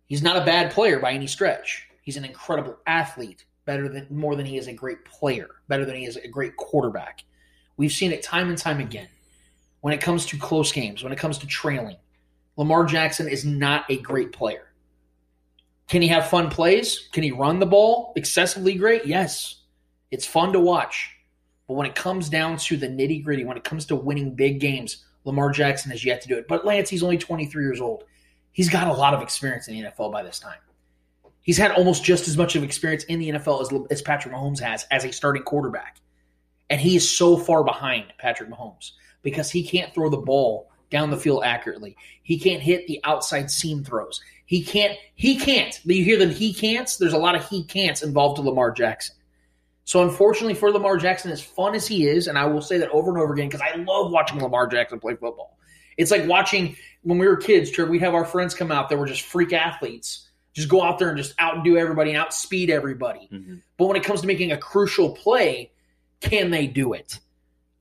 [0.06, 1.86] He's not a bad player by any stretch.
[2.02, 5.96] He's an incredible athlete, better than more than he is a great player, better than
[5.96, 7.24] he is a great quarterback.
[7.76, 9.08] We've seen it time and time again.
[9.80, 11.96] When it comes to close games, when it comes to trailing,
[12.56, 14.66] Lamar Jackson is not a great player.
[15.88, 17.08] Can he have fun plays?
[17.12, 19.06] Can he run the ball excessively great?
[19.06, 19.62] Yes.
[20.10, 21.10] It's fun to watch.
[21.68, 24.60] But when it comes down to the nitty gritty, when it comes to winning big
[24.60, 26.48] games, Lamar Jackson has yet to do it.
[26.48, 28.04] But Lance, he's only 23 years old.
[28.52, 30.58] He's got a lot of experience in the NFL by this time.
[31.42, 34.60] He's had almost just as much of experience in the NFL as, as Patrick Mahomes
[34.60, 35.98] has as a starting quarterback.
[36.68, 41.10] And he is so far behind Patrick Mahomes because he can't throw the ball down
[41.10, 41.96] the field accurately.
[42.22, 44.20] He can't hit the outside seam throws.
[44.46, 44.96] He can't.
[45.14, 45.78] He can't.
[45.84, 46.96] You hear the he can'ts?
[46.96, 49.16] There's a lot of he can'ts involved to Lamar Jackson.
[49.84, 52.90] So unfortunately for Lamar Jackson, as fun as he is, and I will say that
[52.90, 55.56] over and over again because I love watching Lamar Jackson play football.
[55.96, 57.70] It's like watching when we were kids.
[57.70, 60.98] Trevor, we'd have our friends come out that were just freak athletes, just go out
[60.98, 63.28] there and just outdo everybody and outspeed everybody.
[63.32, 63.56] Mm-hmm.
[63.76, 65.70] But when it comes to making a crucial play,
[66.20, 67.20] can they do it?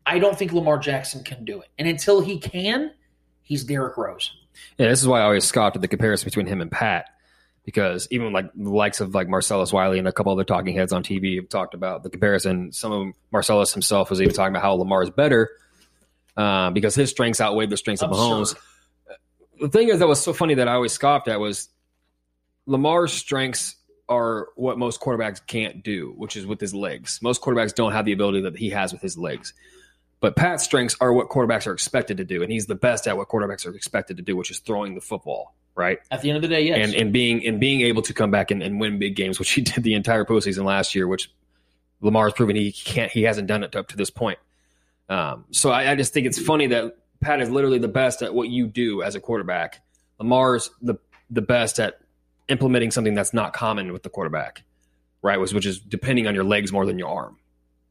[0.05, 1.69] I don't think Lamar Jackson can do it.
[1.79, 2.91] And until he can,
[3.41, 4.31] he's Derrick Rose.
[4.77, 7.07] Yeah, this is why I always scoffed at the comparison between him and Pat.
[7.65, 10.93] because even like the likes of like Marcellus Wiley and a couple other talking heads
[10.93, 12.71] on TV have talked about the comparison.
[12.71, 15.49] Some of them, Marcellus himself was even talking about how Lamar is better
[16.37, 18.55] uh, because his strengths outweigh the strengths of Mahomes.
[19.59, 21.69] The thing is that was so funny that I always scoffed at was
[22.67, 23.75] Lamar's strengths
[24.07, 27.19] are what most quarterbacks can't do, which is with his legs.
[27.21, 29.53] Most quarterbacks don't have the ability that he has with his legs.
[30.19, 33.17] But Pat's strengths are what quarterbacks are expected to do, and he's the best at
[33.17, 35.99] what quarterbacks are expected to do, which is throwing the football, right?
[36.09, 36.87] At the end of the day, yes.
[36.87, 39.51] And and being and being able to come back and, and win big games, which
[39.51, 41.31] he did the entire postseason last year, which
[42.01, 44.39] Lamar's proven he can't he hasn't done it up to this point.
[45.09, 48.33] Um, so I, I just think it's funny that Pat is literally the best at
[48.33, 49.81] what you do as a quarterback.
[50.19, 50.95] Lamar's the
[51.29, 51.99] the best at
[52.47, 54.63] implementing something that's not common with the quarterback,
[55.21, 55.39] right?
[55.39, 57.37] Which, which is depending on your legs more than your arm.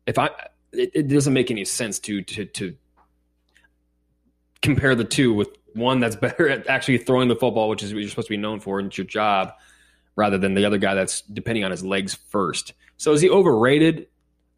[0.06, 0.30] If I,
[0.72, 2.76] it, it doesn't make any sense to to to
[4.62, 8.00] compare the two with one that's better at actually throwing the football, which is what
[8.00, 9.52] you're supposed to be known for, and it's your job,
[10.16, 12.72] rather than the other guy that's depending on his legs first.
[12.96, 14.06] So is he overrated?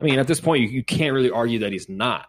[0.01, 2.27] I mean, at this point, you, you can't really argue that he's not,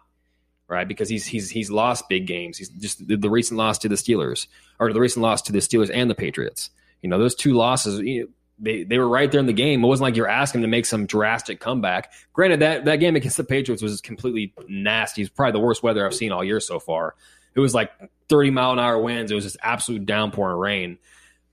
[0.68, 0.88] right?
[0.88, 2.58] Because he's he's he's lost big games.
[2.58, 4.48] He's just the, the recent loss to the Steelers,
[4.80, 6.70] or the recent loss to the Steelers and the Patriots.
[7.02, 8.28] You know, those two losses, you know,
[8.60, 9.84] they they were right there in the game.
[9.84, 12.12] It wasn't like you're asking to make some drastic comeback.
[12.34, 15.22] Granted, that that game against the Patriots was completely nasty.
[15.22, 17.16] It's probably the worst weather I've seen all year so far.
[17.54, 17.92] It was like
[18.30, 19.32] 30 mile an hour winds.
[19.32, 20.98] It was just absolute downpour and rain.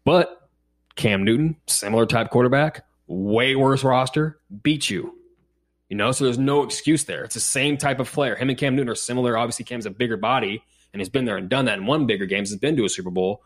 [0.05, 0.49] But
[0.97, 5.19] Cam Newton, similar type quarterback, way worse roster, beat you.
[5.89, 7.25] You know, so there's no excuse there.
[7.25, 8.35] It's the same type of player.
[8.35, 9.37] Him and Cam Newton are similar.
[9.37, 10.63] Obviously, Cam's a bigger body
[10.93, 12.51] and he's been there and done that and won bigger games.
[12.51, 13.43] Has been to a Super Bowl.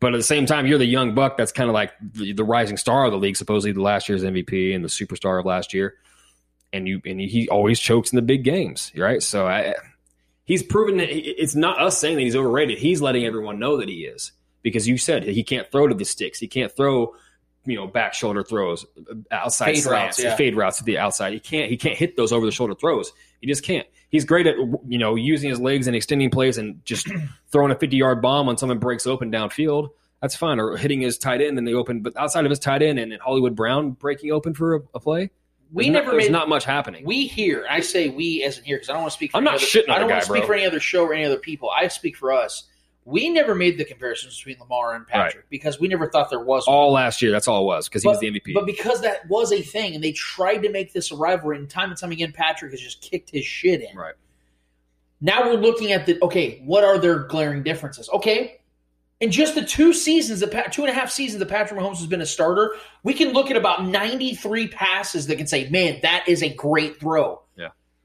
[0.00, 2.44] But at the same time, you're the young buck that's kind of like the, the
[2.44, 5.74] rising star of the league, supposedly the last year's MVP and the superstar of last
[5.74, 5.94] year.
[6.72, 9.22] And you and he always chokes in the big games, right?
[9.22, 9.74] So I,
[10.44, 12.78] he's proven that it's not us saying that he's overrated.
[12.78, 14.32] He's letting everyone know that he is
[14.62, 16.38] because you said he can't throw to the sticks.
[16.38, 17.14] He can't throw,
[17.66, 20.36] you know, back shoulder throws, uh, outside Fade slants, routes, yeah.
[20.36, 21.32] fade routes to the outside.
[21.32, 21.68] He can't.
[21.70, 23.12] He can't hit those over the shoulder throws.
[23.40, 23.86] He just can't.
[24.10, 24.56] He's great at
[24.88, 27.08] you know using his legs and extending plays and just
[27.50, 29.88] throwing a fifty yard bomb when someone breaks open downfield.
[30.20, 30.60] That's fine.
[30.60, 32.02] Or hitting his tight end and they open.
[32.02, 35.30] But outside of his tight end and, Hollywood Brown breaking open for a, a play,
[35.72, 37.06] We there's never not, there's made- not much happening.
[37.06, 39.30] We here, I say we as in here because I don't want to speak.
[39.30, 40.46] For I'm not other, shitting on I don't want to speak bro.
[40.48, 41.70] for any other show or any other people.
[41.70, 42.64] I speak for us.
[43.10, 46.66] We never made the comparisons between Lamar and Patrick because we never thought there was
[46.66, 46.76] one.
[46.76, 47.32] all last year.
[47.32, 48.54] That's all it was because he was the MVP.
[48.54, 51.68] But because that was a thing, and they tried to make this a rivalry, and
[51.68, 53.96] time and time again, Patrick has just kicked his shit in.
[53.96, 54.14] Right.
[55.20, 56.62] Now we're looking at the okay.
[56.64, 58.08] What are their glaring differences?
[58.10, 58.60] Okay,
[59.20, 62.06] in just the two seasons, the two and a half seasons that Patrick Mahomes has
[62.06, 66.00] been a starter, we can look at about ninety three passes that can say, "Man,
[66.02, 67.42] that is a great throw."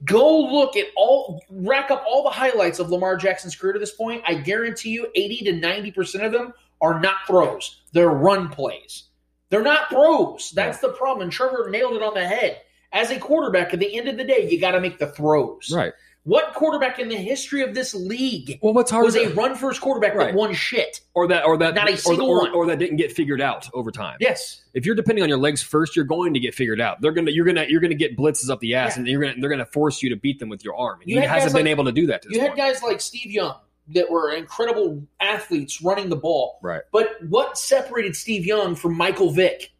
[0.03, 3.93] Go look at all, rack up all the highlights of Lamar Jackson's career to this
[3.93, 4.23] point.
[4.27, 9.05] I guarantee you, eighty to ninety percent of them are not throws; they're run plays.
[9.49, 10.51] They're not throws.
[10.51, 11.23] That's the problem.
[11.23, 12.61] And Trevor nailed it on the head.
[12.91, 15.71] As a quarterback, at the end of the day, you got to make the throws.
[15.71, 15.93] Right.
[16.25, 19.79] What quarterback in the history of this league Well, what's hard was a run first
[19.79, 20.25] quarterback Right.
[20.27, 21.01] that won shit?
[21.13, 22.51] or that, or that, Not a or- single or, one.
[22.53, 24.17] or that didn't get figured out over time.
[24.19, 24.63] Yes.
[24.73, 26.99] If you're depending on your legs first, you're going to get figured out.
[26.99, 28.99] They're gonna, you're gonna, you're gonna get blitzes up the ass, Yeah.
[29.01, 30.99] and you're gonna, they're gonna force you to beat them with your arm.
[31.01, 32.23] And You he hasn't been like- able to do that.
[32.23, 32.57] To You had point.
[32.57, 33.55] guys like Steve Young
[33.89, 36.57] that were incredible athletes running the ball.
[36.63, 36.81] Right.
[36.91, 39.71] But what separated Steve Young from Michael Vick?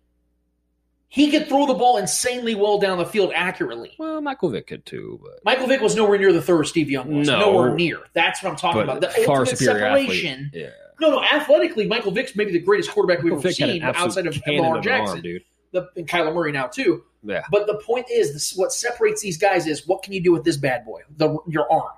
[1.16, 3.94] He could throw the ball insanely well down the field accurately.
[3.98, 7.20] Well, Michael Vick could too, but Michael Vick was nowhere near the third Steve Young
[7.20, 7.26] was.
[7.30, 7.40] No.
[7.40, 8.00] Nowhere near.
[8.12, 9.00] That's what I'm talking about.
[9.00, 10.48] The far ultimate superior separation.
[10.48, 10.64] athlete.
[10.64, 10.70] Yeah.
[11.00, 11.24] No, no.
[11.24, 14.84] Athletically, Michael Vick's maybe the greatest quarterback we've ever seen outside of Lamar an arm,
[14.84, 15.44] Jackson, dude.
[15.72, 17.06] The, and Kyler Murray now too.
[17.24, 17.44] Yeah.
[17.50, 20.44] But the point is, this what separates these guys is what can you do with
[20.44, 21.94] this bad boy, the your arm.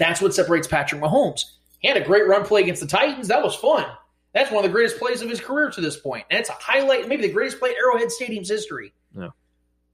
[0.00, 1.44] That's what separates Patrick Mahomes.
[1.78, 3.28] He had a great run play against the Titans.
[3.28, 3.86] That was fun.
[4.32, 6.24] That's one of the greatest plays of his career to this point.
[6.30, 8.92] And it's a highlight, maybe the greatest play in Arrowhead Stadium's history.
[9.16, 9.30] Yeah.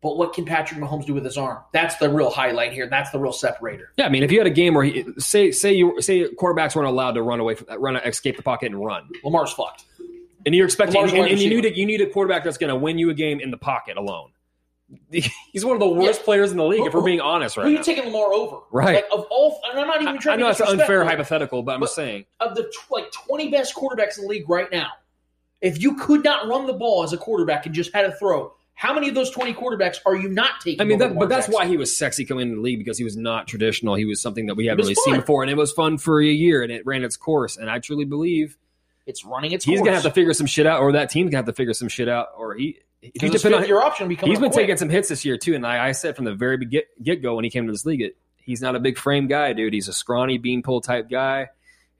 [0.02, 1.62] But what can Patrick Mahomes do with his arm?
[1.72, 2.86] That's the real highlight here.
[2.86, 3.92] That's the real separator.
[3.96, 6.76] Yeah, I mean, if you had a game where he, say say you say quarterbacks
[6.76, 9.86] weren't allowed to run away, from, run escape the pocket and run, Lamar's fucked.
[10.44, 12.76] and you're expecting, and, and you need a, you need a quarterback that's going to
[12.76, 14.30] win you a game in the pocket alone.
[15.52, 17.68] He's one of the worst players in the league, if we're being honest Who right
[17.68, 18.58] are you taking Lamar over?
[18.70, 18.96] Right.
[18.96, 20.18] Like, of all, and I'm not even trying.
[20.18, 22.26] I trying know to it's an unfair hypothetical, but I'm just saying.
[22.40, 24.90] of the tw- like 20 best quarterbacks in the league right now,
[25.60, 28.52] if you could not run the ball as a quarterback and just had a throw,
[28.74, 30.80] how many of those 20 quarterbacks are you not taking?
[30.80, 31.54] I mean, that, but that's Jackson?
[31.54, 33.94] why he was sexy coming into the league because he was not traditional.
[33.94, 36.26] He was something that we haven't really seen before, and it was fun for a
[36.26, 37.56] year, and it ran its course.
[37.56, 38.58] And I truly believe
[39.06, 39.86] it's running its he's course.
[39.86, 41.88] gonna have to figure some shit out, or that team's gonna have to figure some
[41.88, 42.78] shit out, or he.
[43.14, 44.52] If you Because it's depend on year option coming been quick.
[44.64, 47.22] taking some hits this year too, and I, I said from the very get get
[47.22, 49.72] go when he came to this league, it, he's not a big frame guy, dude.
[49.74, 51.48] He's a scrawny beanpole type guy,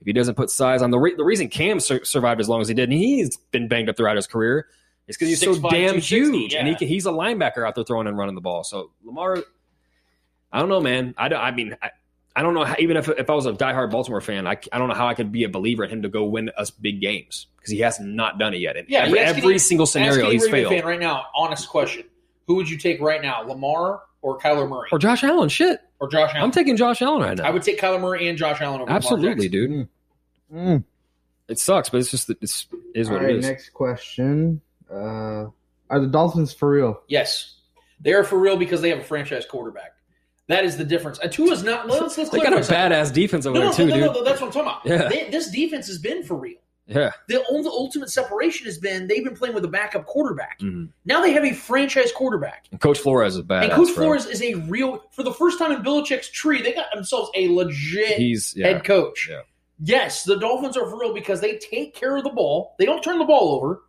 [0.00, 2.60] If he doesn't put size on the re- the reason Cam sur- survived as long
[2.60, 4.66] as he did, and he's been banged up throughout his career,
[5.08, 7.74] is because he's so 6'5", damn 260, huge, and he can, he's a linebacker out
[7.74, 8.64] there throwing and running the ball.
[8.64, 9.38] So Lamar,
[10.52, 11.14] I don't know, man.
[11.16, 11.40] I don't.
[11.40, 11.76] I mean.
[11.82, 11.90] I,
[12.36, 14.78] I don't know how, even if, if I was a diehard Baltimore fan, I, I
[14.78, 17.00] don't know how I could be a believer in him to go win us big
[17.00, 18.76] games because he has not done it yet.
[18.76, 20.72] In Yeah, every, every any- single scenario, he's Raven failed.
[20.74, 22.04] Fan right now, honest question:
[22.46, 25.80] Who would you take right now, Lamar or Kyler Murray Or Josh Allen, shit.
[25.98, 26.42] or Josh Allen?
[26.44, 27.44] I'm taking Josh Allen right now.
[27.44, 29.88] I would take Kyler Murray and Josh Allen over Lamar Absolutely, Jackson.
[30.50, 30.84] dude.
[31.48, 33.46] It sucks, but it's just it's is what All right, it is.
[33.46, 34.60] next question.
[34.90, 35.46] Uh,
[35.90, 37.00] are the Dolphins for real?
[37.08, 37.54] Yes,
[38.00, 39.92] they are for real because they have a franchise quarterback.
[40.48, 41.18] That is the difference.
[41.18, 41.88] And Tua's not.
[41.88, 44.06] Let's, let's They got a badass defense over No, there no, too, no, dude.
[44.06, 45.02] no, no, that's what I'm talking about.
[45.02, 45.08] Yeah.
[45.08, 46.58] They- this defense has been for real.
[46.88, 47.10] Yeah.
[47.26, 50.60] The only ultimate separation has been they've been playing with a backup quarterback.
[50.60, 50.90] Mhm.
[51.04, 52.66] Now they have a franchise quarterback.
[52.70, 53.62] And Coach Flores is badass.
[53.64, 54.04] and Coach bro.
[54.04, 57.48] Flores is a real, for the first time in Belichick's tree, they got themselves a
[57.48, 58.20] legit
[58.54, 58.68] yeah.
[58.68, 59.28] head coach.
[59.28, 59.40] Yeah.
[59.80, 62.76] Yes, the Dolphins are for real because they take care of the ball.
[62.78, 63.82] They don't turn the ball over.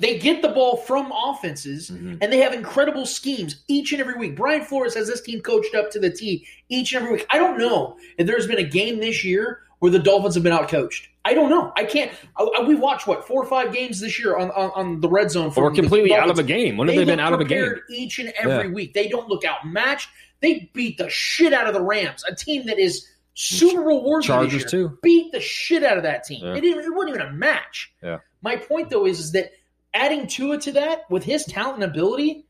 [0.00, 2.18] They get the ball from offenses, Mhm.
[2.20, 4.34] and they have incredible schemes each and every week.
[4.34, 7.26] Brian Flores has this team coached up to the T each and every week.
[7.30, 10.52] I don't know if there's been a game this year where the Dolphins have been
[10.52, 11.06] outcoached.
[11.24, 11.70] I don't know.
[11.76, 12.10] I can't.
[12.38, 15.08] I, I- we watched what four or five games this year on on, on the
[15.08, 15.50] red zone.
[15.50, 16.78] from Or completely out of a game.
[16.78, 17.74] When have they been out of a game?
[17.90, 18.72] Each and every Yeah.
[18.74, 20.08] week, they don't look outmatched.
[20.40, 24.22] They beat the shit out of the Rams, a team that is Super Bowl worthy.
[24.22, 24.68] this Chargers, year.
[24.68, 24.98] too.
[25.02, 26.42] beat the shit out of that team.
[26.42, 26.56] Yeah.
[26.56, 27.92] It, it wasn't even a match.
[28.02, 28.18] Yeah.
[28.42, 29.50] My point though is, is that
[29.94, 32.46] adding Tua to that with his talent and ability,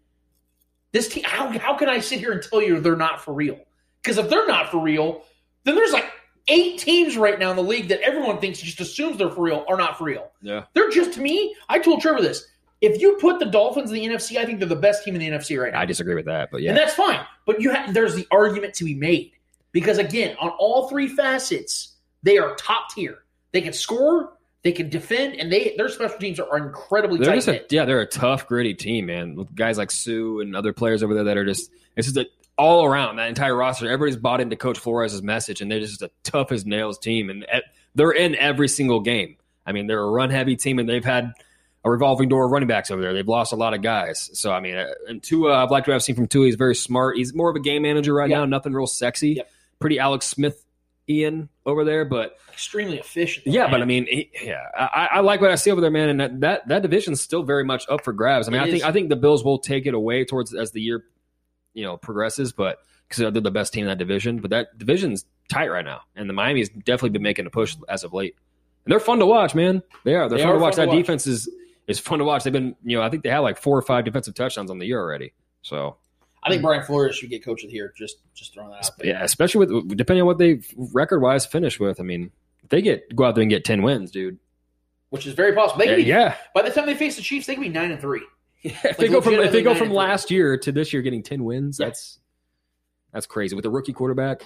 [0.92, 1.24] this team.
[1.24, 3.58] How how can I sit here and tell you they're not for real?
[4.02, 5.22] Because if they're not for real,
[5.64, 6.10] then there's like
[6.48, 9.64] eight teams right now in the league that everyone thinks just assumes they're for real
[9.68, 10.30] are not for real.
[10.42, 10.64] Yeah.
[10.74, 11.54] They're just to me.
[11.68, 12.46] I told Trevor this.
[12.80, 15.20] If you put the Dolphins in the NFC, I think they're the best team in
[15.20, 15.80] the NFC right now.
[15.80, 16.70] I disagree with that, but yeah.
[16.70, 17.20] And that's fine.
[17.44, 19.32] But you have there's the argument to be made.
[19.72, 23.18] Because again, on all three facets, they are top tier.
[23.52, 27.34] They can score, they can defend, and they their special teams are incredibly They're tight
[27.36, 29.34] just a, yeah, they're a tough, gritty team, man.
[29.34, 32.26] With guys like Sue and other players over there that are just it's just a,
[32.58, 33.86] all around that entire roster.
[33.86, 37.44] Everybody's bought into Coach Flores' message, and they're just a tough as nails team, and
[37.44, 37.60] e-
[37.94, 39.36] they're in every single game.
[39.66, 41.32] I mean, they're a run heavy team, and they've had
[41.82, 43.14] a revolving door of running backs over there.
[43.14, 45.94] They've lost a lot of guys, so I mean, uh, and Tua, I've liked what
[45.94, 46.44] I've seen from Tua.
[46.46, 47.16] He's very smart.
[47.16, 48.40] He's more of a game manager right Yeah.
[48.40, 48.44] now.
[48.44, 49.40] Nothing real sexy.
[49.78, 50.62] Pretty Alex Smith,
[51.08, 53.47] Ian over there, but Extremely efficient.
[53.47, 53.70] yeah, man.
[53.70, 56.20] but I mean, he, yeah, I, I like what I see over there, man, and
[56.20, 58.48] that that, that division's still very much up for grabs.
[58.48, 58.84] I mean, It I think.
[58.84, 61.05] I think the Bills will take it away towards as the year,
[61.72, 62.78] you know, progresses, but
[63.09, 64.40] because they're the best team in that division.
[64.40, 68.05] But that division's tight right now, and the Miami's definitely been making a push as
[68.05, 68.34] of late,
[68.84, 69.82] and they're fun to watch, man.
[70.05, 70.28] They are.
[70.28, 70.74] They're They fun are to watch.
[70.76, 71.06] fun to that watch.
[71.06, 71.48] defense is
[71.86, 72.44] is fun to watch.
[72.44, 74.78] They've been, you know, I think they have like four or five defensive touchdowns on
[74.78, 75.32] the year already.
[75.62, 75.97] So
[76.42, 77.92] I think Brian Flores should get coach of the year.
[77.96, 79.08] Just just throwing that out there.
[79.08, 82.00] yeah, especially with depending on what they record wise finish with.
[82.00, 82.30] I mean,
[82.70, 84.38] they get go out there and get ten wins, dude.
[85.10, 85.80] Which is very possible.
[85.80, 86.36] They Yeah, be, yeah.
[86.54, 88.22] By the time they face the Chiefs, they could be nine and three.
[88.62, 89.96] if they go from if they go from and three.
[89.96, 92.20] last year to this year getting ten wins, that's
[93.12, 94.42] that's crazy with a rookie quarterback.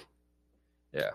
[0.93, 1.11] Yeah,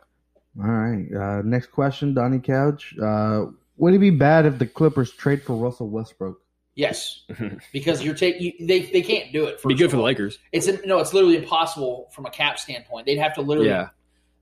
[0.61, 1.07] All right.
[1.13, 2.93] Uh, next question, Donnie Couch.
[3.01, 3.45] Uh,
[3.77, 6.41] would it be bad if the Clippers trade for Russell Westbrook?
[6.75, 7.23] Yes,
[7.73, 9.61] because you're taking they they can't do it.
[9.63, 10.03] be good for the.
[10.03, 10.39] Lakers.
[10.51, 13.05] It's no, it's literally impossible from a cap standpoint.
[13.05, 13.89] They'd have to literally, Yeah.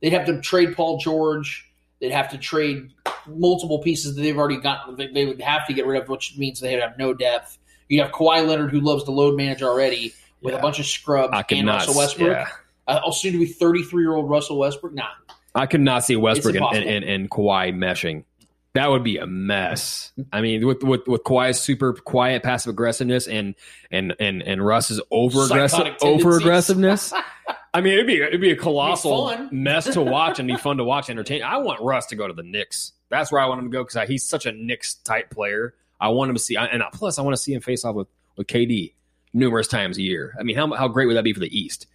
[0.02, 1.64] they'd have to trade Paul George.
[2.00, 2.92] They'd have to trade
[3.26, 4.96] multiple pieces that they've already gotten.
[4.98, 7.58] They, they would have to get rid of, which means they'd have no depth.
[7.90, 11.32] You have Kawhi Leonard, who loves to load manage already, with a bunch of scrubs
[11.34, 11.78] I could and not.
[11.88, 12.30] Russell Westbrook.
[12.30, 12.48] Yeah,
[12.88, 14.94] Uh, soon to be 33 year old Russell Westbrook.
[14.94, 15.08] Nah,
[15.56, 18.26] I could not see Westbrook and, and, and Kawhi meshing.
[18.74, 20.12] That would be a mess.
[20.32, 23.56] I mean, with with, with Kawhi's super quiet passive aggressiveness and
[23.90, 27.14] and and and Russ's over aggressive over aggressiveness.
[27.74, 29.50] I mean, it'd be it'd be a colossal fun.
[29.52, 31.44] mess to watch and be fun to watch, entertain.
[31.44, 32.94] I want Russ to go to the Knicks.
[33.10, 35.74] That's where I want him to go because he's such a Knicks type player.
[36.00, 38.08] I want him to see, and plus, I want to see him face off with
[38.36, 38.94] with KD
[39.34, 40.36] numerous times a year.
[40.40, 41.88] I mean, how how great would that be for the East?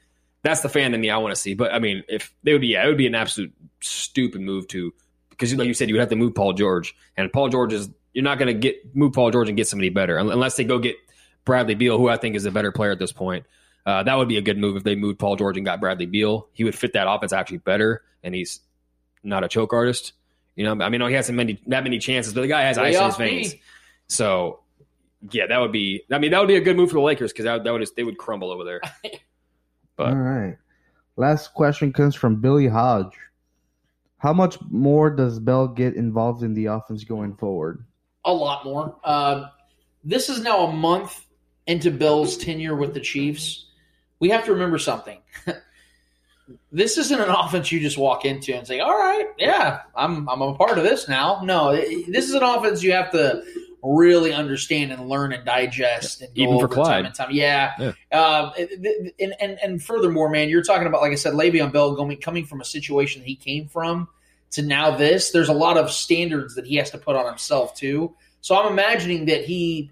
[0.43, 1.55] That's the fan in me I want to see.
[1.55, 4.67] But I mean, if they would be, yeah, it would be an absolute stupid move
[4.69, 4.93] to
[5.43, 7.91] because like you said, you would have to move Paul George, and Paul George is
[8.13, 10.79] you're not going to get move Paul George and get somebody better unless they go
[10.79, 10.95] get
[11.45, 13.45] Bradley Beal, who I think is a better player at this point.
[13.85, 16.07] Uh, that would be a good move if they moved Paul George and got Bradley
[16.07, 16.47] Beal.
[16.53, 18.61] He would fit that offense actually better, and he's
[19.25, 20.13] not a choke artist.
[20.55, 22.97] You know, I mean, he hasn't many that many chances, but the guy has ice
[22.97, 23.27] in his Playoff me.
[23.27, 23.55] veins.
[24.07, 24.61] So,
[25.33, 26.05] yeah, that would be.
[26.13, 27.81] I mean, that would be a good move for the Lakers because that, that would
[27.81, 28.81] just, they would crumble over there.
[29.95, 30.57] But All right.
[31.17, 33.15] Last question comes from Billy Hodge.
[34.23, 37.85] How much more does Bell get involved in the offense going forward?
[38.25, 38.97] a lot more.
[39.05, 39.49] Um,
[40.05, 41.27] this is now a month
[41.67, 43.67] into Bell's tenure with the Chiefs.
[44.21, 45.19] We have to remember something.
[46.73, 50.43] this isn't an offense you just walk into and say, "All right, yeah, I'm I'm
[50.43, 53.43] a part of this now." No, this is an offense you have to
[53.83, 57.05] really understand and learn and digest and Even for over time Clyde.
[57.07, 57.29] and time.
[57.33, 58.19] Yeah, Yeah.
[58.19, 61.95] Um, and, and and and furthermore, man, you're talking about like I said, Le'Veon Bell
[61.95, 64.09] going coming from a situation that he came from
[64.53, 65.31] to now this.
[65.31, 68.15] There's a lot of standards that he has to put on himself too.
[68.41, 69.91] So I'm imagining that he.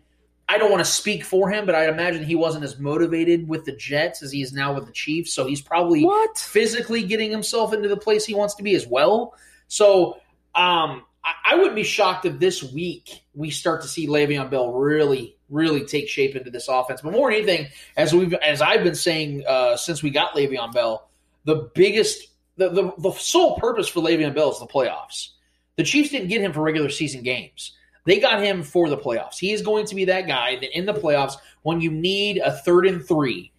[0.48, 3.64] I don't want to speak for him, but I imagine he wasn't as motivated with
[3.66, 5.32] the Jets as he is now with the Chiefs.
[5.32, 6.36] So he's probably What?
[6.38, 9.32] physically getting himself into the place he wants to be as well.
[9.68, 10.18] So
[10.56, 15.36] um, I, wouldn't be shocked if this week we start to see Le'Veon Bell really,
[15.48, 17.02] really take shape into this offense.
[17.02, 20.72] But more than anything, as we've as I've been saying uh, since we got Le'Veon
[20.72, 21.08] Bell,
[21.44, 25.30] the biggest, the, the the sole purpose for Le'Veon Bell is the playoffs.
[25.76, 27.76] The Chiefs didn't get him for regular season games.
[28.06, 29.38] They got him for the playoffs.
[29.38, 32.52] He is going to be that guy that in the playoffs, when you need a
[32.52, 33.52] third and three,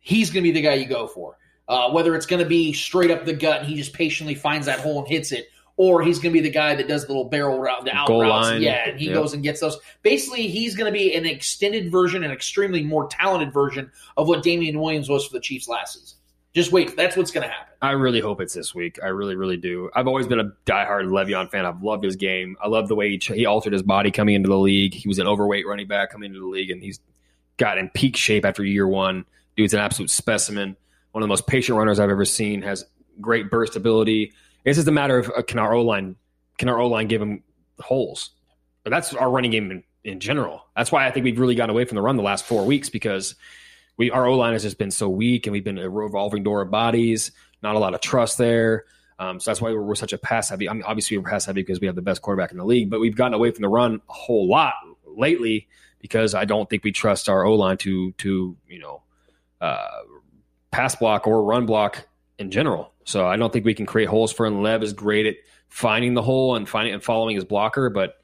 [0.00, 1.36] he's going to be the guy you go for.
[1.68, 4.66] Uh, whether it's going to be straight up the gut and he just patiently finds
[4.66, 7.08] that hole and hits it, or he's going to be the guy that does the
[7.08, 8.48] little barrel route, the out Goal routes.
[8.48, 8.62] line.
[8.62, 9.14] Yeah, and he Yep.
[9.14, 9.78] goes and gets those.
[10.02, 14.42] Basically, he's going to be an extended version, an extremely more talented version of what
[14.42, 16.16] Damien Williams was for the Chiefs last season.
[16.54, 16.96] Just wait.
[16.96, 17.74] That's what's going to happen.
[17.82, 18.98] I really hope it's this week.
[19.02, 19.90] I really, really do.
[19.94, 21.66] I've always been a diehard Le'Veon fan.
[21.66, 22.56] I've loved his game.
[22.62, 24.94] I love the way he, ch- he altered his body coming into the league.
[24.94, 26.98] He was an overweight running back coming into the league, and he's
[27.58, 29.26] got in peak shape after year one.
[29.58, 30.76] Dude's an absolute specimen.
[31.12, 32.62] One of the most patient runners I've ever seen.
[32.62, 32.86] Has
[33.20, 34.32] great burst ability.
[34.66, 36.16] It's just a matter of uh, can our O line
[36.58, 37.42] can our O line give him
[37.78, 38.30] holes?
[38.82, 40.66] But that's our running game in, in general.
[40.76, 42.90] That's why I think we've really gotten away from the run the last four weeks
[42.90, 43.36] because
[43.96, 46.62] we our O line has just been so weak, and we've been a revolving door
[46.62, 47.30] of bodies.
[47.62, 48.84] Not a lot of trust there.
[49.18, 50.68] Um, so that's why we're, we're such a pass heavy.
[50.68, 52.90] I mean, obviously we're pass heavy because we have the best quarterback in the league,
[52.90, 54.74] but we've gotten away from the run a whole lot
[55.06, 55.68] lately
[56.00, 59.02] because I don't think we trust our O line to to you know
[59.60, 60.02] uh,
[60.72, 62.06] pass block or run block
[62.38, 62.92] in general.
[63.04, 64.62] So I don't think we can create holes for him.
[64.62, 65.36] Lev is great at
[65.68, 68.14] finding the hole and finding and following his blocker, but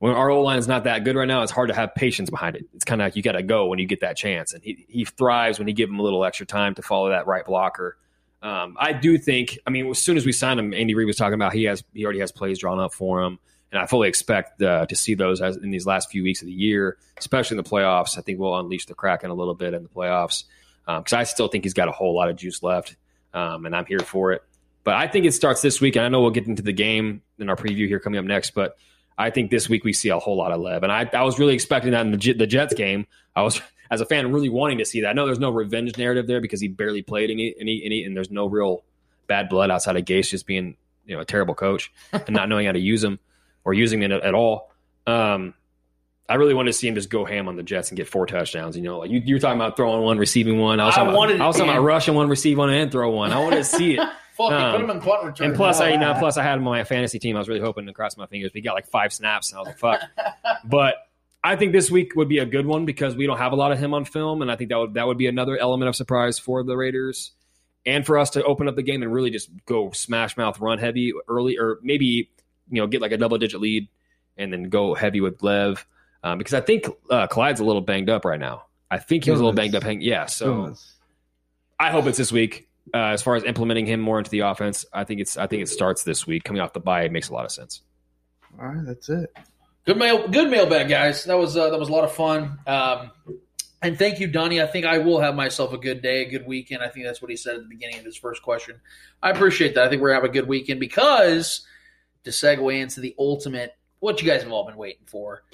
[0.00, 2.30] when our O line is not that good right now, it's hard to have patience
[2.30, 2.64] behind it.
[2.74, 4.86] It's kind of like you got to go when you get that chance, and he
[4.88, 7.98] he thrives when you give him a little extra time to follow that right blocker.
[8.42, 9.58] Um, I do think.
[9.66, 11.84] I mean, as soon as we signed him, Andy Reid was talking about he has
[11.92, 13.38] he already has plays drawn up for him,
[13.70, 16.46] and I fully expect uh, to see those as in these last few weeks of
[16.46, 18.16] the year, especially in the playoffs.
[18.16, 20.44] I think we'll unleash the Kraken a little bit in the playoffs
[20.86, 22.96] because I still think he's got a whole lot of juice left,
[23.34, 24.42] um, and I'm here for it.
[24.82, 27.22] But I think it starts this week, and I know we'll get into the game
[27.38, 28.50] in our preview here coming up next.
[28.50, 28.76] But
[29.18, 31.38] I think this week we see a whole lot of Lev, and I, I was
[31.38, 33.06] really expecting that in the, the Jets game.
[33.36, 35.08] I was, as a fan, really wanting to see that.
[35.08, 38.16] I know there's no revenge narrative there because he barely played any, any, any and
[38.16, 38.84] there's no real
[39.26, 40.76] bad blood outside of Gase just being
[41.06, 43.18] you know a terrible coach and not knowing how to use him
[43.64, 44.72] or using it at all.
[45.06, 45.54] Um,
[46.30, 48.24] I really wanted to see him just go ham on the Jets and get four
[48.24, 48.76] touchdowns.
[48.76, 50.78] You know, like you, you were talking about throwing one, receiving one.
[50.78, 52.90] I was I talking, wanted about, I was talking about rushing one, receive one, and
[52.90, 53.32] throw one.
[53.32, 54.08] I wanted to see it.
[54.36, 55.48] Fuck Um, put him in punt return.
[55.48, 57.34] And plus, How I you know, plus I had him on my fantasy team.
[57.36, 58.52] I was really hoping to cross my fingers.
[58.54, 60.00] We got like five snaps, and I was like, "Fuck."
[60.64, 60.94] but
[61.42, 63.72] I think this week would be a good one because we don't have a lot
[63.72, 65.96] of him on film, and I think that would that would be another element of
[65.96, 67.32] surprise for the Raiders,
[67.84, 70.78] and for us to open up the game and really just go smash mouth, run
[70.78, 72.30] heavy early, or maybe
[72.70, 73.88] you know get like a double digit lead
[74.38, 75.86] and then go heavy with Lev,
[76.22, 78.64] um, because I think uh, Clyde's a little banged up right now.
[78.90, 79.82] I think he was a little banged up.
[79.82, 80.74] Hang- Yeah, so.
[81.78, 82.68] I hope it's this week.
[82.92, 85.62] Uh, as far as implementing him more into the offense, I think it's I think
[85.62, 86.44] it starts this week.
[86.44, 87.82] Coming off the bye, it makes a lot of sense.
[88.60, 89.34] All right, that's it.
[89.86, 91.24] Good mail, good mailbag, guys.
[91.24, 92.58] That was uh, that was a lot of fun.
[92.66, 93.12] Um,
[93.80, 94.60] and thank you, Donnie.
[94.60, 96.82] I think I will have myself a good day, a good weekend.
[96.82, 98.80] I think that's what he said at the beginning of his first question.
[99.22, 99.84] I appreciate that.
[99.84, 101.64] I think we're gonna have a good weekend because
[102.24, 105.44] to segue into the ultimate, what you guys have all been waiting for,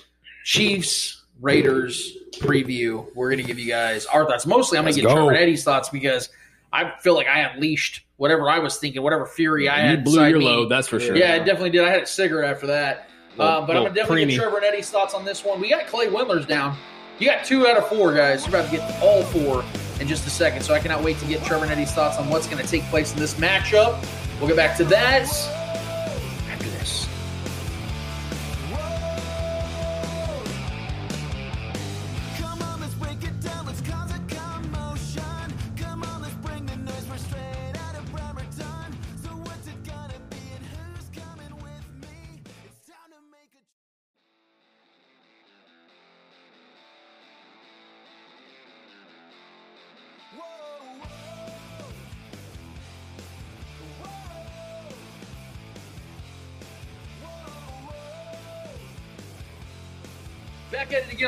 [0.46, 3.04] Chiefs Raiders preview.
[3.16, 4.46] We're gonna give you guys our thoughts.
[4.46, 5.12] Mostly, I'm gonna get go.
[5.12, 6.28] Trevor and Eddie's thoughts because
[6.72, 9.98] I feel like I unleashed whatever I was thinking, whatever fury I had.
[9.98, 10.44] You blew your me.
[10.44, 11.16] load, that's for sure.
[11.16, 11.82] Yeah, I definitely did.
[11.84, 13.10] I had a cigarette after that.
[13.36, 14.30] Little- um, but I'm gonna definitely preemie.
[14.30, 15.60] get Trevor and Eddie's thoughts on this one.
[15.60, 16.76] We got Clay Windler's down.
[17.18, 18.46] You got two out of four, guys.
[18.46, 19.64] You're about to get all four
[20.00, 20.62] in just a second.
[20.62, 22.84] So I cannot wait to get Trevor and Eddie's thoughts on what's going to take
[22.84, 24.04] place in this matchup.
[24.38, 25.26] We'll get back to that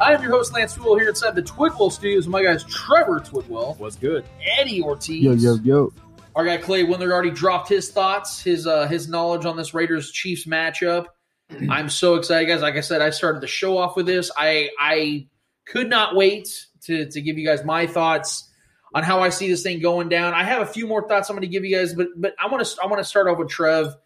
[0.00, 3.18] I am your host, Lance Sewell, here inside the Twidwell Studios with my guys Trevor
[3.20, 3.78] Twidwell.
[3.78, 4.24] What's good?
[4.58, 5.22] Eddie Ortiz.
[5.22, 5.92] Yo, yo, yo.
[6.36, 10.12] Our guy Clay Windler already dropped his thoughts, his uh, his knowledge on this Raiders
[10.12, 11.06] Chiefs matchup.
[11.68, 12.62] I'm so excited, guys.
[12.62, 14.30] Like I said, I started the show off with this.
[14.36, 15.26] I I
[15.66, 18.48] could not wait to to give you guys my thoughts
[18.94, 20.32] on how I see this thing going down.
[20.32, 22.46] I have a few more thoughts I'm going to give you guys, but but I
[22.48, 23.96] want to I want to start off with Trev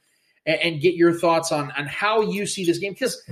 [0.46, 3.22] and, and get your thoughts on on how you see this game because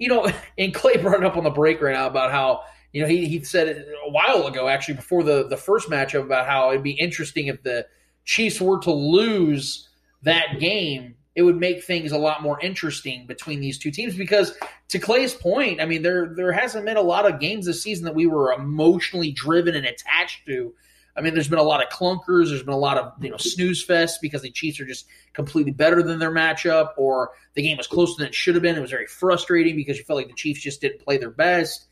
[0.00, 0.28] you know,
[0.58, 3.28] and Clay brought it up on the break right now about how you know he
[3.28, 6.82] he said it a while ago actually before the the first matchup about how it'd
[6.82, 7.86] be interesting if the
[8.24, 9.88] Chiefs were to lose
[10.22, 11.14] that game.
[11.36, 14.52] It would make things a lot more interesting between these two teams because,
[14.88, 18.04] to Clay's point, I mean there there hasn't been a lot of games this season
[18.06, 20.74] that we were emotionally driven and attached to.
[21.16, 22.48] I mean, there's been a lot of clunkers.
[22.48, 25.72] There's been a lot of you know snooze fest because the Chiefs are just completely
[25.72, 28.76] better than their matchup, or the game was closer than it should have been.
[28.76, 31.86] It was very frustrating because you felt like the Chiefs just didn't play their best.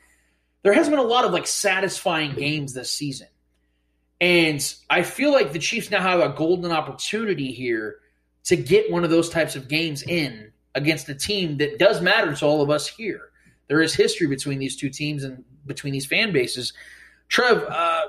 [0.63, 3.29] There hasn't been a lot of like satisfying games this season,
[4.21, 7.97] and I feel like the Chiefs now have a golden opportunity here
[8.45, 12.35] to get one of those types of games in against a team that does matter
[12.35, 13.29] to all of us here.
[13.69, 16.73] There is history between these two teams and between these fan bases.
[17.29, 18.07] Trev, uh,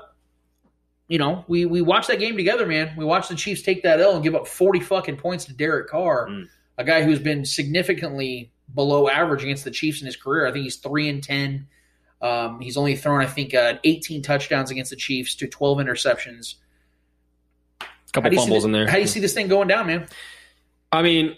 [1.10, 2.94] you know, we we watched that game together, man.
[2.96, 5.88] We watched the Chiefs take that L and give up forty fucking points to Derek
[5.88, 6.30] Carr,
[6.78, 10.46] a guy who's been significantly below average against the Chiefs in his career.
[10.46, 11.66] I think he's three and ten.
[12.22, 16.56] Um, he's only thrown, I think, uh, 18 touchdowns against the Chiefs to 12 interceptions.
[17.80, 18.86] A Couple How do you see fumbles in there.
[18.86, 20.06] How do you see this thing going down, man?
[20.92, 21.34] I mean,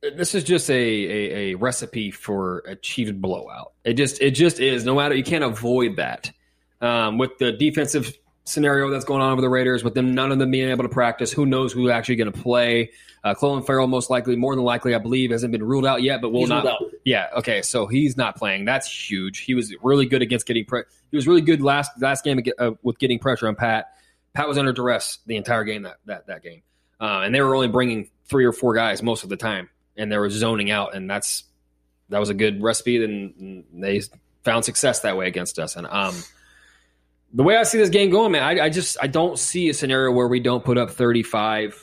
[0.00, 3.74] this is just a, a, a recipe for achieved blowout.
[3.84, 4.84] It just it just is.
[4.84, 6.32] No matter you can't avoid that.
[6.80, 8.16] Um, with the defensive
[8.48, 10.88] scenario that's going on with the Raiders, with them none of them being able to
[10.88, 12.90] practice, who knows who's actually going to play?
[13.24, 16.20] Uh, Clelin Ferrell most likely, more than likely, I believe, hasn't been ruled out yet,
[16.20, 16.82] but will He's not.
[17.04, 18.64] Yeah, okay, so he's not playing.
[18.64, 19.40] That's huge.
[19.40, 20.64] He was really good against getting.
[20.64, 23.92] Pre- he was really good last last game uh, with getting pressure on Pat.
[24.34, 26.62] Pat was under duress the entire game that that that game,
[27.00, 30.12] uh, and they were only bringing three or four guys most of the time, and
[30.12, 31.44] they were zoning out, and that's
[32.10, 33.02] that was a good recipe.
[33.02, 34.02] And they
[34.44, 36.14] found success that way against us, and um,
[37.32, 39.74] the way I see this game going, man, I, I just I don't see a
[39.74, 41.76] scenario where we don't put up thirty five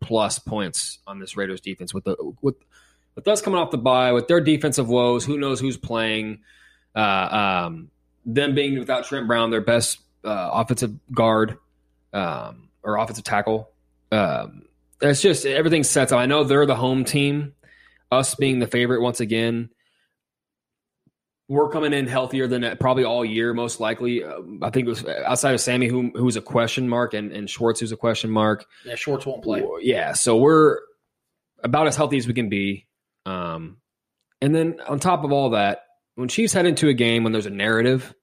[0.00, 2.56] plus points on this Raiders defense with the with
[3.14, 5.24] with us coming off the bye with their defensive woes.
[5.24, 6.40] Who knows who's playing?
[6.94, 7.90] Uh, um,
[8.26, 11.58] them being without Trent Brown, their best uh, offensive guard
[12.12, 13.70] um, or offensive tackle.
[14.10, 14.62] Um,
[15.00, 16.18] it's just everything sets up.
[16.18, 17.54] I know they're the home team.
[18.10, 19.70] Us being the favorite once again.
[21.48, 24.24] We're coming in healthier than probably all year, most likely.
[24.24, 27.50] Uh, I think it was outside of Sammy, who who's a question mark, and, and
[27.50, 28.64] Schwartz, who's a question mark.
[28.84, 29.62] Yeah, Schwartz won't play.
[29.82, 30.78] Yeah, so we're
[31.62, 32.86] about as healthy as we can be.
[33.26, 33.78] Um,
[34.40, 35.82] and then on top of all that,
[36.14, 38.14] when Chiefs head into a game when there's a narrative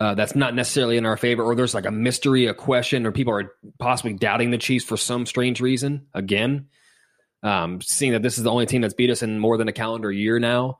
[0.00, 3.12] uh, that's not necessarily in our favor, or there's like a mystery, a question, or
[3.12, 6.68] people are possibly doubting the Chiefs for some strange reason, again,
[7.42, 9.72] um, seeing that this is the only team that's beat us in more than a
[9.72, 10.78] calendar year now,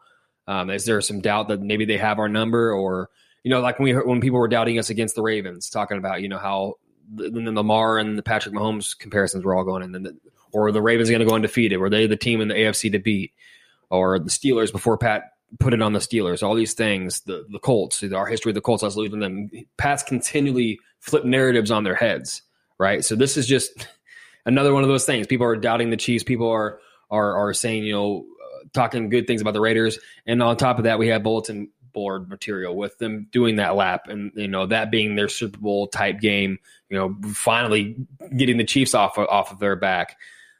[0.48, 3.10] um, is there some doubt that maybe they have our number, or
[3.44, 6.22] you know, like when we when people were doubting us against the Ravens, talking about
[6.22, 6.76] you know how
[7.14, 10.16] the, the Lamar and the Patrick Mahomes comparisons were all going, and then the,
[10.50, 12.98] or the Ravens going to go undefeated, were they the team in the AFC to
[12.98, 13.32] beat,
[13.90, 17.58] or the Steelers before Pat put it on the Steelers, all these things, the the
[17.58, 19.50] Colts, our history of the Colts, us losing them.
[19.76, 22.40] Pat's continually flip narratives on their heads,
[22.78, 23.04] right?
[23.04, 23.86] So this is just
[24.46, 25.26] another one of those things.
[25.26, 26.24] People are doubting the Chiefs.
[26.24, 26.80] People are
[27.10, 28.26] are are saying, you know,
[28.72, 32.28] talking good things about the Raiders, and on top of that, we have bulletin board
[32.28, 36.20] material with them doing that lap, and you know that being their Super Bowl type
[36.20, 36.58] game.
[36.88, 37.96] You know, finally
[38.36, 40.16] getting the Chiefs off off of their back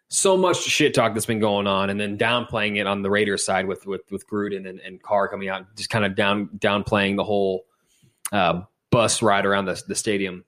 [0.09, 3.45] so much shit talk that's been going on, and then downplaying it on the Raiders
[3.45, 7.16] side with with with Gruden and, and Carr coming out, just kind of down downplaying
[7.16, 7.66] the whole
[8.33, 10.45] uh, bus ride around the, the stadium.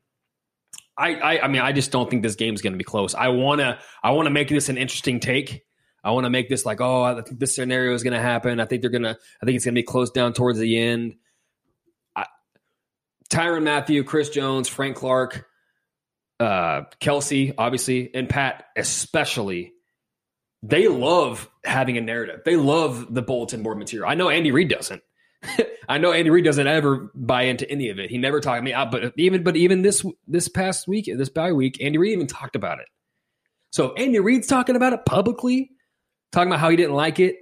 [0.97, 3.15] I, I I mean I just don't think this game's going to be close.
[3.15, 5.65] I wanna I wanna make this an interesting take.
[6.03, 8.61] I want to make this like oh I think this scenario is going to happen.
[8.61, 11.17] I think they're gonna I think it's going to be close down towards the end.
[12.17, 12.27] I,
[13.31, 15.47] Tyrann Mathieu, Chris Jones, Frank Clark,
[16.41, 19.73] uh, Kelce, obviously, and Pat, especially,
[20.63, 22.41] they love having a narrative.
[22.45, 24.09] They love the bulletin board material.
[24.09, 25.03] I know Andy Reid doesn't.
[25.89, 28.11] I know Andy Reid doesn't ever buy into any of it.
[28.11, 28.59] He never talked.
[28.59, 32.13] I mean, but even but even this this past week, this bye week, Andy Reid
[32.13, 32.87] even talked about it.
[33.71, 35.71] So if Andy Reid's talking about it publicly,
[36.32, 37.36] talking about how he didn't like it,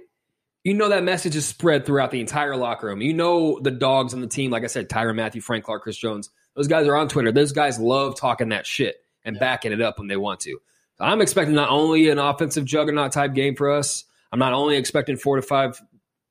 [0.63, 3.01] you know that message is spread throughout the entire locker room.
[3.01, 5.97] You know the dogs on the team, like I said, Tyrann Mathieu, Frank Clark, Chris
[5.97, 6.29] Jones.
[6.55, 7.31] Those guys are on Twitter.
[7.31, 10.59] Those guys love talking that shit and backing it up when they want to.
[10.97, 14.03] So I'm expecting not only an offensive juggernaut type game for us.
[14.31, 15.81] I'm not only expecting four to five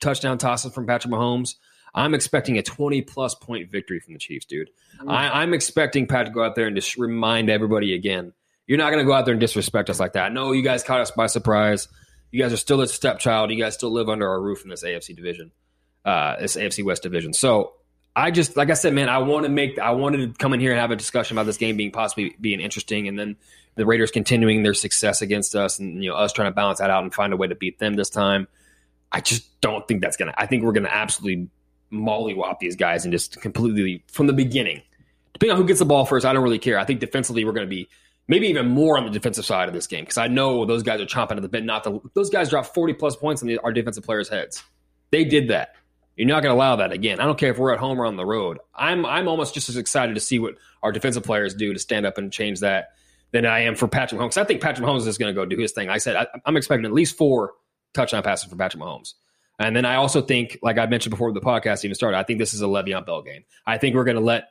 [0.01, 1.55] touchdown tosses from Patrick Mahomes.
[1.95, 4.71] I'm expecting a 20 plus point victory from the Chiefs, dude.
[5.01, 5.11] Mm.
[5.11, 8.35] I, I'm expecting Pat to go out there and just remind everybody again.
[8.67, 10.27] You're not going to go out there and disrespect us like that.
[10.27, 11.89] I know you guys caught us by surprise.
[12.31, 13.51] You guys are still a stepchild.
[13.51, 15.51] You guys still live under our roof in this AFC division,
[16.05, 17.33] uh, this AFC West division.
[17.33, 17.75] So
[18.15, 20.61] I just, like I said, man, I want to make, I wanted to come in
[20.61, 23.37] here and have a discussion about this game being possibly being interesting, and then
[23.77, 26.91] the Raiders continuing their success against us, and you know us trying to balance that
[26.91, 28.49] out and find a way to beat them this time.
[29.13, 30.35] I just don't think that's gonna.
[30.37, 31.49] I think we're gonna absolutely
[31.93, 34.83] mollywop these guys and just completely from the beginning.
[35.33, 36.79] Depending on who gets the ball first, I don't really care.
[36.79, 37.89] I think defensively we're to be
[38.29, 41.01] maybe even more on the defensive side of this game because I know those guys
[41.01, 41.65] are chomping at the bit.
[41.65, 44.63] Not the those guys dropped forty plus points on the, our defensive players' heads.
[45.11, 45.75] They did that.
[46.17, 47.21] You're not going to allow that again.
[47.21, 48.59] I don't care if we're at home or on the road.
[48.75, 52.07] I'm I'm almost just as excited to see what our defensive players do to stand
[52.07, 52.91] up and change that
[53.31, 54.37] than I am for Patrick Mahomes.
[54.37, 55.89] I think Patrick Mahomes is going to go do his thing.
[55.89, 57.53] I said I, I'm expecting at least four
[57.95, 59.15] touchdown passes for Patrick Mahomes.
[59.61, 62.39] And then I also think, like I mentioned before the podcast even started, I think
[62.39, 63.45] this is a Le'Veon Bell game.
[63.67, 64.51] I think we're going to let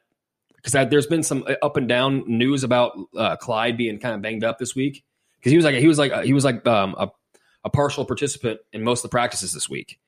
[0.67, 4.43] because there's been some up and down news about uh, Clyde being kind of banged
[4.43, 5.03] up this week
[5.39, 7.09] because he was like he was like he was like um, a,
[7.63, 9.99] a partial participant in most of the practices this week.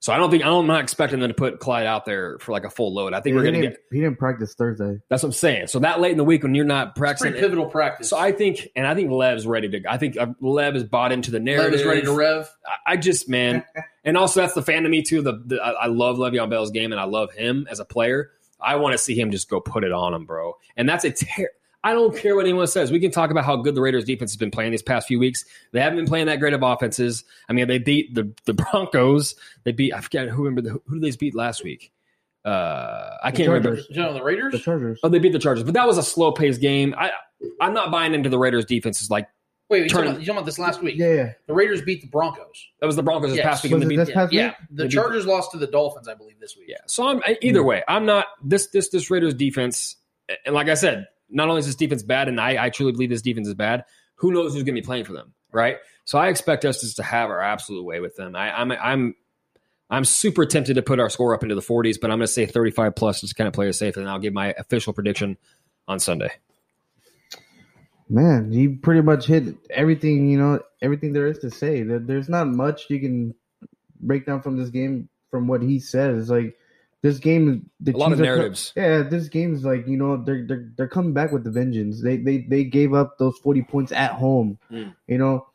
[0.00, 2.64] So I don't think I'm not expecting them to put Clyde out there for like
[2.64, 3.14] a full load.
[3.14, 3.78] I think Yeah, we're he going to get.
[3.90, 5.00] He didn't practice Thursday.
[5.08, 5.68] That's what I'm saying.
[5.68, 8.10] So that late in the week when you're not practicing, pretty pivotal practice.
[8.10, 9.80] So I think, and I think Lev's ready to.
[9.80, 9.88] Go.
[9.88, 11.72] I think uh, Lev is bought into the narrative.
[11.72, 12.54] Lev is ready to rev.
[12.66, 13.64] I, I just man,
[14.04, 15.22] and also that's the fan of me too.
[15.22, 18.30] The, the I, I love Le'Veon Bell's game and I love him as a player.
[18.64, 20.56] I want to see him just go put it on him, bro.
[20.76, 21.50] And that's a ter-
[21.84, 22.90] I don't care what anyone says.
[22.90, 25.18] We can talk about how good the Raiders defense has been playing these past few
[25.18, 25.44] weeks.
[25.72, 27.24] They haven't been playing that great of offenses.
[27.46, 29.34] I mean, they beat the the Broncos.
[29.64, 31.92] They beat I forget who remember the, who did they beat last week.
[32.44, 33.76] Uh, I The can't remember.
[33.76, 33.86] Chargers.
[33.90, 34.52] You know, the Raiders.
[34.52, 35.00] The Chargers.
[35.02, 36.94] Oh, they beat the Chargers, but that was a slow paced game.
[36.96, 37.10] I
[37.60, 39.02] I'm not buying into the Raiders defense.
[39.02, 39.28] Is like
[39.74, 40.94] Wait, you Turn- talking, about, you talking about this last week?
[40.96, 41.32] Yeah, yeah.
[41.46, 42.68] The Raiders beat the Broncos.
[42.80, 43.46] that was the Broncos this Yes.
[43.46, 43.72] past week.
[43.72, 44.54] Was it beat- this past Yeah, week?
[44.70, 46.66] the They beat- Chargers lost to the Dolphins, I believe, this week.
[46.68, 46.76] Yeah.
[46.86, 49.96] So I'm either way, I'm not this this this Raiders defense.
[50.46, 53.10] And like I said, not only is this defense bad, and I, I truly believe
[53.10, 53.84] this defense is bad.
[54.16, 55.78] Who knows who's going to be playing for them, right?
[56.04, 58.36] So I expect us just to have our absolute way with them.
[58.36, 59.14] I, I'm I'm
[59.90, 62.32] I'm super tempted to put our score up into the 40s, but I'm going to
[62.32, 65.36] say 35 plus just kind of play it safe, and I'll give my official prediction
[65.88, 66.30] on Sunday.
[68.08, 71.82] Man, you pretty much hit everything, you know, everything there is to say.
[71.82, 73.34] There- There's not much you can
[74.00, 76.28] break down from this game from what he says.
[76.30, 76.56] Like
[77.00, 78.72] this game, the A lot of Chiefs are co- narratives.
[78.76, 82.02] yeah, this game's like you know they're they're they're coming back with the vengeance.
[82.02, 84.58] They they they gave up those forty points at home.
[84.70, 84.94] Mm.
[85.08, 85.46] You know,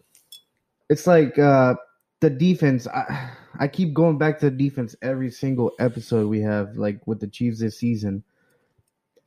[0.89, 1.76] it's like uh
[2.19, 2.88] the defense.
[2.88, 7.19] I I keep going back to the defense every single episode we have, like with
[7.19, 8.23] the Chiefs this season.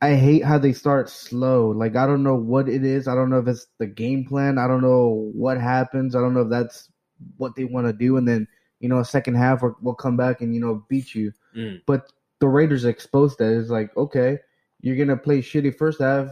[0.03, 1.69] I hate how they start slow.
[1.69, 3.07] Like I don't know what it is.
[3.07, 4.57] I don't know if it's the game plan.
[4.57, 6.13] I don't know what happens.
[6.13, 6.89] I don't know if that's
[7.37, 8.17] what they want to do.
[8.17, 8.45] And then
[8.81, 11.31] you know, second half we'll, we'll come back and you know beat you.
[11.55, 11.83] Mm.
[11.85, 13.57] But the Raiders exposed that.
[13.57, 14.39] It's like okay,
[14.81, 16.27] you're gonna play shitty first half,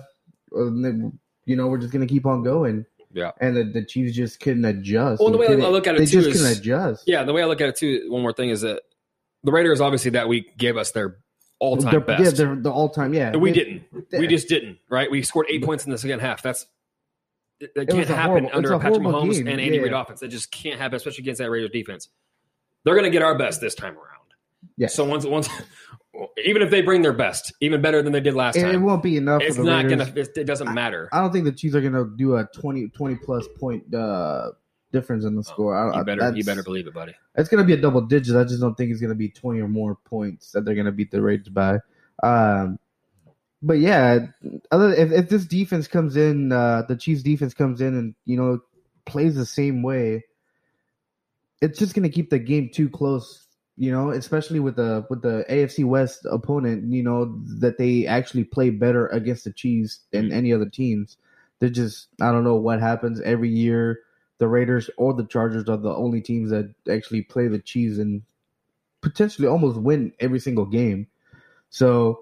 [0.51, 2.85] and then you know we're just gonna keep on going.
[3.13, 3.31] Yeah.
[3.39, 5.21] And the, the Chiefs just couldn't adjust.
[5.21, 7.07] Well, the way I look at it they just is- couldn't adjust.
[7.07, 8.81] Yeah, the way I look at it too, one more thing is that
[9.45, 11.19] the Raiders obviously that week gave us their
[11.61, 12.23] all time best.
[12.23, 13.13] Yeah, they're the all time.
[13.13, 13.83] Yeah, And we They- didn't.
[14.11, 14.79] We just didn't.
[14.89, 15.09] Right?
[15.09, 16.41] We scored eight points in the second half.
[16.41, 16.65] That's
[17.59, 19.47] that It can't happen horrible- under a Patrick Mahomes game.
[19.47, 19.83] and Andy Yeah.
[19.83, 20.19] Reid offense.
[20.21, 22.09] That just can't happen, especially against that Raiders defense.
[22.83, 24.07] They're going to get our best this time around.
[24.77, 24.87] Yeah.
[24.87, 25.47] So once once,
[26.43, 28.77] even if they bring their best, even better than they did last It, time, it
[28.79, 29.41] won't be enough.
[29.43, 30.19] it's for the not going to.
[30.39, 31.07] It doesn't matter.
[31.13, 34.51] I don't think the Chiefs are gonna do a 20, 20 plus point uh,
[34.91, 35.75] difference in the score.
[35.75, 36.35] I, Oh, you I- better.
[36.35, 37.13] You better believe it, buddy.
[37.35, 38.35] It's gonna be a double digit.
[38.35, 41.11] I just don't think it's gonna be twenty or more points that they're gonna beat
[41.11, 41.79] the Raiders by.
[42.23, 42.77] Um,
[43.63, 44.27] but yeah,
[44.71, 48.37] other if, if this defense comes in, uh, the Chiefs defense comes in and you
[48.37, 48.59] know
[49.05, 50.23] plays the same way,
[51.61, 53.47] it's just gonna keep the game too close.
[53.77, 56.91] You know, especially with the with the AFC West opponent.
[56.91, 61.17] You know that they actually play better against the Chiefs than any other teams.
[61.59, 63.99] They're just I don't know what happens every year
[64.41, 68.23] the Raiders or the Chargers are the only teams that actually play the Chiefs and
[69.01, 71.05] potentially almost win every single game.
[71.69, 72.21] So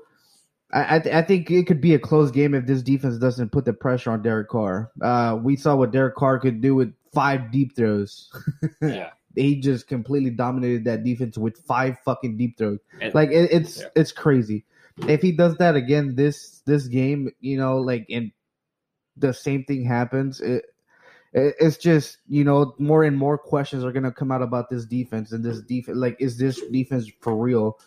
[0.72, 3.54] I I, th- I think it could be a close game if this defense doesn't
[3.54, 4.92] put the pressure on Derek Carr.
[5.02, 8.30] Uh, we saw what Derek Carr could do with five deep throws.
[8.82, 9.12] Yeah.
[9.36, 12.80] he just completely dominated that defense with five fucking deep throws.
[13.00, 13.88] And- like it, it's Yeah.
[13.96, 14.66] it's crazy.
[15.08, 18.32] If he does that again this this game, you know, like and
[19.16, 20.66] the same thing happens, it, it
[21.34, 25.32] it's just you know more and more questions are gonna come out about this defense
[25.32, 25.98] and this defense.
[25.98, 27.80] Like, is this defense for real?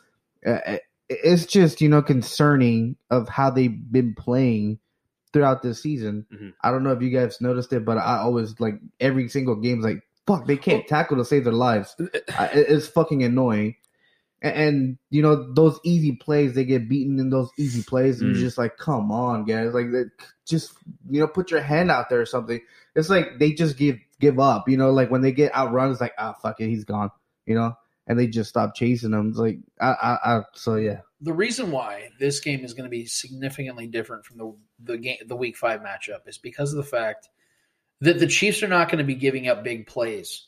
[0.46, 0.78] Uh,
[1.08, 4.78] it's just you know concerning of how they've been playing
[5.32, 6.26] throughout this season.
[6.32, 6.52] Mhm.
[6.62, 9.84] I don't know if you guys noticed it, but I always like every single game's
[9.84, 11.96] like fuck, they can't tackle to save their lives.
[12.38, 13.74] I, it's fucking annoying.
[14.42, 18.30] And, and you know those easy plays, they get beaten in those easy plays, and
[18.30, 18.34] Mm.
[18.34, 19.86] you're just like, come on, guys, like
[20.46, 20.72] just
[21.08, 22.60] you know, put your hand out there or something.
[22.96, 24.68] It's like they just give give up.
[24.68, 27.10] You know, like when they get outrun, it's like, ah, fuck it, he's gone.
[27.46, 27.74] You know,
[28.06, 29.28] and they just stop chasing them.
[29.28, 31.00] It's like, I, I, I so yeah.
[31.20, 35.18] the reason why this game is going to be significantly different from the the game
[35.24, 37.28] the week five matchup is because of the fact
[38.00, 40.46] that the Chiefs are not going to be giving up big plays.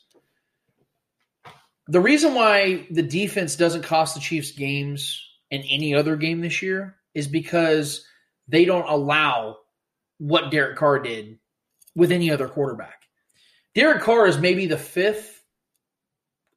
[1.87, 5.21] The reason why the defense doesn't cost the Chiefs games
[5.51, 8.05] in any other game this year is because
[8.47, 9.57] they don't allow
[10.17, 11.37] what Derek Carr did
[11.95, 13.03] with any other quarterback.
[13.75, 15.43] Derek Carr is maybe the fifth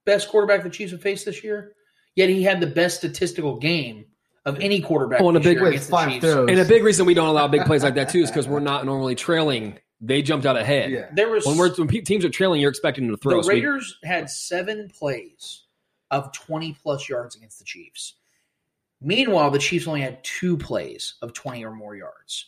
[0.07, 1.73] best quarterback the Chiefs have faced this year.
[2.15, 4.07] Yet he had the best statistical game
[4.45, 5.21] of any quarterback.
[5.21, 6.25] Oh, and a big year against the Chiefs.
[6.25, 8.61] and a big reason we don't allow big plays like that too is because we're
[8.61, 9.79] not normally trailing.
[10.01, 11.11] They jumped out ahead.
[11.15, 13.39] There was when we're when teams are trailing, you're expecting them to throw.
[13.39, 15.63] the So we- Raiders had seven plays
[16.11, 18.15] of 20 plus yards against the Chiefs.
[19.01, 22.47] Meanwhile, the Chiefs only had two plays of 20 or more yards.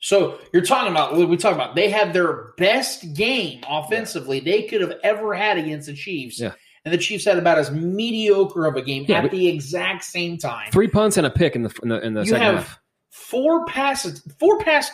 [0.00, 4.80] So you're talking about we talk about they had their best game offensively they could
[4.80, 6.38] have ever had against the Chiefs.
[6.40, 6.52] Yeah.
[6.84, 10.38] And the Chiefs had about as mediocre of a game Yeah, at the exact same
[10.38, 10.70] time.
[10.70, 12.80] three punts and a pick in the in the, in the you second have half.
[13.10, 14.90] four passes, four pass,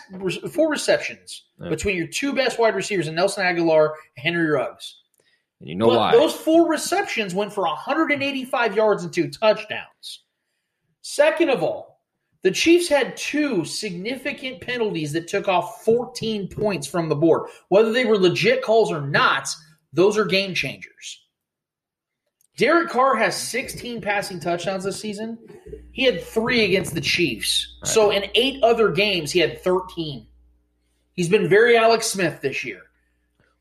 [0.51, 1.69] four receptions Yeah.
[1.69, 4.97] between your two best wide receivers, and Nelson Agholor and Henry Ruggs.
[5.61, 6.13] And you know But why?
[6.13, 10.25] Those four receptions went for 185 yards and two touchdowns.
[11.03, 12.01] Second of all,
[12.43, 17.49] the Chiefs had two significant penalties that took off 14 points from the board.
[17.69, 19.49] Whether they were legit calls or not,
[19.93, 21.25] those are game changers.
[22.57, 25.39] Derek Carr has 16 passing touchdowns this season.
[25.93, 27.79] He had three against the Chiefs.
[27.85, 30.27] So in eight other games, he had 13.
[31.15, 32.83] He's been very Alex Smith this year.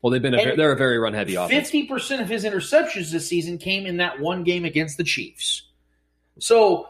[0.02, 1.50] well, they've been a, and they're a very run heavy offense.
[1.50, 5.62] Fifty percent of his interceptions this season came in that one game against the Chiefs.
[6.40, 6.88] So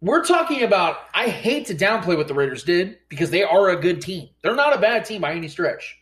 [0.00, 0.98] we're talking about.
[1.14, 4.28] I hate to downplay what the Raiders did because they are a good team.
[4.42, 5.98] They're not a bad team by any stretch.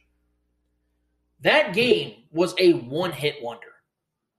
[1.40, 3.66] That game was a one-hit wonder.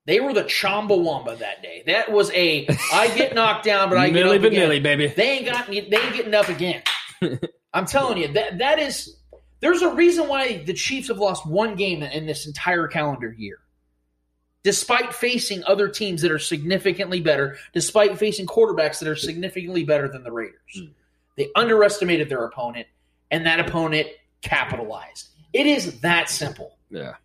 [0.05, 1.83] They were the Chumbawamba that day.
[1.87, 4.69] That was a I get knocked down, but I get up again.
[4.69, 5.07] vanilli, baby.
[5.07, 5.67] They ain't got.
[5.67, 6.81] They ain't getting up again.
[7.73, 9.17] I'm telling you that that is.
[9.65, 13.57] There's a reason why the Chiefs have lost one game in this entire calendar year,
[14.61, 20.07] despite facing other teams that are significantly better, despite facing quarterbacks that are significantly better
[20.07, 20.59] than the Raiders.
[20.77, 20.85] Hmm.
[21.35, 22.85] They underestimated their opponent,
[23.31, 24.09] and that opponent
[24.43, 25.29] capitalized.
[25.51, 26.77] It is that simple.
[26.91, 27.15] Yeah.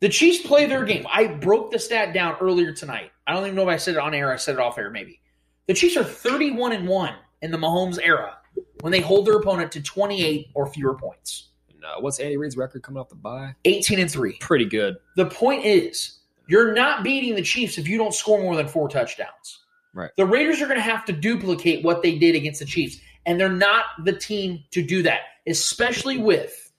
[0.00, 1.06] The Chiefs play their game.
[1.08, 3.12] I broke the stat down earlier tonight.
[3.28, 4.32] I don't even know if I said it on air.
[4.32, 5.20] I said it off air, maybe.
[5.68, 8.38] The Chiefs are 31 and 1 in the Mahomes era
[8.80, 11.45] when they hold their opponent to 28 or fewer points.
[11.86, 13.54] No, what's Andy Reid's record coming off the bye?
[13.64, 14.38] 18 and 3.
[14.40, 14.96] Pretty good.
[15.14, 16.18] The point is,
[16.48, 19.60] you're not beating the Chiefs if you don't score more than four touchdowns.
[19.94, 20.10] Right.
[20.16, 23.38] The Raiders are going to have to duplicate what they did against the Chiefs, and
[23.38, 26.72] they're not the team to do that, especially with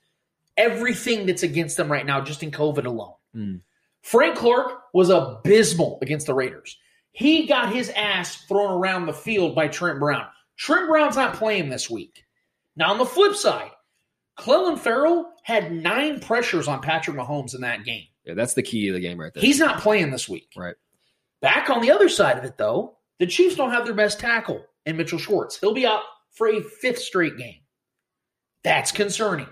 [0.56, 3.14] everything that's against them right now, just in COVID alone.
[3.34, 3.60] Mm.
[4.02, 6.76] Frank Clark was abysmal against the Raiders.
[7.12, 10.26] He got his ass thrown around the field by Trent Brown.
[10.56, 12.24] Trent Brown's not playing this week.
[12.76, 13.70] Now, on the flip side,
[14.38, 18.04] Clelin Ferrell had nine pressures on Patrick Mahomes in that game.
[18.24, 19.42] Yeah, that's the key of the game right there.
[19.42, 20.48] He's not playing this week.
[20.56, 20.74] right.
[21.40, 24.64] Back on the other side of it, though, the Chiefs don't have their best tackle
[24.86, 25.58] in Mitchell Schwartz.
[25.58, 26.02] He'll be out
[26.32, 27.60] for a fifth straight game.
[28.64, 29.46] That's concerning.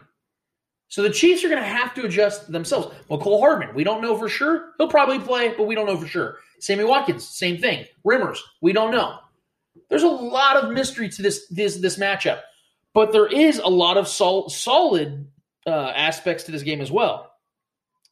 [0.89, 2.95] So the Chiefs are going to have to adjust themselves.
[3.11, 4.73] Mecole Hardman, we don't know for sure.
[4.79, 6.37] He'll probably play, but we don't know for sure.
[6.61, 7.87] Sammy Watkins, same thing.
[8.07, 9.19] Remmers, we don't know.
[9.91, 12.41] There's a lot of mystery to this this this matchup,
[12.97, 15.29] but there is a lot of sol- solid
[15.67, 17.31] uh, aspects to this game as well.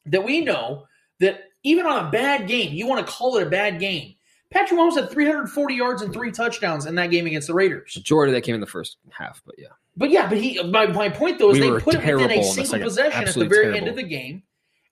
[0.05, 0.85] That we know
[1.21, 4.15] that even on a bad game, you want to call it a bad game.
[4.51, 7.95] Patrick Mahomes had 340 yards and three touchdowns in that game against the Raiders.
[7.97, 9.69] Majority of that came in the first half, but yeah.
[9.97, 10.63] But yeah, but he.
[10.65, 13.47] My, my point though is We they put it within a single possession at the
[13.47, 13.79] very terrible.
[13.79, 14.43] end of the game,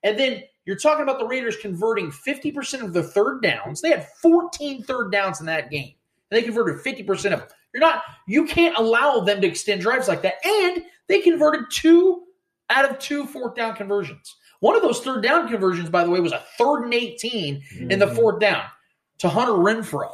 [0.02, 3.82] and then you're talking about the Raiders converting 50 percent of the third downs.
[3.82, 5.92] They had 14 third downs in that game,
[6.30, 7.48] and they converted 50 percent of them.
[7.72, 8.02] You're not.
[8.26, 12.24] You can't allow them to extend drives like that, and they converted two
[12.70, 14.34] out of two fourth down conversions.
[14.60, 17.98] One of those third down conversions, by the way, was a third and 18 in
[17.98, 18.14] the mm-hmm.
[18.14, 18.62] fourth down
[19.18, 20.12] to Hunter Renfrow.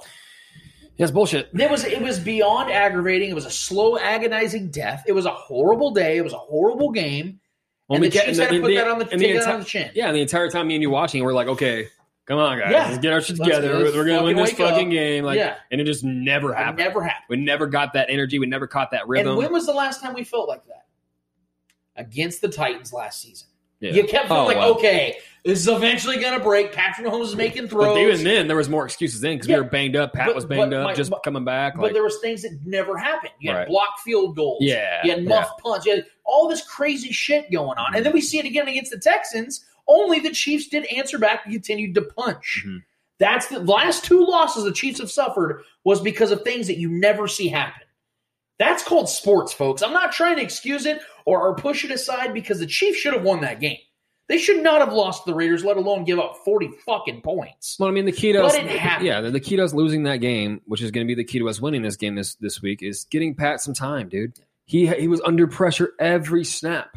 [0.97, 1.51] Yes, bullshit.
[1.52, 3.30] It was it was beyond aggravating.
[3.30, 5.05] It was a slow, agonizing death.
[5.06, 6.16] It was a horrible day.
[6.16, 7.40] It was a horrible game.
[7.89, 9.90] and the Chiefs had to put the- that on the, the on the chin.
[9.94, 11.89] Yeah, and the entire time me and you watching, we're like, okay,
[12.29, 12.87] come on, guys, Yeah.
[12.87, 13.79] let's get our shit Let's- together.
[13.79, 14.93] let's we're gonna win this fucking up.
[14.93, 15.25] game.
[15.25, 15.57] Like, Yeah.
[15.73, 16.79] and it just never It happened.
[16.79, 17.25] never happened.
[17.29, 18.39] We never got that energy.
[18.39, 19.29] We never caught that rhythm.
[19.31, 20.85] And when was the last time we felt like that?
[21.97, 23.49] Against the Titans last season.
[23.81, 23.93] Yeah.
[23.93, 24.69] You kept feeling Oh, like, wow.
[24.71, 26.73] okay, this is eventually going to break.
[26.73, 27.95] Patrick Mahomes is making throws.
[27.95, 29.57] But even then, there was more excuses then because Yeah.
[29.57, 30.13] we were banged up.
[30.13, 31.75] Pat But- was banged up, my- just but- coming back.
[31.77, 33.33] but Like, there was things that never happened.
[33.39, 33.69] You had Right.
[33.69, 34.59] blocked field goals.
[34.63, 35.87] Yeah, You had muff punts.
[35.87, 37.95] You had all this crazy shit going on.
[37.95, 39.65] And then we see it again against the Texans.
[39.89, 42.65] Only the Chiefs did answer back and continued to punch.
[42.66, 42.78] Mm-hmm.
[43.19, 46.89] That's the last two losses the Chiefs have suffered was because of things that you
[46.89, 47.82] never see happen.
[48.59, 49.82] That's called sports, folks.
[49.82, 53.15] I'm not trying to excuse it or, or push it aside because the Chiefs should
[53.15, 53.78] have won that game.
[54.28, 57.77] They should not have lost the Raiders, let alone give up 40 fucking points.
[57.78, 58.55] well, I mean, the key to us,
[59.01, 61.24] yeah, the, the key to us losing that game, which is going to be the
[61.24, 64.39] key to us winning this game this this week, is getting Pat some time, dude.
[64.66, 66.94] He he was under pressure every snap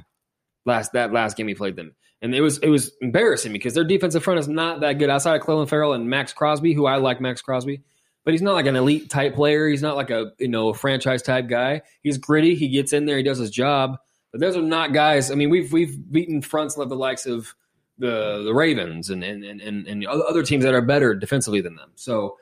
[0.65, 3.83] last that last game he played them, and it was it was embarrassing because their
[3.83, 6.97] defensive front is not that good outside of Clelin Ferrell and Maxx Crosby, who I
[6.97, 7.81] like Maxx Crosby,
[8.23, 9.67] but he's not like an elite type player.
[9.67, 11.81] He's not like a you know franchise type guy.
[12.03, 12.55] He's gritty.
[12.55, 13.17] He gets in there.
[13.17, 13.97] He does his job.
[14.31, 15.31] But those are not guys.
[15.31, 17.53] I mean, we've we've beaten fronts of the likes of
[17.97, 21.75] the the Ravens and and and and, and other teams that are better defensively than
[21.75, 21.91] them.
[21.95, 22.37] So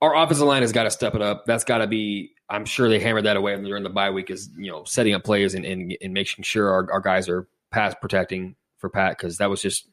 [0.00, 1.46] our offensive line has got to step it up.
[1.46, 2.30] That's got to be.
[2.48, 5.24] I'm sure they hammered that away during the bye week, is you know setting up
[5.24, 8.54] plays and and, and making sure our, our guys are pass protecting
[8.84, 9.88] for Pat because that was just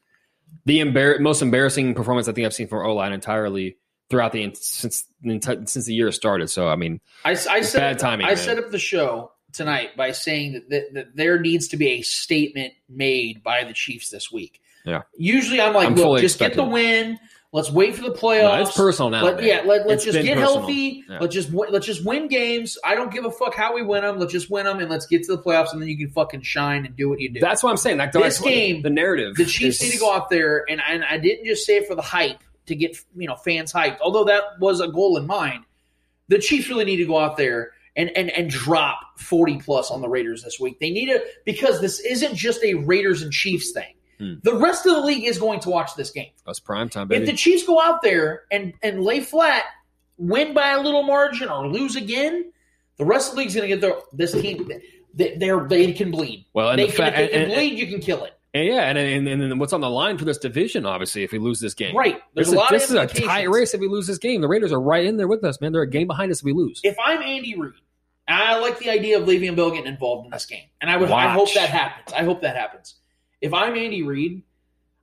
[0.66, 3.78] the embar- most embarrassing performance I think I've seen from O line entirely
[4.10, 6.50] throughout the since since the year started.
[6.50, 8.26] So I mean, I, I set bad up, timing.
[8.26, 8.36] I man.
[8.36, 12.02] set up the show tonight by saying that, that, that there needs to be a
[12.02, 14.60] statement made by the Chiefs this week.
[14.84, 15.02] Yeah.
[15.16, 17.18] Usually, I'm like, I'm look, just get the win.
[17.54, 18.54] Let's wait for the playoffs.
[18.54, 20.60] No, it's personal now, Let, yeah, let, let's It's just get personal.
[20.60, 21.04] healthy.
[21.06, 21.18] Yeah.
[21.20, 22.78] Let's just win, let's just win games.
[22.82, 24.18] I don't give a fuck how we win them.
[24.18, 26.40] Let's just win them and let's get to the playoffs, and then you can fucking
[26.40, 27.40] shine and do what you do.
[27.40, 27.98] That's what I'm saying.
[27.98, 29.36] Like this game, the narrative.
[29.36, 31.86] the Chiefs is- need to go out there, and, and I didn't just say it
[31.86, 35.26] for the hype to get you know fans hyped, although that was a goal in
[35.26, 35.64] mind.
[36.28, 40.00] The Chiefs really need to go out there and and and drop forty plus on
[40.00, 40.80] the Raiders this week.
[40.80, 43.92] They need to because this isn't just a Raiders and Chiefs thing.
[44.22, 44.34] Hmm.
[44.42, 46.30] The rest of the league is going to watch this game.
[46.46, 47.22] That's prime time, baby.
[47.24, 49.64] If the Chiefs go out there and and lay flat,
[50.16, 52.52] win by a little margin or lose again,
[52.98, 54.70] the rest of the league's going to get their this team.
[55.14, 56.46] They they're, they can bleed.
[56.54, 58.32] Well, and they the fa- if they can and- bleed, you can kill it.
[58.54, 60.84] And yeah, and, and and then what's on the line for this division?
[60.84, 62.20] Obviously, if we lose this game, Right.
[62.34, 63.72] There's This, a is- lot of this is a tight race.
[63.72, 65.72] If we lose this game, the Raiders are right in there with us, man.
[65.72, 66.80] They're a game behind us if we lose.
[66.84, 67.72] if I'm Andy Reid,
[68.28, 71.10] I like the idea of Le'Veon Bell getting involved in this game, and I would.
[71.10, 72.12] I hope that happens.
[72.14, 72.94] I hope that happens.
[73.42, 74.42] If I'm Andy Reid,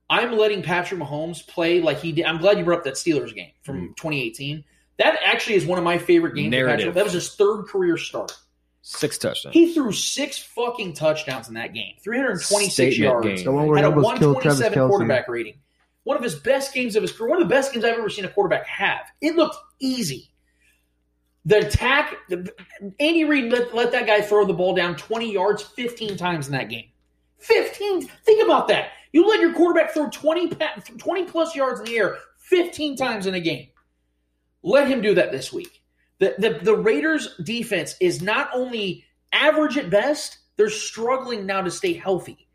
[0.08, 2.24] I'm letting Patrick Mahomes play like he did.
[2.24, 3.92] I'm glad you brought up that Steelers game from mm-hmm.
[3.92, 4.64] 2018.
[4.98, 6.54] That actually is one of my favorite games.
[6.54, 6.94] Patrick.
[6.94, 8.36] That was his third career start.
[8.82, 9.54] Six touchdowns.
[9.54, 11.94] He threw six fucking touchdowns in that game.
[12.02, 13.26] 326 Statement yards.
[13.26, 13.44] game.
[13.44, 15.54] The one where he had a almost killed Travis 127 quarterback rating.
[16.04, 17.28] One of his best games of his career.
[17.28, 19.06] One of the best games I've ever seen a quarterback have.
[19.20, 20.30] It looked easy.
[21.44, 22.52] The attack, the,
[22.98, 26.52] Andy Reid let, let that guy throw the ball down 20 yards 15 times in
[26.52, 26.89] that game.
[27.40, 28.02] 15.
[28.24, 28.90] Think about that.
[29.12, 30.52] You let your quarterback throw 20,
[30.98, 33.68] 20 plus yards in the air 15 times in a game.
[34.62, 35.82] Let him do that this week.
[36.18, 41.70] The, the, the Raiders defense is not only average at best, they're struggling now to
[41.70, 42.46] stay healthy.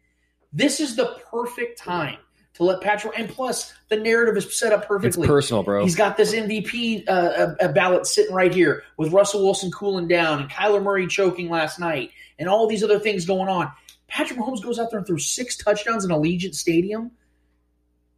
[0.53, 2.17] This is the perfect time
[2.53, 5.23] to let Patrick, and plus the narrative is set up perfectly.
[5.23, 5.83] It's personal, bro.
[5.83, 10.07] He's got this MVP uh, uh, uh, ballot sitting right here with Russell Wilson cooling
[10.07, 13.69] down and Kyler Murray choking last night and all these other things going on.
[14.07, 17.11] Patrick Mahomes goes out there and throws six touchdowns in Allegiant Stadium.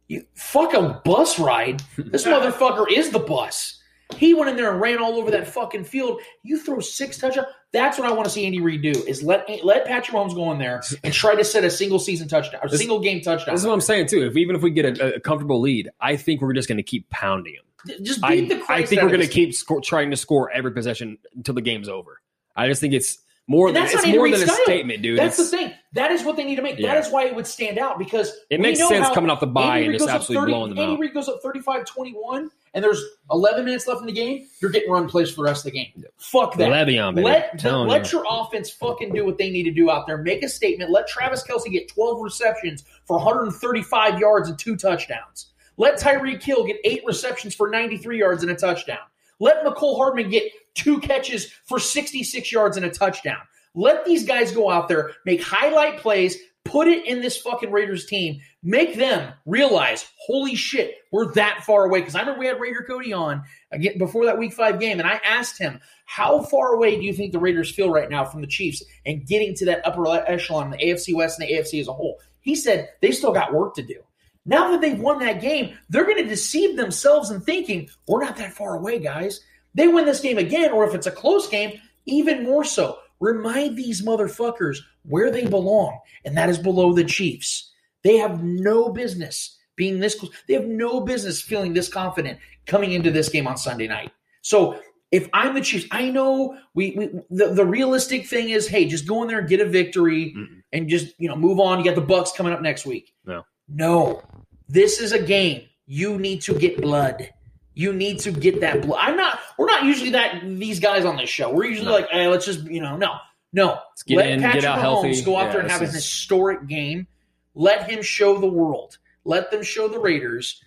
[0.08, 1.82] You fuck a bus ride.
[1.96, 3.74] This motherfucker is the bus.
[4.16, 6.20] He went in there and ran all over that fucking field.
[6.42, 7.48] You throw six touchdowns.
[7.72, 8.90] That's what I want to see Andy Reid do.
[9.06, 12.26] Is let let Patrick Mahomes go in there and try to set a single season
[12.26, 13.54] touchdown or This- single game touchdown.
[13.54, 14.24] This is what I'm saying too.
[14.24, 16.82] If even if we get a, a comfortable lead, I think we're just going to
[16.82, 17.64] keep pounding them.
[18.02, 20.72] Just I, beat the I think we're going to keep score, trying to score every
[20.72, 22.20] possession until the game's over.
[22.56, 25.18] I just think it's more And than that's it's more than a statement, dude.
[25.18, 25.72] That's It's- the thing.
[25.94, 26.78] That is what they need to make.
[26.78, 26.94] Yeah.
[26.94, 29.78] That is why it would stand out because It makes sense coming off the bye
[29.78, 31.00] and just absolutely blowing them Andy out.
[31.00, 34.46] Reid goes up 35-21 and there's 11 minutes left in the game.
[34.60, 36.04] You're getting run plays for the rest of the game.
[36.18, 36.70] Fuck that.
[36.70, 37.24] Le'Veon, baby.
[37.24, 38.18] Let Telling let you.
[38.18, 40.18] your offense fucking do what they need to do out there.
[40.18, 40.90] Make a statement.
[40.90, 45.46] Let Travis Kelce get 12 receptions for 135 yards and two touchdowns.
[45.78, 48.98] Let Tyreek Hill get eight receptions for 93 yards and a touchdown.
[49.40, 50.44] Let Mecole Hardman get
[50.78, 53.40] two catches for 66 yards and a touchdown.
[53.74, 58.06] Let these guys go out there, make highlight plays, put it in this fucking Raiders
[58.06, 62.00] team, make them realize, holy shit, we're that far away.
[62.00, 63.42] Because I remember we had Raider Cody on
[63.72, 67.12] again before that Week Five game, and I asked him, how far away do you
[67.12, 70.70] think the Raiders feel right now from the Chiefs and getting to that upper echelon,
[70.70, 72.18] the AFC West and the AFC as a whole?
[72.40, 74.02] He said they still got work to do.
[74.46, 78.36] Now that they've won that game, they're going to deceive themselves in thinking we're not
[78.36, 79.40] that far away, guys.
[79.74, 82.98] They win this game again, or if it's a close game, even more so.
[83.20, 87.72] Remind these motherfuckers where they belong, and that is below the Chiefs.
[88.04, 90.32] They have no business being this close.
[90.46, 94.12] They have no business feeling this confident coming into this game on Sunday night.
[94.42, 94.80] So
[95.10, 99.06] if I'm the Chiefs, I know we, we the, the realistic thing is, hey, just
[99.06, 100.34] go in there and get a victory
[100.72, 101.78] and just you know move on.
[101.78, 103.12] You got the Bucks coming up next week.
[103.24, 103.44] No.
[103.68, 104.22] No,
[104.68, 105.62] this is a game.
[105.86, 107.30] You need to get blood.
[107.78, 108.98] You need to get that blood.
[109.00, 109.38] I'm not.
[109.56, 111.48] We're not usually that these guys on this show.
[111.52, 111.92] We're usually No.
[111.92, 113.14] like, hey, let's just you know, no,
[113.52, 113.78] no.
[114.04, 115.22] get Let in, Patrick get out Mahomes healthy.
[115.22, 117.06] go out Yeah, there and have this an historic game.
[117.54, 118.98] Let him show the world.
[119.24, 120.60] Let them show the Raiders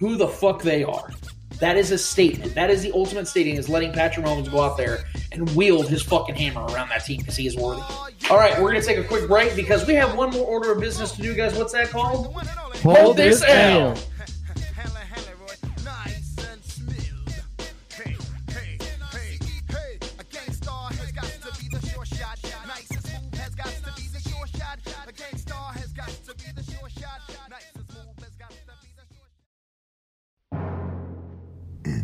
[0.00, 1.10] who the fuck they are.
[1.60, 2.56] That is a statement.
[2.56, 6.02] That is the ultimate statement is letting Patrick Mahomes go out there and wield his
[6.02, 7.82] fucking hammer around that team because he is worthy.
[8.30, 10.72] All right, we're going to take a quick break because we have one more order
[10.72, 11.56] of business to do, guys.
[11.56, 12.34] What's that called?
[12.82, 13.96] Hold this L.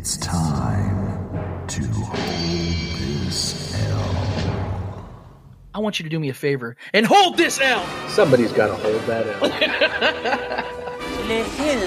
[0.05, 4.53] It's time to hold this L.
[5.73, 7.83] I want you to do me a favor and hold this L.
[8.09, 9.49] Somebody's got to hold that L.
[11.27, 11.79] The who?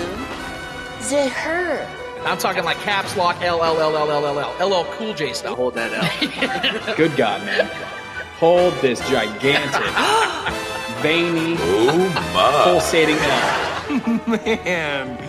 [1.08, 1.88] The her.
[2.24, 5.32] I'm talking like caps lock L L L L L L L LL Cool J
[5.32, 5.54] style.
[5.54, 6.94] Hold that L.
[6.96, 7.70] Good God, man.
[8.40, 9.80] Hold this gigantic,
[11.02, 13.68] veiny, oh, pulsating L.
[14.26, 15.27] Man,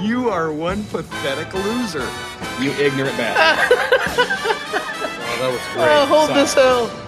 [0.00, 2.08] you are one pathetic loser.
[2.60, 3.78] You ignorant bastard.
[3.78, 5.88] oh, that was great.
[5.88, 6.40] Oh, hold Sorry.
[6.40, 7.02] this L.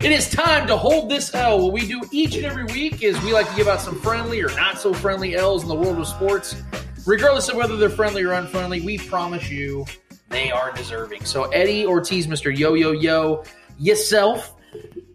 [0.00, 1.62] It is time to hold this L.
[1.62, 4.42] What we do each and every week is we like to give out some friendly
[4.42, 6.56] or not so friendly L's in the world of sports.
[7.06, 9.84] Regardless of whether they're friendly or unfriendly, we promise you
[10.30, 11.24] they are deserving.
[11.24, 12.56] So, Eddie Ortiz, Mr.
[12.56, 13.44] Yo Yo Yo,
[13.78, 14.54] yourself,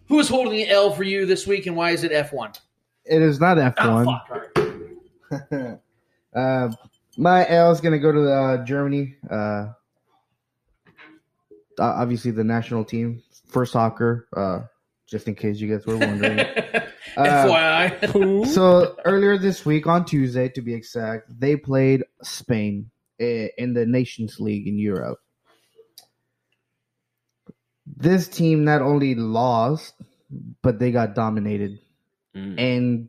[0.08, 2.58] who is holding the L for you this week and why is it F1?
[3.04, 4.20] It is not F Oh, one.
[4.28, 5.80] fuck.
[6.34, 6.68] uh,
[7.16, 9.16] my L is going to go to uh, Germany.
[9.28, 9.68] Uh,
[11.78, 14.28] obviously, the national team for soccer.
[14.36, 14.60] Uh,
[15.08, 16.38] just in case you guys were wondering.
[17.16, 18.46] Uh, FYI.
[18.46, 24.40] so earlier this week, on Tuesday to be exact, they played Spain in the Nations
[24.40, 25.18] League in Europe.
[27.86, 29.94] This team not only lost,
[30.62, 31.78] but they got dominated,
[32.58, 33.08] and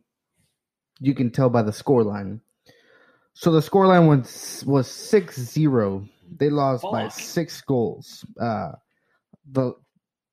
[0.98, 2.40] you can tell by the scoreline.
[3.34, 6.08] So the scoreline was was 6-0.
[6.36, 8.24] They lost by six goals.
[8.40, 8.72] Uh,
[9.50, 9.74] the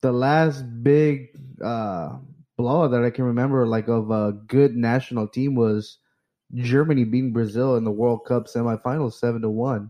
[0.02, 1.30] the last big
[1.64, 2.18] uh,
[2.60, 5.98] blowout that I can remember, like of a good national team, was
[6.53, 9.90] Germany beating Brazil in the World Cup semifinals, seven to one.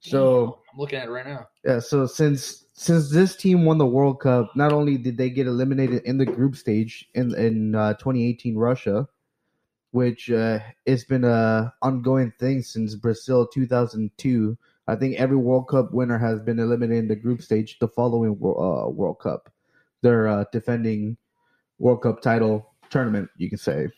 [0.00, 1.48] So I'm looking at it right now.
[1.64, 5.46] yeah, so since since this team won the World Cup, not only did they get
[5.46, 9.08] eliminated in the group stage in in uh, 2018 Russia,
[9.90, 14.56] which uh, it's been a ongoing thing since Brazil 2002.
[14.86, 18.30] I think every World Cup winner has been eliminated in the group stage the following
[18.30, 19.50] uh, World Cup.
[20.02, 21.16] They're uh, defending
[21.78, 23.88] World Cup title tournament, you can say.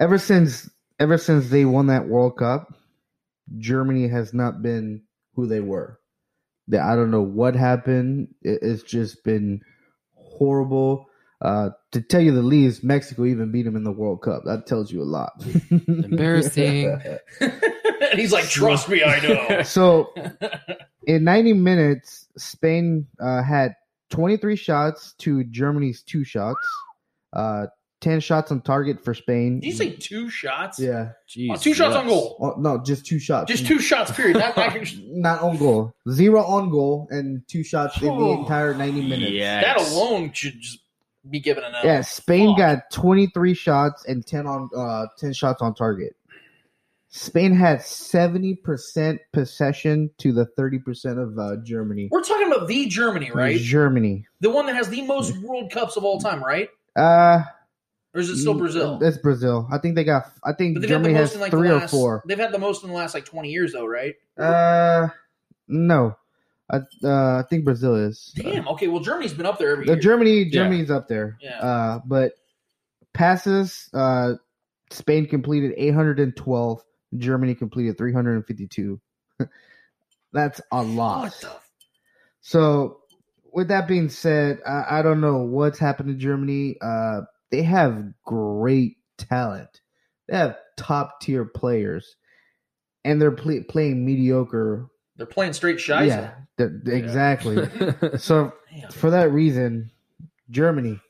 [0.00, 2.74] Ever since ever since they won that World Cup,
[3.58, 5.02] Germany has not been
[5.34, 6.00] who they were.
[6.68, 8.28] That I don't know what happened.
[8.42, 9.60] It, it's just been
[10.14, 11.06] horrible.
[11.40, 14.42] Uh, to tell you the least, Mexico even beat them in the World Cup.
[14.44, 15.32] That tells you a lot.
[15.70, 17.00] Embarrassing.
[18.10, 19.62] And he's like, trust me, I know.
[19.62, 20.12] so
[21.06, 23.74] in 90 minutes, Spain uh, had
[24.10, 26.58] 23 shots to Germany's two shots.
[27.32, 27.66] Uh,
[28.02, 29.58] 10 shots on target for Spain.
[29.60, 30.78] Did you say two shots?
[30.78, 31.12] Yeah.
[31.50, 32.36] Oh, two shots on goal.
[32.40, 33.50] Oh, no, just two shots.
[33.50, 34.36] Just two shots, period.
[34.38, 34.76] Not, not,
[35.08, 35.94] Not on goal.
[36.10, 38.42] Zero on goal and two shots in the Oh.
[38.42, 39.38] entire 90 minutes.
[39.40, 40.80] that alone should just
[41.28, 41.84] be given an L.
[41.84, 46.14] Yeah, Spain got 23 shots and 10 on uh 10 shots on target.
[47.08, 52.08] Spain had 70% possession to the 30% of uh, Germany.
[52.10, 53.58] We're talking about the Germany, right?
[53.58, 54.26] Germany.
[54.40, 56.68] The one that has the most World Cups of all time, right?
[56.96, 57.42] Uh
[58.14, 58.98] Or is it still Brazil?
[59.02, 59.68] It's Brazil.
[59.70, 61.50] I think they got I think But they've had the Germany most has in like
[61.52, 62.22] 3 the or last, 4.
[62.26, 64.14] They've had the most in the last like twenty years, though, right?
[64.38, 65.08] Uh
[65.68, 66.16] no.
[66.70, 68.32] I uh, I think Brazil is.
[68.34, 68.66] Damn.
[68.68, 68.88] Okay.
[68.88, 70.00] Well, Germany's been up there every The year.
[70.00, 70.50] Germany Yeah.
[70.64, 71.38] Germany's up there.
[71.40, 71.60] Yeah.
[71.60, 72.32] Uh, but
[73.12, 74.34] passes, uh,
[74.90, 76.82] Spain completed 812.
[77.18, 79.00] Germany completed 352.
[80.32, 81.34] That's a lot.
[82.40, 83.00] So,
[83.52, 86.76] with that being said, I, I don't know what's happened to Germany.
[86.80, 89.80] Uh, they have great talent,
[90.28, 92.16] they have top tier players,
[93.04, 94.88] and they're play, playing mediocre.
[95.16, 96.06] They're playing straight shiza.
[96.06, 97.68] Yeah, th- exactly.
[98.18, 98.52] so
[98.90, 99.90] for that reason,
[100.50, 101.00] Germany,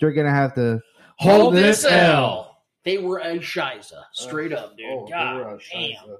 [0.00, 0.80] they're gonna have to
[1.18, 2.14] hold, Hold this this L.
[2.14, 2.49] L.
[2.84, 4.02] They were a shiza.
[4.12, 4.86] Straight up, dude.
[4.90, 6.16] oh, they God were a damn.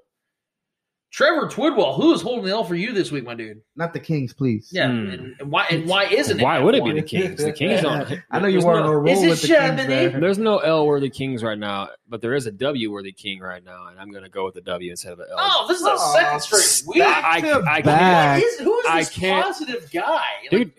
[1.12, 3.62] Trevor Twidwell, who is holding the L for you this week, my dude?
[3.74, 4.68] Not the Kings, please.
[4.70, 5.08] Yeah, hmm.
[5.10, 6.42] and, and why and why isn't it?
[6.44, 7.42] Why would it be the Kings?
[7.42, 8.20] The Kings don't.
[8.30, 9.86] I know you there's weren't no- on a roll Is it with the Kings Chamonix?
[10.12, 10.20] there.
[10.20, 13.64] There's no L worthy Kings right now, but there is a W worthy King right
[13.64, 15.36] now, and I'm going to go with the W instead of an L.
[15.40, 17.02] Oh, this is a second straight week.
[17.02, 18.40] I, I, back.
[18.40, 20.22] What is, who is I this can't- positive guy?
[20.50, 20.72] dude.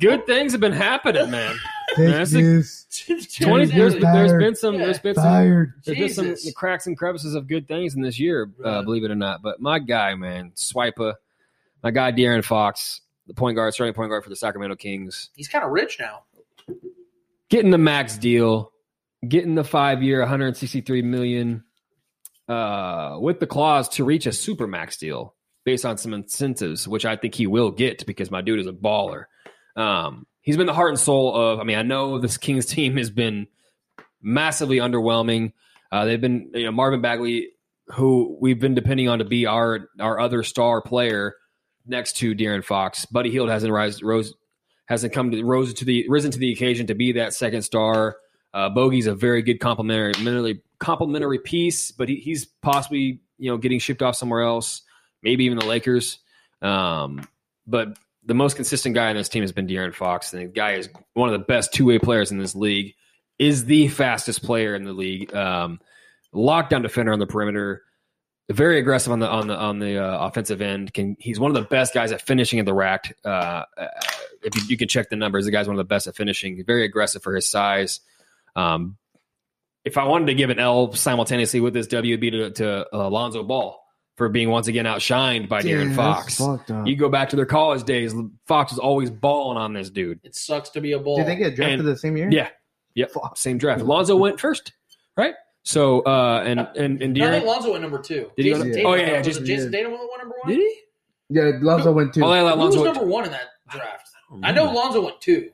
[0.00, 1.56] Good things have been happening, man.
[1.98, 3.36] Man, Take it's a- this.
[3.40, 3.66] Twenty.
[3.66, 4.02] There's, Fired.
[4.14, 4.78] there's been some.
[4.78, 5.24] There's been some.
[5.24, 5.74] Fired.
[5.84, 6.54] There's been some Jesus.
[6.54, 9.42] cracks and crevices of good things in this year, uh, believe it or not.
[9.42, 11.14] But my guy, man, Swiper,
[11.82, 15.48] my guy, De'Aaron Fox, the point guard, starting point guard for the Sacramento Kings, He's
[15.48, 16.22] kind of rich now.
[17.48, 18.72] getting the max deal,
[19.26, 21.64] getting the five year, 163 million,
[22.48, 25.34] uh, with the clause to reach a super max deal
[25.64, 28.72] based on some incentives, which I think he will get because my dude is a
[28.72, 29.24] baller.
[29.76, 31.60] Um, he's been the heart and soul of.
[31.60, 33.46] I mean, I know this Kings team has been
[34.20, 35.52] massively underwhelming.
[35.90, 37.48] Uh, they've been, you know, Marvin Bagley,
[37.86, 41.34] who we've been depending on to be our our other star player
[41.86, 43.06] next to De'Aaron Fox.
[43.06, 44.34] Buddy Hield hasn't rise, rose
[44.86, 48.16] hasn't come to rose to the risen to the occasion to be that second star.
[48.54, 53.78] Uh, Bogey's a very good complimentary complimentary piece, but he, he's possibly you know getting
[53.78, 54.82] shipped off somewhere else,
[55.22, 56.18] maybe even the Lakers.
[56.60, 57.26] Um,
[57.66, 60.72] but the most consistent guy on this team has been De'Aaron Fox, and the guy
[60.72, 62.94] is one of the best two way players in this league.
[63.38, 65.34] Is the fastest player in the league.
[65.34, 65.80] Um,
[66.32, 67.82] lockdown defender on the perimeter.
[68.50, 70.92] Very aggressive on the on the on the uh, offensive end.
[70.92, 73.16] Can he's one of the best guys at finishing in the rack.
[73.24, 73.88] Uh, uh,
[74.42, 76.62] if you, you can check the numbers, the guy's one of the best at finishing.
[76.64, 78.00] Very aggressive for his size.
[78.54, 78.98] Um,
[79.84, 82.86] if I wanted to give an L simultaneously with this W, it'd be to, to
[82.92, 83.81] Alonzo Ball
[84.22, 86.40] for being once again outshined by Damn, De'Aaron Fox.
[86.86, 88.14] You go back to their college days,
[88.46, 90.20] Fox was always balling on this dude.
[90.22, 91.16] It sucks to be a bull.
[91.16, 92.28] Did they get drafted And- the same year?
[92.30, 92.48] Yeah,
[92.94, 93.80] yep, same draft.
[93.80, 94.72] Alonzo went first,
[95.16, 95.34] right?
[95.64, 98.30] So uh, and and and No, I think Lonzo went number two.
[98.36, 98.86] Did he go- Jason Yeah.
[98.86, 100.52] Oh, yeah, yeah, was Jason- Jayson Tatum went number one.
[100.52, 100.76] did he?
[101.30, 102.24] Yeah, Lonzo went two.
[102.24, 104.08] Oh, yeah, Who was Alonzo went- number one in that draft?
[104.42, 105.50] I know Lonzo went two.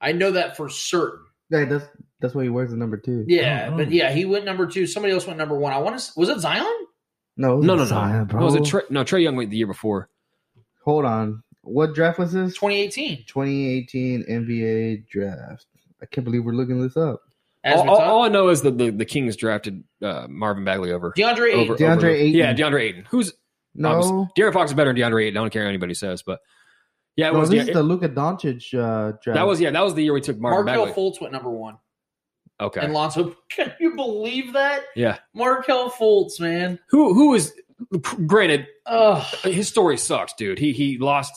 [0.00, 1.20] I know that for certain.
[1.50, 1.84] Yeah, that's
[2.20, 3.24] that's why he wears the number two.
[3.28, 4.86] Yeah, but yeah, he went number two.
[4.86, 5.72] Somebody else went number one.
[5.72, 6.12] I want to.
[6.16, 6.66] Was it Zion?
[7.36, 7.88] No, it was No, no, no.
[7.88, 8.40] Zion, bro.
[8.40, 10.08] No, was it Trey, no Trae Young went the year before.
[10.84, 11.42] Hold on.
[11.62, 12.54] What draft was this?
[12.54, 13.24] 2018.
[13.26, 15.66] 2018 NBA draft.
[16.02, 17.20] I can't believe we're looking this up.
[17.64, 21.12] All, all, all I know is that the, the Kings drafted uh, Marvin Bagley over
[21.12, 21.60] DeAndre Ayton.
[21.60, 22.38] over, DeAndre over- Ayton.
[22.38, 23.04] Yeah, DeAndre Ayton.
[23.10, 23.34] Who's
[23.74, 25.36] No, obviously- De'Aaron Fox is better than DeAndre Ayton.
[25.36, 26.40] I don't care what anybody says, but
[27.16, 27.50] yeah, it no, was.
[27.50, 29.36] this De- is the Luka Doncic uh, draft.
[29.36, 31.02] that was yeah, that was the year we took Marvin Markel Bagley.
[31.02, 31.76] Fultz went number one.
[32.60, 34.82] Okay, And Lonzo, can you believe that?
[34.94, 35.18] yeah.
[35.34, 36.78] Markelle Fultz, man.
[36.90, 37.52] Who who is
[38.26, 39.22] granted Ugh.
[39.44, 40.58] his story sucks, dude.
[40.58, 41.32] He he lost.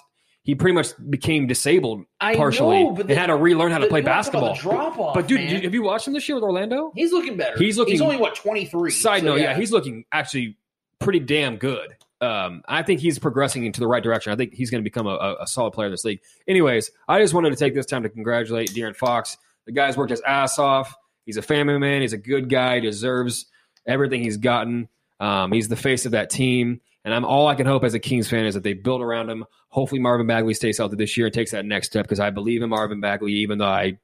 [0.46, 3.78] He pretty much became disabled partially I know, but and the- had to relearn how
[3.78, 4.56] to play you wanna talk about basketball.
[4.78, 5.64] drop-off, but dude, man.
[5.64, 6.92] have you watched him this year with Orlando?
[6.96, 7.58] He's looking better.
[7.58, 8.92] He's looking- He's only what 23.
[8.92, 9.56] Side so note, yeah.
[9.56, 10.58] he's looking actually
[11.00, 11.96] pretty damn good.
[12.20, 14.34] Um, I think he's progressing into the right direction.
[14.34, 16.20] I think he's going to become a, a, a solid player in this league.
[16.46, 19.38] Anyways, I just wanted to take this time to congratulate De'Aaron Fox.
[19.66, 20.94] The guy's worked his ass off.
[21.26, 22.02] He's a family man.
[22.02, 22.76] He's a good guy.
[22.76, 23.46] He Deserves
[23.86, 24.90] everything he's gotten.
[25.20, 26.82] Um, he's the face of that team.
[27.06, 29.30] And I'm all I can hope as a Kings fan is that they build around
[29.30, 29.46] him.
[29.70, 32.62] Hopefully, Marvin Bagley stays healthy this year and takes that next step because I believe
[32.62, 33.98] in Marvin Bagley, even though I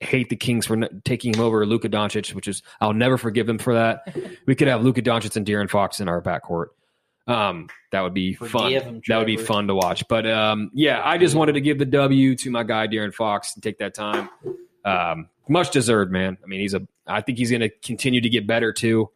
[0.00, 3.58] hate the Kings for taking him over Luka Doncic, which is I'll never forgive them
[3.58, 4.14] for that.
[4.46, 6.66] we could have Luka Doncic and De'Aaron Fox in our backcourt.
[7.26, 8.72] Um, that would be fun.
[8.72, 10.06] Him, that would be fun to watch.
[10.08, 13.54] But um, yeah, I just wanted to give the W to my guy De'Aaron Fox
[13.54, 14.28] and take that time.
[14.84, 16.38] Um, much deserved, man.
[16.42, 16.86] I mean, he's a.
[17.06, 19.10] I think he's going to continue to get better too.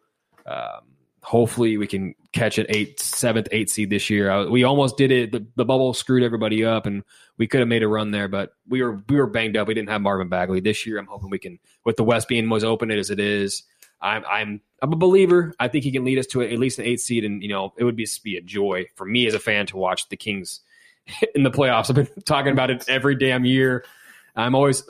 [0.45, 0.81] Um,
[1.21, 4.29] hopefully, we can catch an eight, seventh, eighth seed this year.
[4.29, 5.31] I, we almost did it.
[5.31, 7.03] The, the bubble screwed everybody up, and
[7.37, 9.67] we could have made a run there, but we were we were banged up.
[9.67, 10.99] We didn't have Marvin Bagley this year.
[10.99, 13.63] I'm hoping we can, with the West being as open as it is.
[14.01, 15.53] I'm I'm I'm a believer.
[15.59, 17.73] I think he can lead us to at least an eighth seed, and you know
[17.77, 20.61] it would be, be a joy for me as a fan to watch the Kings
[21.35, 21.89] in the playoffs.
[21.89, 23.85] I've been talking about it every damn year.
[24.35, 24.83] I'm always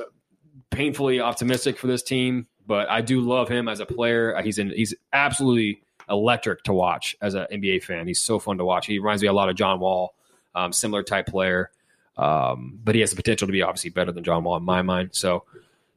[0.70, 4.40] painfully optimistic for this team, but I do love him as a player.
[4.42, 8.08] He's in, he's absolutely electric to watch as an NBA fan.
[8.08, 8.86] He's so fun to watch.
[8.88, 10.14] He reminds me a lot of John Wall,
[10.56, 11.72] um, similar type player,
[12.18, 14.82] um, but he has the potential to be obviously better than John Wall in my
[14.82, 15.10] mind.
[15.14, 15.44] So,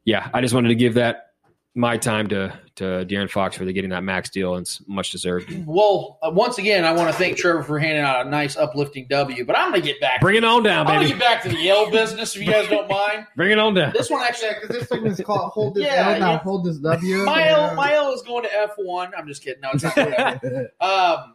[0.05, 1.30] yeah, I just wanted to give that
[1.75, 5.11] my time to to De'Aaron Fox for the getting that max deal, and it's much
[5.11, 5.51] deserved.
[5.67, 9.07] Well, uh, once again, I want to thank Trevor for handing out a nice uplifting
[9.09, 9.45] W.
[9.45, 10.21] But I'm going to get back.
[10.21, 11.13] Bring it on down, I'm going baby.
[11.13, 13.27] to get back to the Yale business if you guys don't mind.
[13.37, 13.93] Bring it on down.
[13.93, 16.39] This one actually, because this thing is called "Hold This Yeah, L," not yeah.
[16.39, 19.13] "Hold This W." my L, my L is going to F one.
[19.17, 19.61] I'm just kidding.
[19.61, 19.97] No, it's not.
[19.97, 20.73] Whatever.
[20.81, 21.35] um,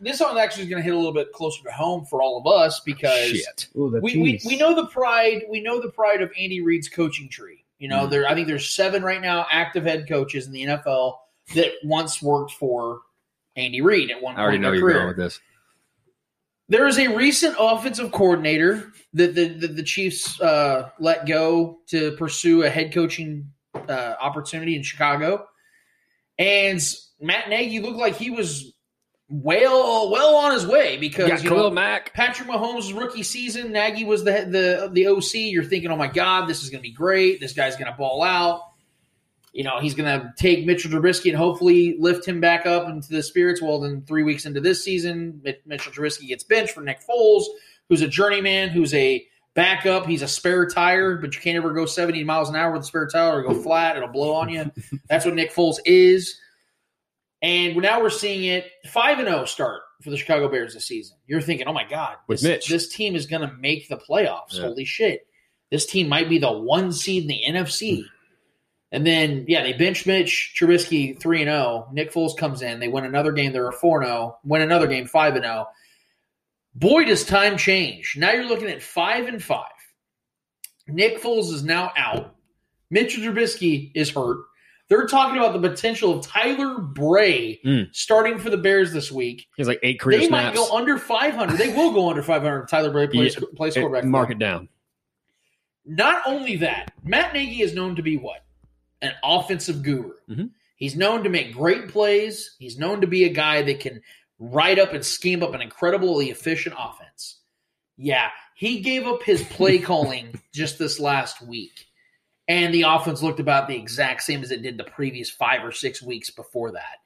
[0.00, 2.38] this one actually is going to hit a little bit closer to home for all
[2.38, 3.68] of us because Shit.
[3.76, 7.28] Ooh, we, we we know the pride we know the pride of Andy Reid's coaching
[7.28, 7.61] tree.
[7.82, 8.10] You know, Mhm.
[8.10, 11.18] there I think there's seven right now active head coaches in the NFL
[11.56, 13.00] that once worked for
[13.56, 14.38] Andy Reid at one point.
[14.38, 15.24] I already know in you're their going career.
[15.24, 15.40] with this.
[16.68, 22.12] There is a recent offensive coordinator that the, the, the Chiefs uh, let go to
[22.12, 25.44] pursue a head coaching uh, opportunity in Chicago.
[26.38, 26.80] And
[27.20, 28.72] Matt Nagy looked like he was
[29.32, 32.12] well well on his way because Got you Khalil know, Mack.
[32.12, 35.34] Patrick Mahomes' rookie season, Nagy was the the the OC.
[35.50, 37.40] You're thinking, oh my god, this is going to be great.
[37.40, 38.60] This guy's going to ball out.
[39.54, 43.08] You know, he's going to take Mitchell Trubisky and hopefully lift him back up into
[43.10, 43.60] the spirits.
[43.60, 47.44] Well, then three weeks into this season, Mitchell Trubisky gets benched for Nick Foles,
[47.88, 50.06] who's a journeyman, who's a backup.
[50.06, 52.84] He's a spare tire, but you can't ever go 70 miles an hour with a
[52.86, 53.96] spare tire or go flat.
[53.96, 54.70] It'll blow on you.
[55.08, 56.38] That's what Nick Foles is.
[57.42, 61.16] And now we're seeing it 5 and 0 start for the Chicago Bears this season.
[61.26, 62.68] You're thinking, oh my God, this, Mitch.
[62.68, 64.52] this team is going to make the playoffs.
[64.52, 64.62] Yeah.
[64.62, 65.26] Holy shit.
[65.70, 68.04] This team might be the one seed in the NFC.
[68.92, 71.88] And then, yeah, they bench Mitch Trubisky 3 and 0.
[71.92, 72.78] Nick Foles comes in.
[72.78, 73.52] They win another game.
[73.52, 74.38] They're 4 0.
[74.44, 75.66] Win another game 5 and 0.
[76.74, 78.16] Boy, does time change.
[78.16, 79.66] Now you're looking at 5 and 5.
[80.88, 82.34] Nick Foles is now out.
[82.90, 84.44] Mitchell Trubisky is hurt.
[84.92, 87.88] They're talking about the potential of Tyler Bray Mm.
[87.96, 89.48] starting for the Bears this week.
[89.56, 91.56] He's like eight career They might go under 500.
[91.56, 92.68] They will go under 500.
[92.68, 93.46] Tyler Bray plays, Yeah.
[93.56, 94.04] plays quarterback.
[94.04, 94.68] Mark it down.
[95.86, 98.44] Not only that, Matt Nagy is known to be what?
[99.00, 100.12] An offensive guru.
[100.28, 100.50] Mhm.
[100.76, 102.54] He's known to make great plays.
[102.58, 104.02] He's known to be a guy that can
[104.38, 107.40] write up and scheme up an incredibly efficient offense.
[107.96, 111.86] Yeah, he gave up his play calling just this last week.
[112.52, 115.72] And the offense looked about the exact same as it did the previous five or
[115.72, 116.98] six weeks before that.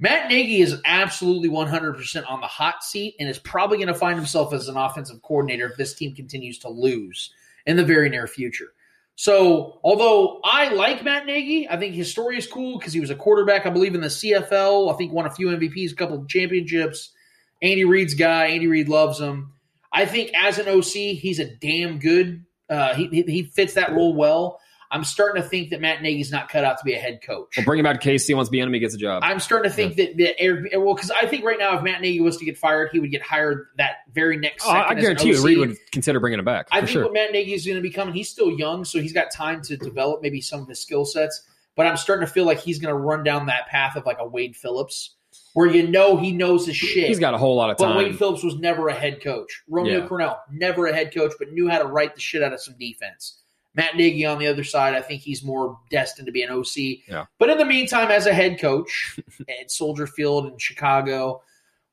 [0.00, 4.16] Matt Nagy is absolutely 100% on the hot seat and is probably going to find
[4.16, 7.30] himself as an offensive coordinator if this team continues to lose
[7.66, 8.72] in the very near future.
[9.16, 13.10] So, although I like Matt Nagy, I think his story is cool because he was
[13.10, 14.90] a quarterback, I believe, in the CFL.
[14.90, 17.12] I think won a few MVPs, a couple of championships.
[17.60, 18.46] Andy Reid's guy.
[18.46, 19.52] Andy Reid loves him.
[19.92, 22.46] I think as an OC, he's a damn good.
[22.70, 24.58] Uh, he, he he fits that role well.
[24.92, 27.56] I'm starting to think that Matt Nagy's not cut out to be a head coach.
[27.56, 29.22] We'll bring him back to KC once the enemy gets a job.
[29.24, 32.00] I'm starting to think that, that Eric, well, because I think right now, if Matt
[32.00, 34.64] Nagy was to get fired, he would get hired that very next.
[34.66, 35.42] Oh, I guarantee you.
[35.42, 36.66] Reid would consider bringing him back.
[36.72, 37.04] I think sure.
[37.04, 38.14] what Matt Nagy is going to be coming.
[38.14, 41.40] He's still young, so he's got time to develop maybe some of his skill sets.
[41.76, 44.18] But I'm starting to feel like he's going to run down that path of like
[44.18, 45.14] a Wade Phillips,
[45.54, 47.06] where you know he knows his shit.
[47.06, 47.90] He's got a whole lot of time.
[47.90, 47.96] But.
[47.98, 49.62] Wade Phillips was never a head coach.
[49.68, 50.08] Romeo Yeah.
[50.08, 52.74] Crennel, never a head coach, but knew how to write the shit out of some
[52.78, 53.39] defense.
[53.74, 56.76] Matt Nagy on the other side, I think he's more destined to be an OC.
[57.08, 57.26] Yeah.
[57.38, 59.18] But in the meantime, as a head coach
[59.60, 61.42] at Soldier Field in Chicago,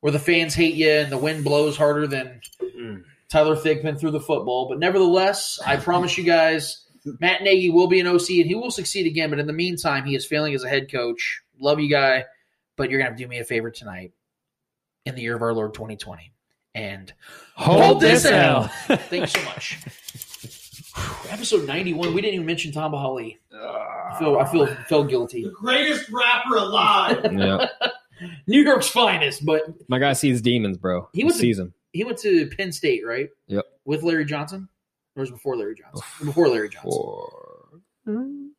[0.00, 3.02] where the fans hate you and the wind blows harder than mm.
[3.28, 4.68] Tyler Thigpen threw the football.
[4.68, 6.84] But nevertheless, I promise you guys,
[7.20, 9.30] Matt Nagy will be an OC and he will succeed again.
[9.30, 11.42] But in the meantime, he is failing as a head coach.
[11.60, 12.24] Love you, guy,
[12.76, 14.12] but you're going to have to do me a favor tonight
[15.04, 16.32] in the year of our Lord 2020.
[16.74, 17.12] And
[17.56, 18.68] Hold this L.
[18.86, 19.78] Thank you so much.
[20.98, 23.38] Whew, Episode 91, we didn't even mention Tamba Hali.
[23.52, 24.84] I feel, I feel, ah.
[24.88, 25.50] feel guilty.
[25.54, 27.20] Greatest rapper alive.
[27.32, 27.66] yeah.
[28.46, 31.08] New York's finest, but My guy sees demons, bro.
[31.12, 31.74] He He went to- sees them.
[31.92, 33.28] he went to Penn State, right?
[33.46, 33.64] Yep.
[33.84, 34.68] With Larry Johnson?
[35.16, 36.26] Or was it before Larry Johnson?
[36.26, 38.52] Before Larry Johnson.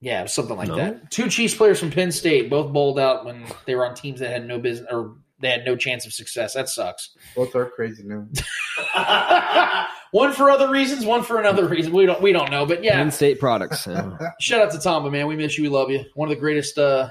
[0.00, 0.76] Yeah, it was something like No.
[0.76, 1.10] that.
[1.10, 4.30] Two Chiefs players from Penn State both bowled out when they were on teams that
[4.30, 6.54] had no business or they had no chance of success.
[6.54, 7.16] That sucks.
[7.36, 8.26] Both are crazy now.
[10.10, 11.92] one for other reasons, one for another reason.
[11.92, 12.94] We don't we don't know, but yeah.
[12.94, 13.86] Penn State products.
[13.86, 14.16] yeah.
[14.40, 15.26] Shout out to Tamba, man.
[15.26, 15.64] We miss you.
[15.64, 16.04] We love you.
[16.14, 17.08] One of the greatest, uh,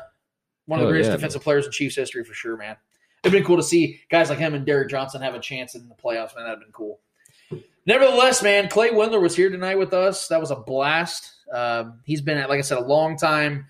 [0.66, 2.76] one of the Oh, greatest yeah, defensive players in Chiefs history for sure, man.
[3.24, 5.88] It'd been cool to see guys like him and Derrick Johnson have a chance in
[5.88, 6.46] the playoffs, man.
[6.46, 7.00] That'd been cool.
[7.86, 10.28] Nevertheless, man, Clay Windler was here tonight with us.
[10.30, 11.32] That was a blast.
[11.54, 13.66] Um, he's been, like I said, a long time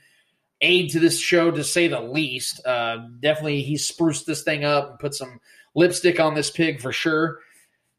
[0.63, 2.65] aid to this show, to say the least.
[2.65, 5.39] Uh, definitely, he spruced this thing up and put some
[5.75, 7.39] lipstick on this pig for sure.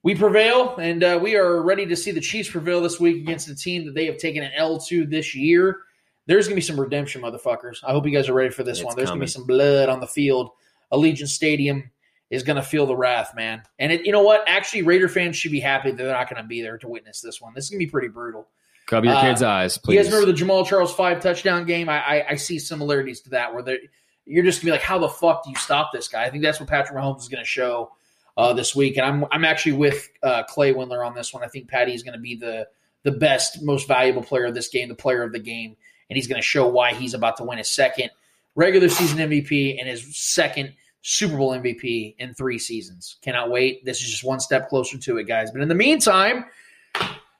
[0.03, 3.49] We prevail, and uh, we are ready to see the Chiefs prevail this week against
[3.49, 5.83] a team that they have taken an L to this year.
[6.27, 7.79] There's going to be some redemption, motherfuckers.
[7.85, 8.97] I hope you guys are ready for this It's one.
[8.97, 10.51] There's going to be some blood on the field.
[10.93, 11.91] Allegiant Stadium
[12.31, 13.63] is going to feel the wrath, man.
[13.79, 14.45] And it, you know what?
[14.47, 17.21] Actually, Raider fans should be happy that they're not going to be there to witness
[17.21, 17.53] this one.
[17.55, 18.49] This is going to be pretty brutal.
[18.87, 19.95] Cover your Uh, kids' eyes, please.
[19.97, 21.89] You guys remember the Jamaal Charles five touchdown game?
[21.89, 23.79] I, I, I see similarities to that where
[24.27, 26.25] you're just gonna be like, how the fuck do you stop this guy?
[26.25, 27.93] I think that's what Patrick Mahomes is gonna show
[28.37, 31.43] uh, this week, and I'm I'm actually with uh, Clay Windler on this one.
[31.43, 32.67] I think Patty is gonna be the
[33.05, 35.77] the best, most valuable player of this game, the player of the game,
[36.11, 38.11] and he's gonna show why he's about to win his second
[38.55, 43.17] regular season MVP and his second Super Bowl MVP in three seasons.
[43.23, 43.85] Cannot wait.
[43.85, 45.51] This is just one step closer to it, guys.
[45.51, 46.47] But in the meantime,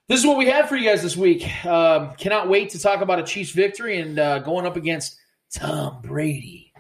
[0.09, 1.43] this is what we have for you guys this week.
[1.65, 5.17] Um, cannot wait to talk about a Chiefs victory and uh, going up against
[5.53, 6.73] Tom Brady,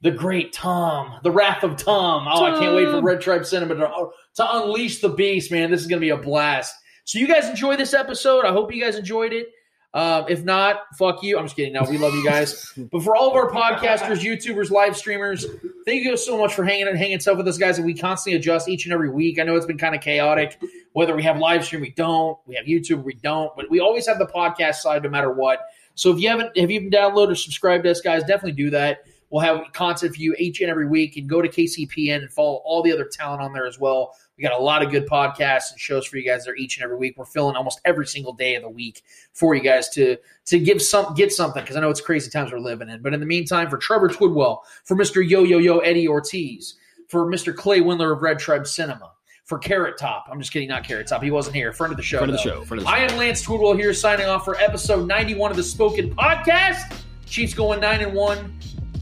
[0.00, 2.26] the great Tom, the wrath of Tom.
[2.26, 5.70] Oh, I can't wait for Red Tribe Cinema to, to unleash the beast, man.
[5.70, 6.74] This is going to be a blast.
[7.04, 8.46] So, you guys enjoy this episode.
[8.46, 9.48] I hope you guys enjoyed it.
[9.94, 11.38] Uh, if not, fuck you.
[11.38, 11.72] I'm just kidding.
[11.72, 12.72] No, we love you guys.
[12.90, 15.46] but for all of our podcasters, YouTubers, live streamers,
[15.86, 17.78] thank you so much for hanging and hanging stuff with us, guys.
[17.78, 19.38] And we constantly adjust each and every week.
[19.38, 20.60] I know it's been kind of chaotic.
[20.94, 22.36] Whether we have live stream, we don't.
[22.44, 23.54] We have YouTube, we don't.
[23.54, 25.60] But we always have the podcast side, no matter what.
[25.94, 28.70] So if you haven't, if you haven't downloaded or subscribed to us, guys, definitely do
[28.70, 29.04] that.
[29.30, 31.16] We'll have content for you each and every week.
[31.16, 34.16] And go to KCPN and follow all the other talent on there as well.
[34.36, 36.84] We got a lot of good podcasts and shows for you guys there each and
[36.84, 37.14] every week.
[37.16, 39.02] We're filling almost every single day of the week
[39.32, 40.16] for you guys to
[40.46, 43.00] to give some get something because I know it's crazy times we're living in.
[43.00, 46.74] But in the meantime, for Trevor Twidwell, for Mister Yo Yo Yo Eddie Ortiz,
[47.08, 49.12] for Mister Clay Windler of Red Tribe Cinema,
[49.44, 50.26] for Carrot Top.
[50.30, 51.22] I'm just kidding, not Carrot Top.
[51.22, 51.72] He wasn't here.
[51.72, 52.18] Friend of the show.
[52.18, 52.96] Friend of the show, friend of the show.
[52.96, 56.96] I am Lance Twidwell here, signing off for episode 91 of the Spoken Podcast.
[57.26, 58.58] Chiefs going nine and one.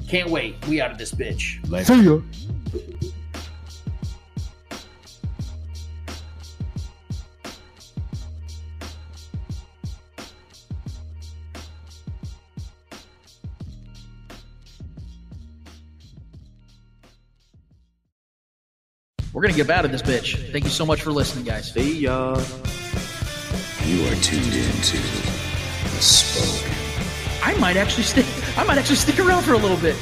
[0.08, 0.56] Can't wait.
[0.66, 1.86] We out of this bitch.
[1.86, 3.08] See ya.
[19.32, 20.52] We're gonna get out of this bitch.
[20.52, 21.72] Thank you so much for listening, guys.
[21.72, 22.36] See ya.
[23.86, 26.70] You are tuned into the spoken.
[27.42, 28.26] I might actually stick.
[28.56, 29.96] I might actually stick around for a little bit.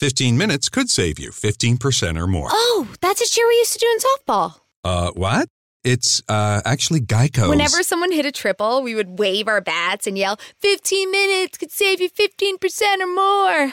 [0.00, 2.48] 15 minutes could save you 15% or more.
[2.50, 4.60] Oh, that's a cheer we used to do in softball.
[4.84, 5.48] Uh, what?
[5.84, 7.48] It's uh, actually Geico.
[7.48, 11.70] Whenever someone hit a triple, we would wave our bats and yell, 15 minutes could
[11.70, 13.72] save you 15% or more.